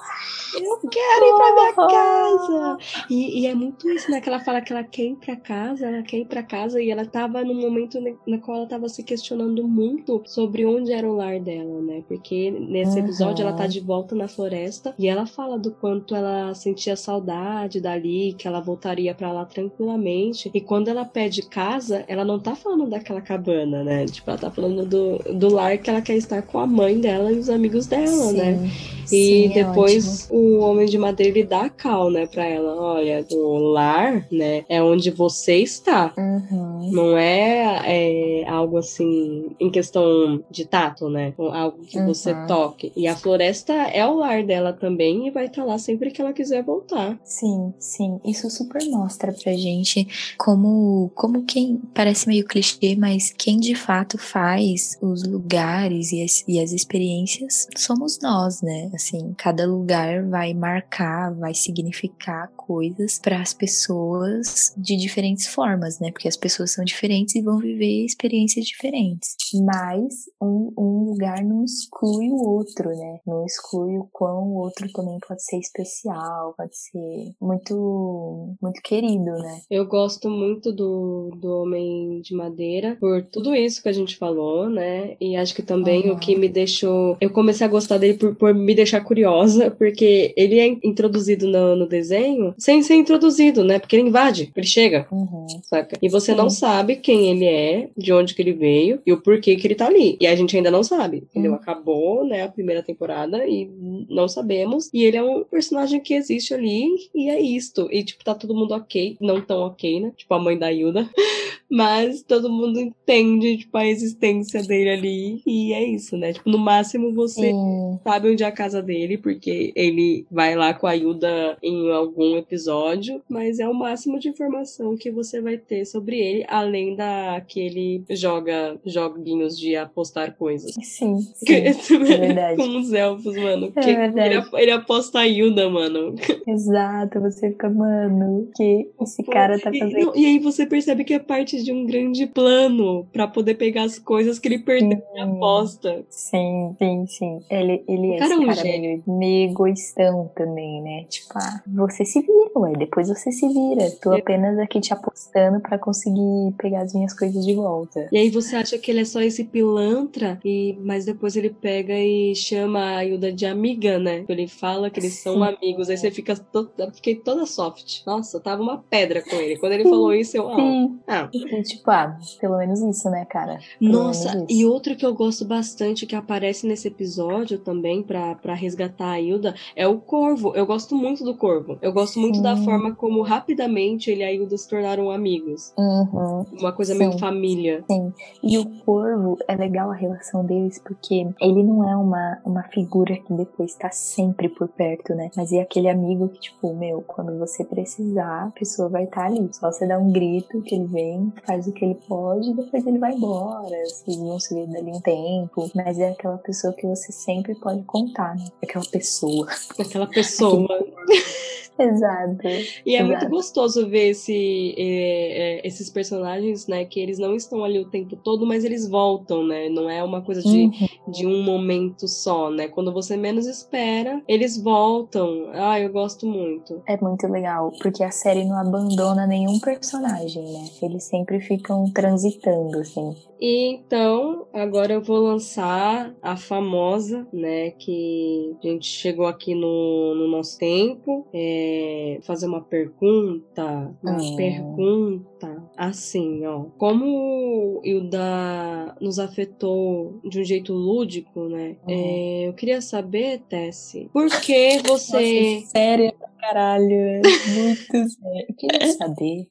eu 0.61 0.89
quero 0.89 1.25
ir 1.25 1.35
pra 1.35 1.53
minha 1.53 1.73
casa. 1.73 2.77
E, 3.09 3.41
e, 3.41 3.47
é 3.47 3.53
muito 3.53 3.89
isso, 3.89 4.09
né? 4.09 4.21
Que 4.21 4.29
ela 4.29 4.39
fala 4.39 4.61
que 4.61 4.71
ela 4.71 4.83
quer 4.83 5.03
ir 5.03 5.15
pra 5.15 5.35
casa, 5.35 5.87
ela 5.87 6.01
quer 6.01 6.17
ir 6.17 6.25
pra 6.25 6.43
casa 6.43 6.81
e 6.81 6.89
ela 6.89 7.05
tava 7.05 7.43
num 7.43 7.59
momento 7.59 7.99
na 8.25 8.37
qual 8.39 8.57
ela 8.57 8.67
tava 8.67 8.87
se 8.87 9.03
questionando 9.03 9.67
muito 9.67 10.21
sobre 10.25 10.65
onde 10.65 10.93
era 10.93 11.09
o 11.09 11.15
lar 11.15 11.39
dela, 11.39 11.81
né? 11.81 12.03
Porque 12.07 12.51
nesse 12.51 12.99
episódio 12.99 13.43
uhum. 13.43 13.49
ela 13.49 13.57
tá 13.57 13.67
de 13.67 13.79
volta 13.79 14.15
na 14.15 14.27
floresta 14.27 14.93
e 14.97 15.07
ela 15.07 15.25
fala 15.25 15.57
do 15.57 15.71
quanto 15.71 16.15
ela 16.15 16.53
sentia 16.53 16.95
saudade 16.95 17.81
dali, 17.81 18.33
que 18.33 18.47
ela 18.47 18.61
voltaria 18.61 19.13
para 19.13 19.31
lá 19.31 19.45
tranquilamente. 19.45 20.49
E 20.53 20.61
quando 20.61 20.87
ela 20.87 21.05
pede 21.05 21.41
casa, 21.43 22.05
ela 22.07 22.23
não 22.23 22.39
tá 22.39 22.55
falando 22.55 22.87
daquela 22.87 23.21
cabana, 23.21 23.83
né? 23.83 24.05
Tipo, 24.05 24.29
ela 24.29 24.39
tá 24.39 24.51
falando 24.51 24.85
do, 24.85 25.17
do 25.33 25.53
lar 25.53 25.77
que 25.77 25.89
ela 25.89 26.01
quer 26.01 26.15
estar 26.15 26.41
com 26.41 26.59
a 26.59 26.67
mãe 26.75 26.99
dela 26.99 27.31
e 27.31 27.39
os 27.39 27.49
amigos 27.49 27.87
dela, 27.87 28.29
Sim. 28.29 28.37
né? 28.37 28.71
E 29.05 29.07
Sim, 29.07 29.51
é 29.51 29.63
depois 29.63 30.29
é 30.29 30.33
o 30.33 30.59
Homem 30.59 30.87
de 30.87 30.97
Madeira 30.97 31.37
ele 31.37 31.47
dá 31.47 31.65
a 31.65 31.69
cal, 31.69 32.09
né, 32.09 32.25
pra 32.25 32.45
ela. 32.45 32.75
Olha, 32.75 33.25
o 33.31 33.57
lar, 33.57 34.25
né, 34.31 34.63
é 34.69 34.81
onde 34.81 35.11
você 35.11 35.57
está. 35.57 36.13
Uhum. 36.17 36.91
Não 36.91 37.17
é, 37.17 38.41
é, 38.41 38.49
algo 38.49 38.77
assim, 38.77 39.49
em 39.59 39.69
questão 39.69 40.43
de 40.49 40.65
tato, 40.65 41.09
né? 41.09 41.33
Algo 41.37 41.79
que 41.85 41.97
uhum. 41.97 42.07
você 42.07 42.33
toque. 42.47 42.91
E 42.95 43.07
a 43.07 43.15
floresta 43.15 43.73
é 43.73 44.05
o 44.05 44.15
lar 44.15 44.43
dela 44.43 44.73
também 44.73 45.27
e 45.27 45.31
vai 45.31 45.45
estar 45.45 45.63
tá 45.63 45.67
lá 45.67 45.77
sempre 45.77 46.11
que 46.11 46.21
ela 46.21 46.33
quiser 46.33 46.63
voltar. 46.63 47.17
Sim, 47.23 47.73
sim. 47.79 48.19
Isso 48.25 48.49
super 48.49 48.83
mostra 48.89 49.31
pra 49.33 49.53
gente 49.53 50.07
como, 50.37 51.11
como 51.15 51.43
quem 51.43 51.81
parece 51.93 52.27
meio 52.27 52.45
clichê, 52.45 52.95
mas 52.95 53.33
quem 53.35 53.59
de 53.59 53.75
fato 53.75 54.17
faz 54.17 54.97
os 55.01 55.23
lugares 55.27 56.11
e 56.11 56.23
as, 56.23 56.43
e 56.47 56.59
as 56.59 56.71
experiências 56.71 57.67
somos 57.77 58.19
nós, 58.21 58.61
né? 58.61 58.89
Assim, 58.95 59.33
cada 59.37 59.65
lugar 59.65 60.23
vai 60.23 60.53
marcar, 60.53 61.33
vai 61.33 61.53
significar 61.53 62.49
coisas 62.55 63.19
para 63.19 63.41
as 63.41 63.53
pessoas 63.53 64.73
de 64.77 64.95
diferentes 64.95 65.47
formas, 65.47 65.99
né? 65.99 66.11
Porque 66.11 66.27
as 66.27 66.37
pessoas 66.37 66.71
são 66.71 66.83
diferentes 66.83 67.35
e 67.35 67.41
vão 67.41 67.57
viver 67.57 68.05
experiências 68.05 68.65
diferentes. 68.65 69.35
Mas 69.53 70.25
um, 70.41 70.73
um 70.77 71.03
lugar 71.09 71.43
não 71.43 71.63
exclui 71.63 72.29
o 72.29 72.41
outro, 72.47 72.89
né? 72.89 73.19
Não 73.25 73.45
exclui 73.45 73.97
o 73.97 74.07
quão 74.11 74.47
o 74.47 74.57
outro 74.57 74.91
também 74.91 75.17
pode 75.27 75.43
ser 75.43 75.57
especial, 75.57 76.53
pode 76.57 76.75
ser 76.75 77.33
muito, 77.41 78.55
muito 78.61 78.81
querido, 78.81 79.31
né? 79.31 79.61
Eu 79.69 79.85
gosto 79.85 80.29
muito 80.29 80.71
do, 80.71 81.31
do 81.35 81.61
Homem 81.61 82.21
de 82.21 82.35
Madeira 82.35 82.97
por 82.99 83.23
tudo 83.23 83.53
isso 83.55 83.81
que 83.81 83.89
a 83.89 83.93
gente 83.93 84.17
falou, 84.17 84.69
né? 84.69 85.15
E 85.19 85.35
acho 85.35 85.53
que 85.53 85.61
também 85.61 86.09
uhum. 86.09 86.15
o 86.15 86.19
que 86.19 86.35
me 86.35 86.49
deixou. 86.49 87.17
Eu 87.19 87.29
comecei 87.29 87.65
a 87.65 87.69
gostar 87.69 87.97
dele 87.97 88.15
por, 88.15 88.35
por 88.35 88.53
me 88.53 88.73
deixar 88.85 89.01
curiosa, 89.01 89.71
porque 89.71 90.33
ele 90.37 90.59
é 90.59 90.67
introduzido 90.83 91.47
no, 91.47 91.75
no 91.75 91.87
desenho 91.87 92.53
sem 92.57 92.81
ser 92.81 92.95
introduzido, 92.95 93.63
né? 93.63 93.79
Porque 93.79 93.95
ele 93.95 94.07
invade, 94.07 94.51
ele 94.55 94.65
chega, 94.65 95.07
uhum. 95.11 95.47
saca? 95.63 95.97
E 96.01 96.07
você 96.07 96.31
Sim. 96.31 96.37
não 96.37 96.49
sabe 96.49 96.95
quem 96.95 97.31
ele 97.31 97.45
é, 97.45 97.89
de 97.97 98.13
onde 98.13 98.33
que 98.33 98.41
ele 98.41 98.53
veio 98.53 99.01
e 99.05 99.11
o 99.11 99.21
porquê 99.21 99.55
que 99.55 99.67
ele 99.67 99.75
tá 99.75 99.87
ali. 99.87 100.17
E 100.19 100.27
a 100.27 100.35
gente 100.35 100.55
ainda 100.55 100.71
não 100.71 100.83
sabe, 100.83 101.17
entendeu? 101.17 101.51
Uhum. 101.51 101.57
Acabou, 101.57 102.25
né, 102.25 102.43
a 102.43 102.47
primeira 102.47 102.83
temporada 102.83 103.45
e 103.45 103.69
não 104.09 104.27
sabemos. 104.27 104.89
E 104.93 105.03
ele 105.03 105.17
é 105.17 105.23
um 105.23 105.43
personagem 105.43 105.99
que 105.99 106.13
existe 106.13 106.53
ali 106.53 106.85
e 107.13 107.29
é 107.29 107.41
isto. 107.41 107.87
E, 107.91 108.03
tipo, 108.03 108.23
tá 108.23 108.35
todo 108.35 108.55
mundo 108.55 108.73
ok, 108.73 109.17
não 109.19 109.41
tão 109.41 109.61
ok, 109.61 109.99
né? 109.99 110.13
Tipo, 110.15 110.33
a 110.35 110.39
mãe 110.39 110.57
da 110.57 110.71
Hilda. 110.71 111.09
Mas 111.69 112.21
todo 112.21 112.49
mundo 112.49 112.79
entende, 112.79 113.57
tipo, 113.57 113.75
a 113.77 113.85
existência 113.85 114.61
dele 114.61 114.89
ali. 114.89 115.41
E 115.45 115.73
é 115.73 115.83
isso, 115.83 116.15
né? 116.15 116.33
Tipo, 116.33 116.49
no 116.49 116.59
máximo 116.59 117.11
você 117.13 117.51
Sim. 117.51 117.99
sabe 118.03 118.29
onde 118.29 118.43
a 118.43 118.51
casa 118.51 118.74
casa 118.75 118.81
dele, 118.81 119.17
porque 119.17 119.71
ele 119.75 120.25
vai 120.29 120.55
lá 120.55 120.73
com 120.73 120.87
a 120.87 120.93
Yuda 120.93 121.57
em 121.61 121.91
algum 121.91 122.37
episódio, 122.37 123.21
mas 123.29 123.59
é 123.59 123.67
o 123.67 123.73
máximo 123.73 124.19
de 124.19 124.29
informação 124.29 124.97
que 124.97 125.11
você 125.11 125.41
vai 125.41 125.57
ter 125.57 125.85
sobre 125.85 126.19
ele, 126.19 126.45
além 126.47 126.95
da 126.95 127.41
que 127.47 127.59
ele 127.59 128.03
joga 128.09 128.77
joguinhos 128.85 129.57
de 129.57 129.75
apostar 129.75 130.35
coisas. 130.35 130.73
Sim, 130.81 131.19
sim 131.35 131.53
é 131.53 131.71
verdade. 131.71 132.57
com 132.57 132.77
os 132.77 132.91
elfos, 132.91 133.35
mano. 133.35 133.71
É 133.75 133.81
verdade. 133.81 134.35
Ele, 134.35 134.63
ele 134.63 134.71
aposta 134.71 135.19
a 135.19 135.23
Yuda, 135.23 135.69
mano. 135.69 136.15
Exato, 136.47 137.21
você 137.21 137.51
fica, 137.51 137.69
mano, 137.69 138.49
que 138.55 138.89
esse 139.01 139.23
cara 139.23 139.59
tá 139.59 139.71
fazendo. 139.71 139.97
E, 139.97 140.05
não, 140.05 140.15
e 140.15 140.25
aí 140.25 140.39
você 140.39 140.65
percebe 140.65 141.03
que 141.03 141.13
é 141.13 141.19
parte 141.19 141.63
de 141.63 141.71
um 141.71 141.85
grande 141.85 142.25
plano 142.25 143.05
para 143.11 143.27
poder 143.27 143.55
pegar 143.55 143.83
as 143.83 143.99
coisas 143.99 144.39
que 144.39 144.47
ele 144.47 144.59
perdeu 144.59 145.01
na 145.15 145.23
aposta. 145.23 146.03
Sim, 146.09 146.75
sim, 146.77 147.05
sim. 147.07 147.39
Ele, 147.49 147.83
ele 147.87 148.13
é 148.13 148.17
cara 148.17 148.33
esse 148.33 148.45
cara 148.45 148.64
meio, 148.65 149.03
meio 149.07 149.49
egoístão 149.51 150.31
também, 150.35 150.81
né? 150.81 151.05
Tipo, 151.09 151.33
ah, 151.35 151.61
você 151.67 152.05
se 152.05 152.21
vira, 152.21 152.51
ué, 152.57 152.73
depois 152.73 153.07
você 153.07 153.31
se 153.31 153.47
vira. 153.47 153.91
Tô 154.01 154.13
é. 154.13 154.19
apenas 154.19 154.57
aqui 154.59 154.79
te 154.79 154.93
apostando 154.93 155.59
para 155.59 155.77
conseguir 155.77 156.53
pegar 156.57 156.81
as 156.81 156.93
minhas 156.93 157.13
coisas 157.17 157.45
de 157.45 157.53
volta. 157.53 158.07
E 158.11 158.17
aí 158.17 158.29
você 158.29 158.55
acha 158.55 158.77
que 158.77 158.91
ele 158.91 159.01
é 159.01 159.05
só 159.05 159.21
esse 159.21 159.43
pilantra, 159.43 160.39
e 160.43 160.77
mas 160.81 161.05
depois 161.05 161.35
ele 161.35 161.49
pega 161.49 161.93
e 161.93 162.35
chama 162.35 162.97
a 162.97 163.05
Hilda 163.05 163.31
de 163.31 163.45
amiga, 163.45 163.99
né? 163.99 164.25
Ele 164.27 164.47
fala 164.47 164.89
que 164.89 164.99
eles 164.99 165.13
sim. 165.13 165.23
são 165.23 165.43
amigos, 165.43 165.89
aí 165.89 165.97
você 165.97 166.11
fica 166.11 166.35
to... 166.35 166.69
fiquei 166.93 167.15
toda 167.15 167.45
soft. 167.45 168.01
Nossa, 168.05 168.39
tava 168.39 168.61
uma 168.61 168.77
pedra 168.77 169.21
com 169.21 169.35
ele. 169.35 169.57
Quando 169.57 169.73
ele 169.73 169.83
sim, 169.83 169.89
falou 169.89 170.13
isso, 170.13 170.37
eu. 170.37 170.55
Sim. 170.55 170.99
Ah. 171.07 171.29
E, 171.33 171.61
tipo, 171.63 171.89
ah, 171.91 172.17
pelo 172.39 172.57
menos 172.57 172.81
isso, 172.81 173.09
né, 173.09 173.25
cara? 173.25 173.59
Pelo 173.79 173.91
Nossa, 173.91 174.45
e 174.49 174.65
outro 174.65 174.95
que 174.95 175.05
eu 175.05 175.13
gosto 175.13 175.45
bastante 175.45 176.05
que 176.05 176.15
aparece 176.15 176.67
nesse 176.67 176.87
episódio 176.87 177.59
também 177.59 178.01
para 178.01 178.53
resgatar 178.55 179.11
a 179.11 179.21
Hilda 179.21 179.55
é 179.75 179.87
o 179.87 179.99
Corvo. 179.99 180.53
Eu 180.55 180.65
gosto 180.65 180.95
muito 180.95 181.23
do 181.23 181.35
Corvo. 181.35 181.77
Eu 181.81 181.93
gosto 181.93 182.19
muito 182.19 182.37
Sim. 182.37 182.43
da 182.43 182.57
forma 182.57 182.95
como 182.95 183.21
rapidamente 183.21 184.11
ele 184.11 184.21
e 184.21 184.23
a 184.23 184.31
Hilda 184.31 184.57
se 184.57 184.67
tornaram 184.67 185.11
amigos. 185.11 185.73
Uhum. 185.77 186.45
Uma 186.59 186.71
coisa 186.71 186.93
Sim. 186.93 186.99
meio 186.99 187.19
família. 187.19 187.83
Sim. 187.89 188.13
E 188.41 188.57
o 188.57 188.65
Corvo, 188.85 189.37
é 189.47 189.55
legal 189.55 189.91
a 189.91 189.95
relação 189.95 190.45
deles 190.45 190.79
porque 190.79 191.27
ele 191.41 191.63
não 191.63 191.87
é 191.87 191.95
uma, 191.95 192.39
uma 192.45 192.63
figura 192.63 193.15
que 193.17 193.33
depois 193.33 193.75
tá 193.75 193.89
sempre 193.91 194.49
por 194.49 194.67
perto, 194.67 195.13
né? 195.13 195.29
Mas 195.35 195.51
é 195.51 195.61
aquele 195.61 195.89
amigo 195.89 196.29
que, 196.29 196.39
tipo, 196.39 196.73
meu, 196.73 197.01
quando 197.01 197.37
você 197.37 197.63
precisar, 197.63 198.45
a 198.45 198.51
pessoa 198.51 198.89
vai 198.89 199.03
estar 199.03 199.21
tá 199.21 199.27
ali. 199.27 199.49
Só 199.51 199.71
você 199.71 199.87
dá 199.87 199.97
um 199.97 200.11
grito 200.11 200.61
que 200.61 200.75
ele 200.75 200.85
vem, 200.85 201.33
faz 201.45 201.67
o 201.67 201.71
que 201.71 201.83
ele 201.83 201.95
pode 202.07 202.49
e 202.49 202.53
depois 202.53 202.85
ele 202.85 202.99
vai 202.99 203.13
embora. 203.13 203.75
Vocês 203.85 204.17
vão 204.17 204.39
se 204.39 204.53
ver 204.53 204.67
dali 204.67 204.91
um 204.91 205.01
tempo. 205.01 205.69
Mas 205.75 205.99
é 205.99 206.09
aquela 206.09 206.37
pessoa 206.37 206.73
que 206.73 206.85
você 206.85 207.11
sempre 207.11 207.55
pode 207.55 207.83
contar, 207.83 208.35
né? 208.35 208.44
Aquela 208.61 208.85
pessoa. 208.85 209.47
Aquela 209.79 210.07
pessoa. 210.07 210.67
Exato. 211.77 212.47
E 212.85 212.95
é 212.95 213.01
Exato. 213.01 213.05
muito 213.05 213.29
gostoso 213.29 213.89
ver 213.89 214.09
esse, 214.09 214.73
é, 214.77 215.59
é, 215.59 215.67
esses 215.67 215.89
personagens, 215.89 216.67
né? 216.67 216.85
Que 216.85 216.99
eles 216.99 217.19
não 217.19 217.35
estão 217.35 217.63
ali 217.63 217.79
o 217.79 217.89
tempo 217.89 218.15
todo, 218.15 218.45
mas 218.45 218.63
eles 218.63 218.87
voltam, 218.87 219.45
né? 219.45 219.69
Não 219.69 219.89
é 219.89 220.03
uma 220.03 220.21
coisa 220.21 220.41
de, 220.41 220.65
uhum. 220.65 221.11
de 221.11 221.27
um 221.27 221.43
momento 221.43 222.07
só, 222.07 222.49
né? 222.49 222.67
Quando 222.67 222.93
você 222.93 223.17
menos 223.17 223.45
espera, 223.45 224.21
eles 224.27 224.61
voltam. 224.61 225.49
Ah, 225.53 225.79
eu 225.79 225.91
gosto 225.91 226.25
muito. 226.25 226.81
É 226.87 226.97
muito 226.97 227.27
legal, 227.27 227.71
porque 227.81 228.03
a 228.03 228.11
série 228.11 228.45
não 228.45 228.57
abandona 228.57 229.27
nenhum 229.27 229.59
personagem, 229.59 230.43
né? 230.43 230.65
Eles 230.81 231.03
sempre 231.03 231.41
ficam 231.41 231.91
transitando, 231.91 232.79
assim. 232.79 233.15
E 233.39 233.65
então, 233.75 234.47
agora 234.53 234.93
eu 234.93 235.01
vou 235.01 235.17
lançar 235.17 236.15
a 236.21 236.37
famosa, 236.37 237.27
né? 237.31 237.71
Que 237.71 238.55
a 238.63 238.67
gente 238.67 238.87
chegou 238.87 239.25
aqui 239.25 239.53
no, 239.53 240.15
no 240.15 240.27
nosso 240.27 240.57
tempo. 240.57 241.27
É, 241.33 242.19
fazer 242.23 242.47
uma 242.47 242.61
pergunta. 242.61 243.95
Uma 244.01 244.21
hum. 244.21 244.35
pergunta 244.35 245.63
assim, 245.75 246.45
ó. 246.45 246.65
Como 246.77 247.81
Hilda 247.83 248.95
nos 249.01 249.19
afetou 249.19 250.19
de 250.23 250.39
um 250.39 250.43
jeito 250.43 250.73
lúdico, 250.73 251.47
né? 251.47 251.77
Hum. 251.87 251.91
É, 251.91 252.47
eu 252.47 252.53
queria 252.53 252.81
saber, 252.81 253.41
Tessie, 253.49 254.09
por 254.13 254.29
que 254.41 254.79
você. 254.79 255.55
Nossa, 255.59 255.67
séria 255.71 256.15
caralho. 256.45 257.21
Muito 257.53 258.09
sério. 258.09 258.45
Eu 258.49 258.55
queria 258.55 258.91
saber, 258.93 259.47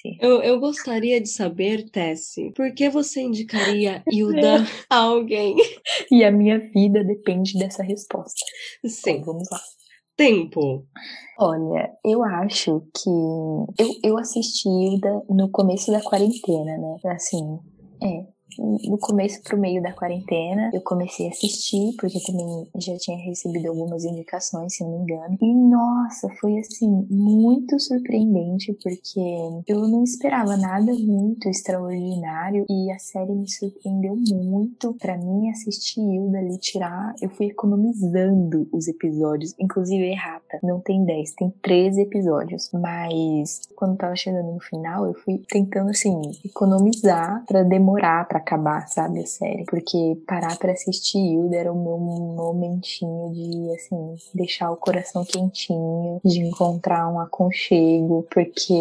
Tessie. 0.00 0.18
Eu, 0.20 0.42
eu 0.42 0.58
gostaria 0.58 1.20
de 1.20 1.28
saber, 1.28 1.88
Tessie, 1.90 2.52
por 2.52 2.72
que 2.74 2.88
você 2.88 3.20
indicaria 3.20 4.02
Hilda 4.10 4.64
a 4.88 4.96
alguém? 4.96 5.56
E 6.10 6.24
a 6.24 6.30
minha 6.30 6.58
vida 6.58 7.04
depende 7.04 7.58
dessa 7.58 7.82
resposta. 7.82 8.44
Sim. 8.84 9.10
Então, 9.10 9.24
vamos 9.24 9.48
lá. 9.50 9.60
Tempo. 10.16 10.86
Olha, 11.38 11.90
eu 12.04 12.22
acho 12.22 12.82
que 12.94 13.10
eu, 13.82 13.88
eu 14.04 14.18
assisti 14.18 14.68
Hilda 14.68 15.22
no 15.30 15.50
começo 15.50 15.90
da 15.90 16.02
quarentena, 16.02 16.76
né? 16.76 16.96
Assim, 17.06 17.58
é, 18.02 18.26
no 18.58 18.98
começo 18.98 19.42
pro 19.42 19.58
meio 19.58 19.82
da 19.82 19.92
quarentena, 19.92 20.70
eu 20.72 20.80
comecei 20.80 21.26
a 21.26 21.30
assistir, 21.30 21.94
porque 21.98 22.18
também 22.20 22.66
já 22.76 22.96
tinha 22.96 23.16
recebido 23.18 23.68
algumas 23.68 24.04
indicações, 24.04 24.74
se 24.74 24.84
não 24.84 24.90
me 24.90 24.98
engano. 24.98 25.36
E 25.40 25.54
nossa, 25.54 26.28
foi 26.40 26.58
assim, 26.58 27.06
muito 27.10 27.78
surpreendente, 27.78 28.76
porque 28.82 29.20
eu 29.66 29.88
não 29.88 30.04
esperava 30.04 30.56
nada 30.56 30.92
muito 30.92 31.48
extraordinário 31.48 32.64
e 32.68 32.90
a 32.90 32.98
série 32.98 33.32
me 33.32 33.50
surpreendeu 33.50 34.16
muito. 34.16 34.94
Para 34.94 35.16
mim, 35.16 35.50
assistir 35.50 36.00
Hilda 36.00 36.38
ali 36.38 36.58
tirar, 36.58 37.14
eu 37.20 37.30
fui 37.30 37.46
economizando 37.46 38.68
os 38.72 38.88
episódios, 38.88 39.54
inclusive 39.58 40.04
errata. 40.04 40.58
Não 40.62 40.80
tem 40.80 41.04
10, 41.04 41.32
tem 41.32 41.52
13 41.62 42.02
episódios. 42.02 42.70
Mas 42.72 43.62
quando 43.76 43.96
tava 43.96 44.16
chegando 44.16 44.52
no 44.52 44.60
final, 44.60 45.06
eu 45.06 45.14
fui 45.14 45.42
tentando 45.48 45.90
assim, 45.90 46.20
economizar 46.44 47.44
para 47.46 47.62
demorar, 47.62 48.26
para 48.28 48.39
acabar, 48.40 48.88
sabe, 48.88 49.20
a 49.20 49.26
série. 49.26 49.64
Porque 49.64 50.18
parar 50.26 50.58
para 50.58 50.72
assistir 50.72 51.18
Hilda 51.18 51.56
era 51.56 51.72
o 51.72 51.82
meu 51.82 51.98
momentinho 51.98 53.30
de, 53.32 53.74
assim, 53.74 54.16
deixar 54.34 54.70
o 54.70 54.76
coração 54.76 55.24
quentinho, 55.24 56.20
de 56.24 56.40
encontrar 56.40 57.08
um 57.08 57.20
aconchego, 57.20 58.26
porque 58.30 58.74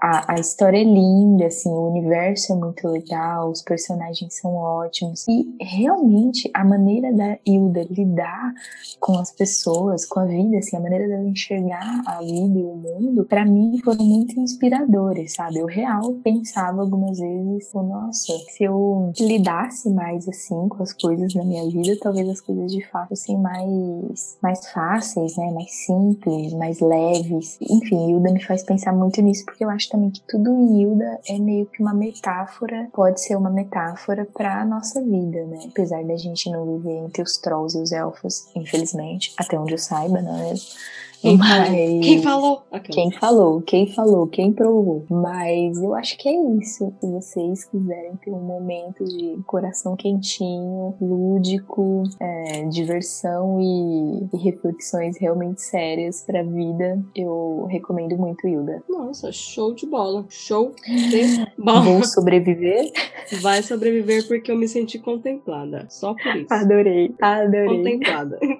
a, 0.00 0.34
a 0.34 0.40
história 0.40 0.78
é 0.78 0.84
linda, 0.84 1.46
assim, 1.46 1.68
o 1.68 1.88
universo 1.90 2.52
é 2.52 2.56
muito 2.56 2.88
legal, 2.88 3.50
os 3.50 3.62
personagens 3.62 4.34
são 4.34 4.54
ótimos. 4.54 5.26
E 5.28 5.56
realmente 5.60 6.50
a 6.54 6.64
maneira 6.64 7.12
da 7.12 7.38
Hilda 7.46 7.86
lidar 7.90 8.52
com 8.98 9.18
as 9.18 9.32
pessoas, 9.32 10.04
com 10.04 10.20
a 10.20 10.26
vida, 10.26 10.58
assim, 10.58 10.76
a 10.76 10.80
maneira 10.80 11.08
dela 11.08 11.28
enxergar 11.28 12.02
a 12.06 12.20
vida 12.20 12.58
e 12.58 12.64
o 12.64 12.74
mundo, 12.74 13.24
para 13.24 13.44
mim 13.44 13.80
foram 13.84 14.04
muito 14.04 14.38
inspiradores, 14.38 15.34
sabe? 15.34 15.58
Eu 15.58 15.66
real 15.66 16.12
pensava 16.22 16.80
algumas 16.80 17.18
vezes, 17.18 17.72
nossa, 17.72 18.32
se 18.50 18.64
eu 18.64 19.12
lidasse 19.18 19.88
mais 19.90 20.28
assim 20.28 20.68
com 20.68 20.82
as 20.82 20.92
coisas 20.92 21.34
na 21.34 21.44
minha 21.44 21.68
vida, 21.68 21.96
talvez 22.00 22.28
as 22.28 22.40
coisas 22.40 22.72
de 22.72 22.84
fato 22.88 23.10
fossem 23.10 23.38
mais, 23.38 24.38
mais 24.42 24.68
fáceis, 24.70 25.36
né? 25.36 25.50
Mais 25.52 25.70
simples, 25.86 26.52
mais 26.54 26.80
leves. 26.80 27.58
Enfim, 27.60 28.10
Hilda 28.10 28.32
me 28.32 28.42
faz 28.42 28.62
pensar 28.62 28.92
muito 28.92 29.20
nisso, 29.22 29.44
porque 29.44 29.64
eu 29.64 29.70
acho 29.70 29.88
também 29.88 30.10
que 30.10 30.22
tudo 30.28 30.50
em 30.50 30.82
Hilda 30.82 31.20
é 31.28 31.38
meio 31.38 31.66
que 31.66 31.82
uma 31.82 31.94
metáfora, 31.94 32.88
pode 32.92 33.20
ser 33.20 33.36
uma 33.36 33.50
metáfora 33.50 34.24
para 34.24 34.60
a 34.60 34.64
nossa 34.64 35.00
vida, 35.00 35.44
né? 35.46 35.58
Apesar 35.70 36.04
da 36.04 36.16
gente 36.16 36.50
não 36.50 36.78
viver 36.78 36.98
entre 37.04 37.22
os 37.22 37.38
trolls 37.38 37.76
e 37.78 37.82
os 37.82 37.92
elfos, 37.92 38.48
infelizmente, 38.54 39.32
até 39.38 39.58
onde 39.58 39.74
eu 39.74 39.78
saiba, 39.78 40.20
não 40.20 40.36
é 40.36 40.50
mesmo? 40.50 40.66
Quem, 41.20 41.36
Mas... 41.36 41.68
quem 42.02 42.22
falou? 42.22 42.62
Quem 42.90 43.12
falou, 43.12 43.60
quem 43.60 43.86
falou, 43.86 44.26
quem 44.26 44.52
provou. 44.52 45.04
Mas 45.10 45.76
eu 45.76 45.94
acho 45.94 46.16
que 46.16 46.28
é 46.28 46.32
isso. 46.56 46.94
Se 46.98 47.06
vocês 47.06 47.64
quiserem 47.64 48.16
ter 48.16 48.30
um 48.30 48.40
momento 48.40 49.04
de 49.04 49.36
coração 49.46 49.94
quentinho, 49.96 50.94
lúdico, 50.98 52.04
é, 52.18 52.64
diversão 52.64 53.60
e, 53.60 54.28
e, 54.32 54.36
reflexões 54.38 55.18
realmente 55.18 55.60
sérias 55.60 56.24
pra 56.26 56.42
vida, 56.42 56.98
eu 57.14 57.66
recomendo 57.68 58.16
muito 58.16 58.48
Hilda. 58.48 58.82
Nossa, 58.88 59.30
show 59.30 59.74
de 59.74 59.86
bola. 59.86 60.24
Show 60.30 60.74
de 60.86 61.46
bola. 61.62 61.82
Vou 61.82 62.04
sobreviver? 62.04 62.90
Vai 63.42 63.62
sobreviver 63.62 64.26
porque 64.26 64.50
eu 64.50 64.56
me 64.56 64.66
senti 64.66 64.98
contemplada. 64.98 65.86
Só 65.90 66.14
por 66.14 66.34
isso. 66.34 66.52
Adorei, 66.52 67.14
adorei. 67.20 67.76
Contemplada. 67.76 68.38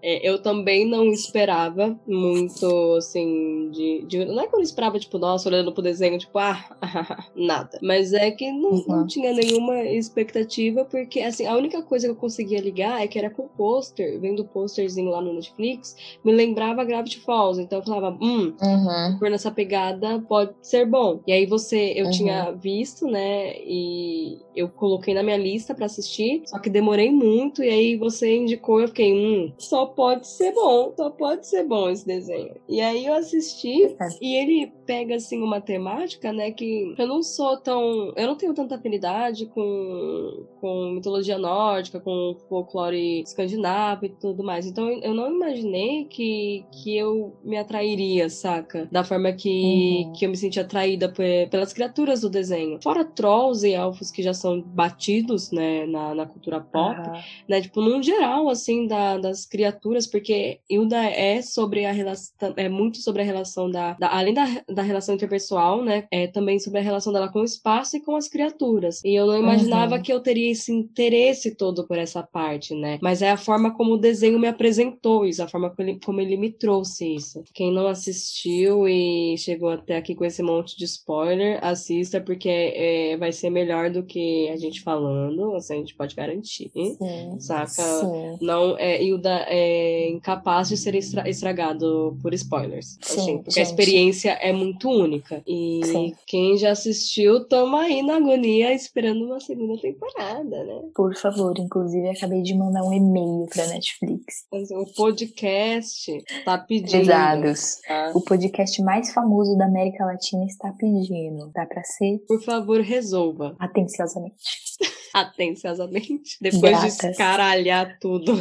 É, 0.00 0.28
eu 0.28 0.40
também 0.40 0.88
não 0.88 1.06
esperava 1.06 1.87
esperava 1.88 2.00
muito, 2.06 2.94
assim, 2.96 3.70
de, 3.70 4.04
de, 4.06 4.24
Não 4.24 4.40
é 4.40 4.46
que 4.46 4.54
eu 4.54 4.58
não 4.58 4.64
esperava, 4.64 4.98
tipo, 4.98 5.18
nossa, 5.18 5.48
olhando 5.48 5.72
pro 5.72 5.82
desenho, 5.82 6.18
tipo, 6.18 6.38
ah, 6.38 6.64
nada. 7.34 7.78
Mas 7.82 8.12
é 8.12 8.30
que 8.30 8.50
não, 8.50 8.70
uhum. 8.70 8.84
não 8.86 9.06
tinha 9.06 9.32
nenhuma 9.32 9.82
expectativa, 9.82 10.84
porque, 10.84 11.20
assim, 11.20 11.46
a 11.46 11.56
única 11.56 11.82
coisa 11.82 12.06
que 12.06 12.12
eu 12.12 12.16
conseguia 12.16 12.60
ligar 12.60 13.02
é 13.02 13.06
que 13.06 13.18
era 13.18 13.30
com 13.30 13.44
o 13.44 13.48
pôster, 13.48 14.20
vendo 14.20 14.40
o 14.40 14.44
pôsterzinho 14.44 15.10
lá 15.10 15.20
no 15.20 15.34
Netflix, 15.34 15.96
me 16.24 16.32
lembrava 16.32 16.84
Gravity 16.84 17.20
Falls. 17.20 17.60
Então 17.60 17.78
eu 17.78 17.84
falava, 17.84 18.16
hum, 18.20 18.54
uhum. 18.60 19.18
por 19.18 19.30
nessa 19.30 19.50
pegada 19.50 20.20
pode 20.28 20.52
ser 20.62 20.86
bom. 20.86 21.20
E 21.26 21.32
aí 21.32 21.46
você, 21.46 21.94
eu 21.96 22.06
uhum. 22.06 22.10
tinha 22.10 22.50
visto, 22.52 23.06
né, 23.06 23.56
e 23.60 24.38
eu 24.54 24.68
coloquei 24.68 25.14
na 25.14 25.22
minha 25.22 25.36
lista 25.36 25.74
para 25.74 25.86
assistir, 25.86 26.42
só 26.46 26.58
que 26.58 26.70
demorei 26.70 27.10
muito, 27.10 27.62
e 27.62 27.68
aí 27.68 27.96
você 27.96 28.36
indicou, 28.36 28.80
eu 28.80 28.88
fiquei, 28.88 29.12
hum, 29.12 29.52
só 29.58 29.86
pode 29.86 30.26
ser 30.26 30.52
bom, 30.52 30.92
só 30.96 31.10
pode 31.10 31.46
ser 31.46 31.64
bom 31.64 31.77
esse 31.90 32.06
desenho. 32.06 32.54
E 32.68 32.80
aí 32.80 33.06
eu 33.06 33.14
assisti, 33.14 33.84
é. 33.84 34.08
e 34.20 34.34
ele 34.34 34.72
pega, 34.86 35.16
assim, 35.16 35.42
uma 35.42 35.60
temática, 35.60 36.32
né, 36.32 36.50
que 36.50 36.94
eu 36.96 37.06
não 37.06 37.22
sou 37.22 37.56
tão, 37.58 38.12
eu 38.16 38.26
não 38.26 38.36
tenho 38.36 38.54
tanta 38.54 38.76
afinidade 38.76 39.46
com, 39.46 40.46
com 40.60 40.92
mitologia 40.92 41.38
nórdica, 41.38 42.00
com 42.00 42.36
folclore 42.48 43.22
escandinavo 43.22 44.06
e 44.06 44.08
tudo 44.08 44.42
mais. 44.42 44.66
Então 44.66 44.88
eu 44.88 45.14
não 45.14 45.30
imaginei 45.30 46.04
que, 46.04 46.64
que 46.72 46.96
eu 46.96 47.36
me 47.44 47.56
atrairia, 47.56 48.28
saca? 48.28 48.88
Da 48.90 49.04
forma 49.04 49.32
que, 49.32 50.04
uhum. 50.04 50.12
que 50.12 50.26
eu 50.26 50.30
me 50.30 50.36
senti 50.36 50.60
atraída 50.60 51.12
pelas 51.50 51.72
criaturas 51.72 52.20
do 52.20 52.30
desenho. 52.30 52.80
Fora 52.82 53.04
trolls 53.04 53.66
e 53.66 53.72
elfos 53.72 54.10
que 54.10 54.22
já 54.22 54.34
são 54.34 54.60
batidos, 54.60 55.50
né, 55.50 55.86
na, 55.86 56.14
na 56.14 56.26
cultura 56.26 56.60
pop, 56.60 56.98
uhum. 56.98 57.20
né? 57.48 57.60
Tipo, 57.60 57.80
num 57.80 58.02
geral, 58.02 58.48
assim, 58.48 58.86
da, 58.86 59.18
das 59.18 59.46
criaturas, 59.46 60.06
porque 60.06 60.60
Hilda 60.68 61.04
é 61.04 61.42
sobre 61.42 61.84
a 61.84 61.92
relação, 61.92 62.54
é 62.56 62.68
muito 62.68 62.98
sobre 62.98 63.22
a 63.22 63.24
relação 63.24 63.70
da, 63.70 63.94
da 63.94 64.08
além 64.08 64.34
da, 64.34 64.46
da 64.68 64.82
relação 64.82 65.14
interpessoal, 65.14 65.82
né? 65.82 66.06
É 66.10 66.26
também 66.26 66.58
sobre 66.58 66.80
a 66.80 66.82
relação 66.82 67.12
dela 67.12 67.28
com 67.28 67.40
o 67.40 67.44
espaço 67.44 67.96
e 67.96 68.00
com 68.00 68.16
as 68.16 68.28
criaturas. 68.28 69.02
E 69.04 69.14
eu 69.14 69.26
não 69.26 69.38
imaginava 69.38 69.96
uhum. 69.96 70.02
que 70.02 70.12
eu 70.12 70.20
teria 70.20 70.47
esse 70.50 70.72
interesse 70.72 71.54
todo 71.54 71.86
por 71.86 71.98
essa 71.98 72.22
parte, 72.22 72.74
né? 72.74 72.98
Mas 73.00 73.22
é 73.22 73.30
a 73.30 73.36
forma 73.36 73.74
como 73.74 73.94
o 73.94 73.98
desenho 73.98 74.38
me 74.38 74.48
apresentou 74.48 75.24
isso, 75.24 75.42
a 75.42 75.48
forma 75.48 75.70
como 75.70 75.88
ele, 75.88 76.00
como 76.04 76.20
ele 76.20 76.36
me 76.36 76.50
trouxe 76.50 77.14
isso. 77.14 77.42
Quem 77.52 77.72
não 77.72 77.86
assistiu 77.86 78.88
e 78.88 79.36
chegou 79.38 79.70
até 79.70 79.96
aqui 79.96 80.14
com 80.14 80.24
esse 80.24 80.42
monte 80.42 80.76
de 80.76 80.84
spoiler, 80.84 81.58
assista, 81.62 82.20
porque 82.20 82.48
é, 82.48 83.16
vai 83.16 83.32
ser 83.32 83.50
melhor 83.50 83.90
do 83.90 84.02
que 84.02 84.48
a 84.48 84.56
gente 84.56 84.80
falando, 84.82 85.54
assim, 85.54 85.74
a 85.74 85.78
gente 85.78 85.94
pode 85.94 86.14
garantir. 86.14 86.70
Sim, 86.72 86.96
saca? 87.40 87.82
Sim. 87.82 88.38
Não, 88.40 88.76
é, 88.78 89.02
Hilda 89.02 89.46
é 89.48 90.08
incapaz 90.10 90.68
de 90.68 90.76
ser 90.76 90.94
estra 90.94 91.28
estragado 91.28 92.16
por 92.22 92.32
spoilers. 92.34 92.98
Sim, 93.00 93.20
assim, 93.20 93.38
porque 93.38 93.50
gente. 93.50 93.60
a 93.60 93.62
experiência 93.62 94.30
é 94.32 94.52
muito 94.52 94.88
única. 94.88 95.42
E 95.46 95.80
sim. 95.84 96.14
quem 96.26 96.56
já 96.56 96.70
assistiu, 96.70 97.44
toma 97.44 97.82
aí 97.82 98.02
na 98.02 98.16
agonia 98.16 98.72
esperando 98.72 99.24
uma 99.24 99.40
segunda 99.40 99.80
temporada, 99.80 100.37
né? 100.44 100.82
Por 100.94 101.14
favor, 101.16 101.58
inclusive 101.58 102.08
acabei 102.08 102.42
de 102.42 102.54
mandar 102.54 102.82
um 102.82 102.92
e-mail 102.92 103.46
pra 103.52 103.66
Netflix. 103.66 104.46
O 104.52 104.86
podcast 104.94 106.24
tá 106.44 106.58
pedindo. 106.58 106.90
Pesados. 106.90 107.76
Tá? 107.86 108.12
O 108.14 108.20
podcast 108.22 108.82
mais 108.82 109.12
famoso 109.12 109.56
da 109.56 109.66
América 109.66 110.04
Latina 110.04 110.44
está 110.44 110.72
pedindo. 110.72 111.50
Dá 111.54 111.66
pra 111.66 111.82
ser? 111.84 112.18
Por 112.26 112.42
favor, 112.42 112.80
resolva. 112.80 113.56
Atenciosamente. 113.58 114.36
Atenciosamente. 115.14 116.36
Depois 116.40 116.60
Gratas. 116.62 116.96
de 116.98 117.06
escaralhar 117.08 117.98
tudo. 118.00 118.32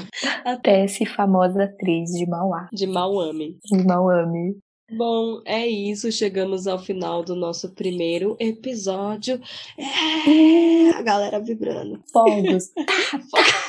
Até 0.43 0.84
essa 0.84 1.06
famosa 1.06 1.64
atriz 1.64 2.12
de 2.12 2.28
Mauá. 2.28 2.68
De 2.72 2.86
Mauame. 2.86 3.58
De 3.64 3.84
Mauame. 3.84 4.58
Bom, 4.90 5.42
é 5.46 5.68
isso. 5.68 6.12
Chegamos 6.12 6.66
ao 6.66 6.80
final 6.80 7.24
do 7.24 7.36
nosso 7.36 7.70
primeiro 7.72 8.38
episódio. 8.40 9.42
É, 9.78 10.90
a 10.92 11.02
galera 11.02 11.40
vibrando. 11.40 12.02
Fogos. 12.12 12.72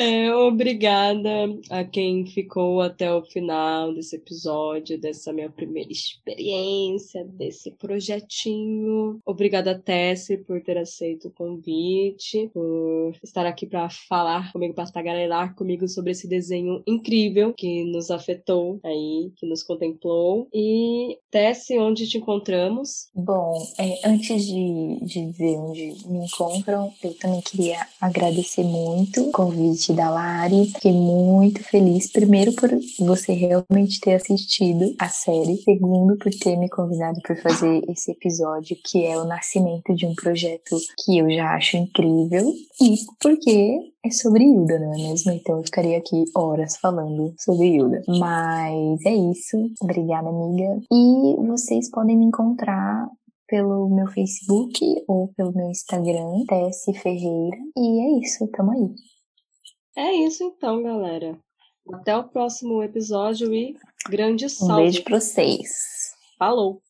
É, 0.00 0.32
obrigada 0.32 1.28
a 1.70 1.82
quem 1.82 2.24
ficou 2.24 2.80
até 2.80 3.12
o 3.12 3.24
final 3.24 3.92
desse 3.92 4.14
episódio, 4.14 4.96
dessa 4.96 5.32
minha 5.32 5.50
primeira 5.50 5.90
experiência, 5.90 7.24
desse 7.24 7.72
projetinho. 7.72 9.18
Obrigada, 9.26 9.76
Tessie, 9.76 10.38
por 10.38 10.62
ter 10.62 10.78
aceito 10.78 11.26
o 11.26 11.32
convite, 11.32 12.48
por 12.54 13.12
estar 13.24 13.44
aqui 13.44 13.66
para 13.66 13.88
falar 13.90 14.52
comigo, 14.52 14.72
para 14.72 14.88
tagarelar 14.88 15.56
comigo 15.56 15.88
sobre 15.88 16.12
esse 16.12 16.28
desenho 16.28 16.80
incrível 16.86 17.52
que 17.52 17.82
nos 17.82 18.08
afetou 18.12 18.78
aí, 18.84 19.32
que 19.34 19.48
nos 19.48 19.64
contemplou. 19.64 20.46
E, 20.54 21.18
Tessie, 21.28 21.76
onde 21.76 22.06
te 22.06 22.18
encontramos? 22.18 23.08
Bom, 23.12 23.66
é, 23.76 24.08
antes 24.08 24.46
de, 24.46 25.00
de 25.02 25.26
dizer 25.26 25.56
onde 25.58 25.92
me 26.06 26.24
encontram, 26.24 26.92
eu 27.02 27.12
também 27.14 27.40
queria 27.40 27.84
agradecer 28.00 28.62
muito 28.62 29.22
o 29.22 29.32
convite 29.32 29.87
convite 29.88 29.92
da 29.92 30.10
Lari. 30.10 30.66
Fiquei 30.66 30.92
muito 30.92 31.62
feliz, 31.62 32.10
primeiro 32.10 32.52
por 32.52 32.70
você 32.98 33.32
realmente 33.32 34.00
ter 34.00 34.14
assistido 34.14 34.94
a 34.98 35.08
série, 35.08 35.56
segundo 35.58 36.16
por 36.18 36.30
ter 36.32 36.56
me 36.56 36.68
convidado 36.68 37.20
para 37.22 37.36
fazer 37.36 37.82
esse 37.88 38.10
episódio, 38.10 38.76
que 38.84 39.04
é 39.04 39.16
o 39.18 39.24
nascimento 39.24 39.94
de 39.94 40.06
um 40.06 40.14
projeto 40.14 40.76
que 41.04 41.18
eu 41.18 41.30
já 41.30 41.54
acho 41.54 41.76
incrível, 41.76 42.52
e 42.80 42.96
porque 43.20 43.78
é 44.04 44.10
sobre 44.10 44.44
Hilda, 44.44 44.78
não 44.78 44.94
é 44.94 44.96
mesmo? 44.96 45.32
Então 45.32 45.56
eu 45.56 45.64
ficaria 45.64 45.98
aqui 45.98 46.24
horas 46.34 46.76
falando 46.76 47.34
sobre 47.38 47.66
Hilda. 47.76 48.02
Mas 48.06 49.04
é 49.04 49.14
isso. 49.14 49.56
Obrigada, 49.82 50.28
amiga. 50.28 50.80
E 50.92 51.36
vocês 51.46 51.90
podem 51.90 52.16
me 52.16 52.26
encontrar 52.26 53.08
pelo 53.48 53.88
meu 53.88 54.06
Facebook 54.08 54.78
ou 55.08 55.28
pelo 55.28 55.52
meu 55.52 55.70
Instagram, 55.70 56.44
Tessie 56.46 56.94
Ferreira. 56.94 57.56
E 57.76 58.00
é 58.00 58.20
isso, 58.20 58.46
tamo 58.48 58.72
aí. 58.72 58.94
É 59.98 60.14
isso 60.14 60.44
então, 60.44 60.80
galera. 60.80 61.36
Até 61.92 62.16
o 62.16 62.22
próximo 62.22 62.80
episódio 62.84 63.52
e 63.52 63.76
grande 64.08 64.48
salve. 64.48 64.74
Um 64.74 64.76
beijo 64.76 65.02
pra 65.02 65.18
vocês. 65.18 66.12
Falou! 66.38 66.80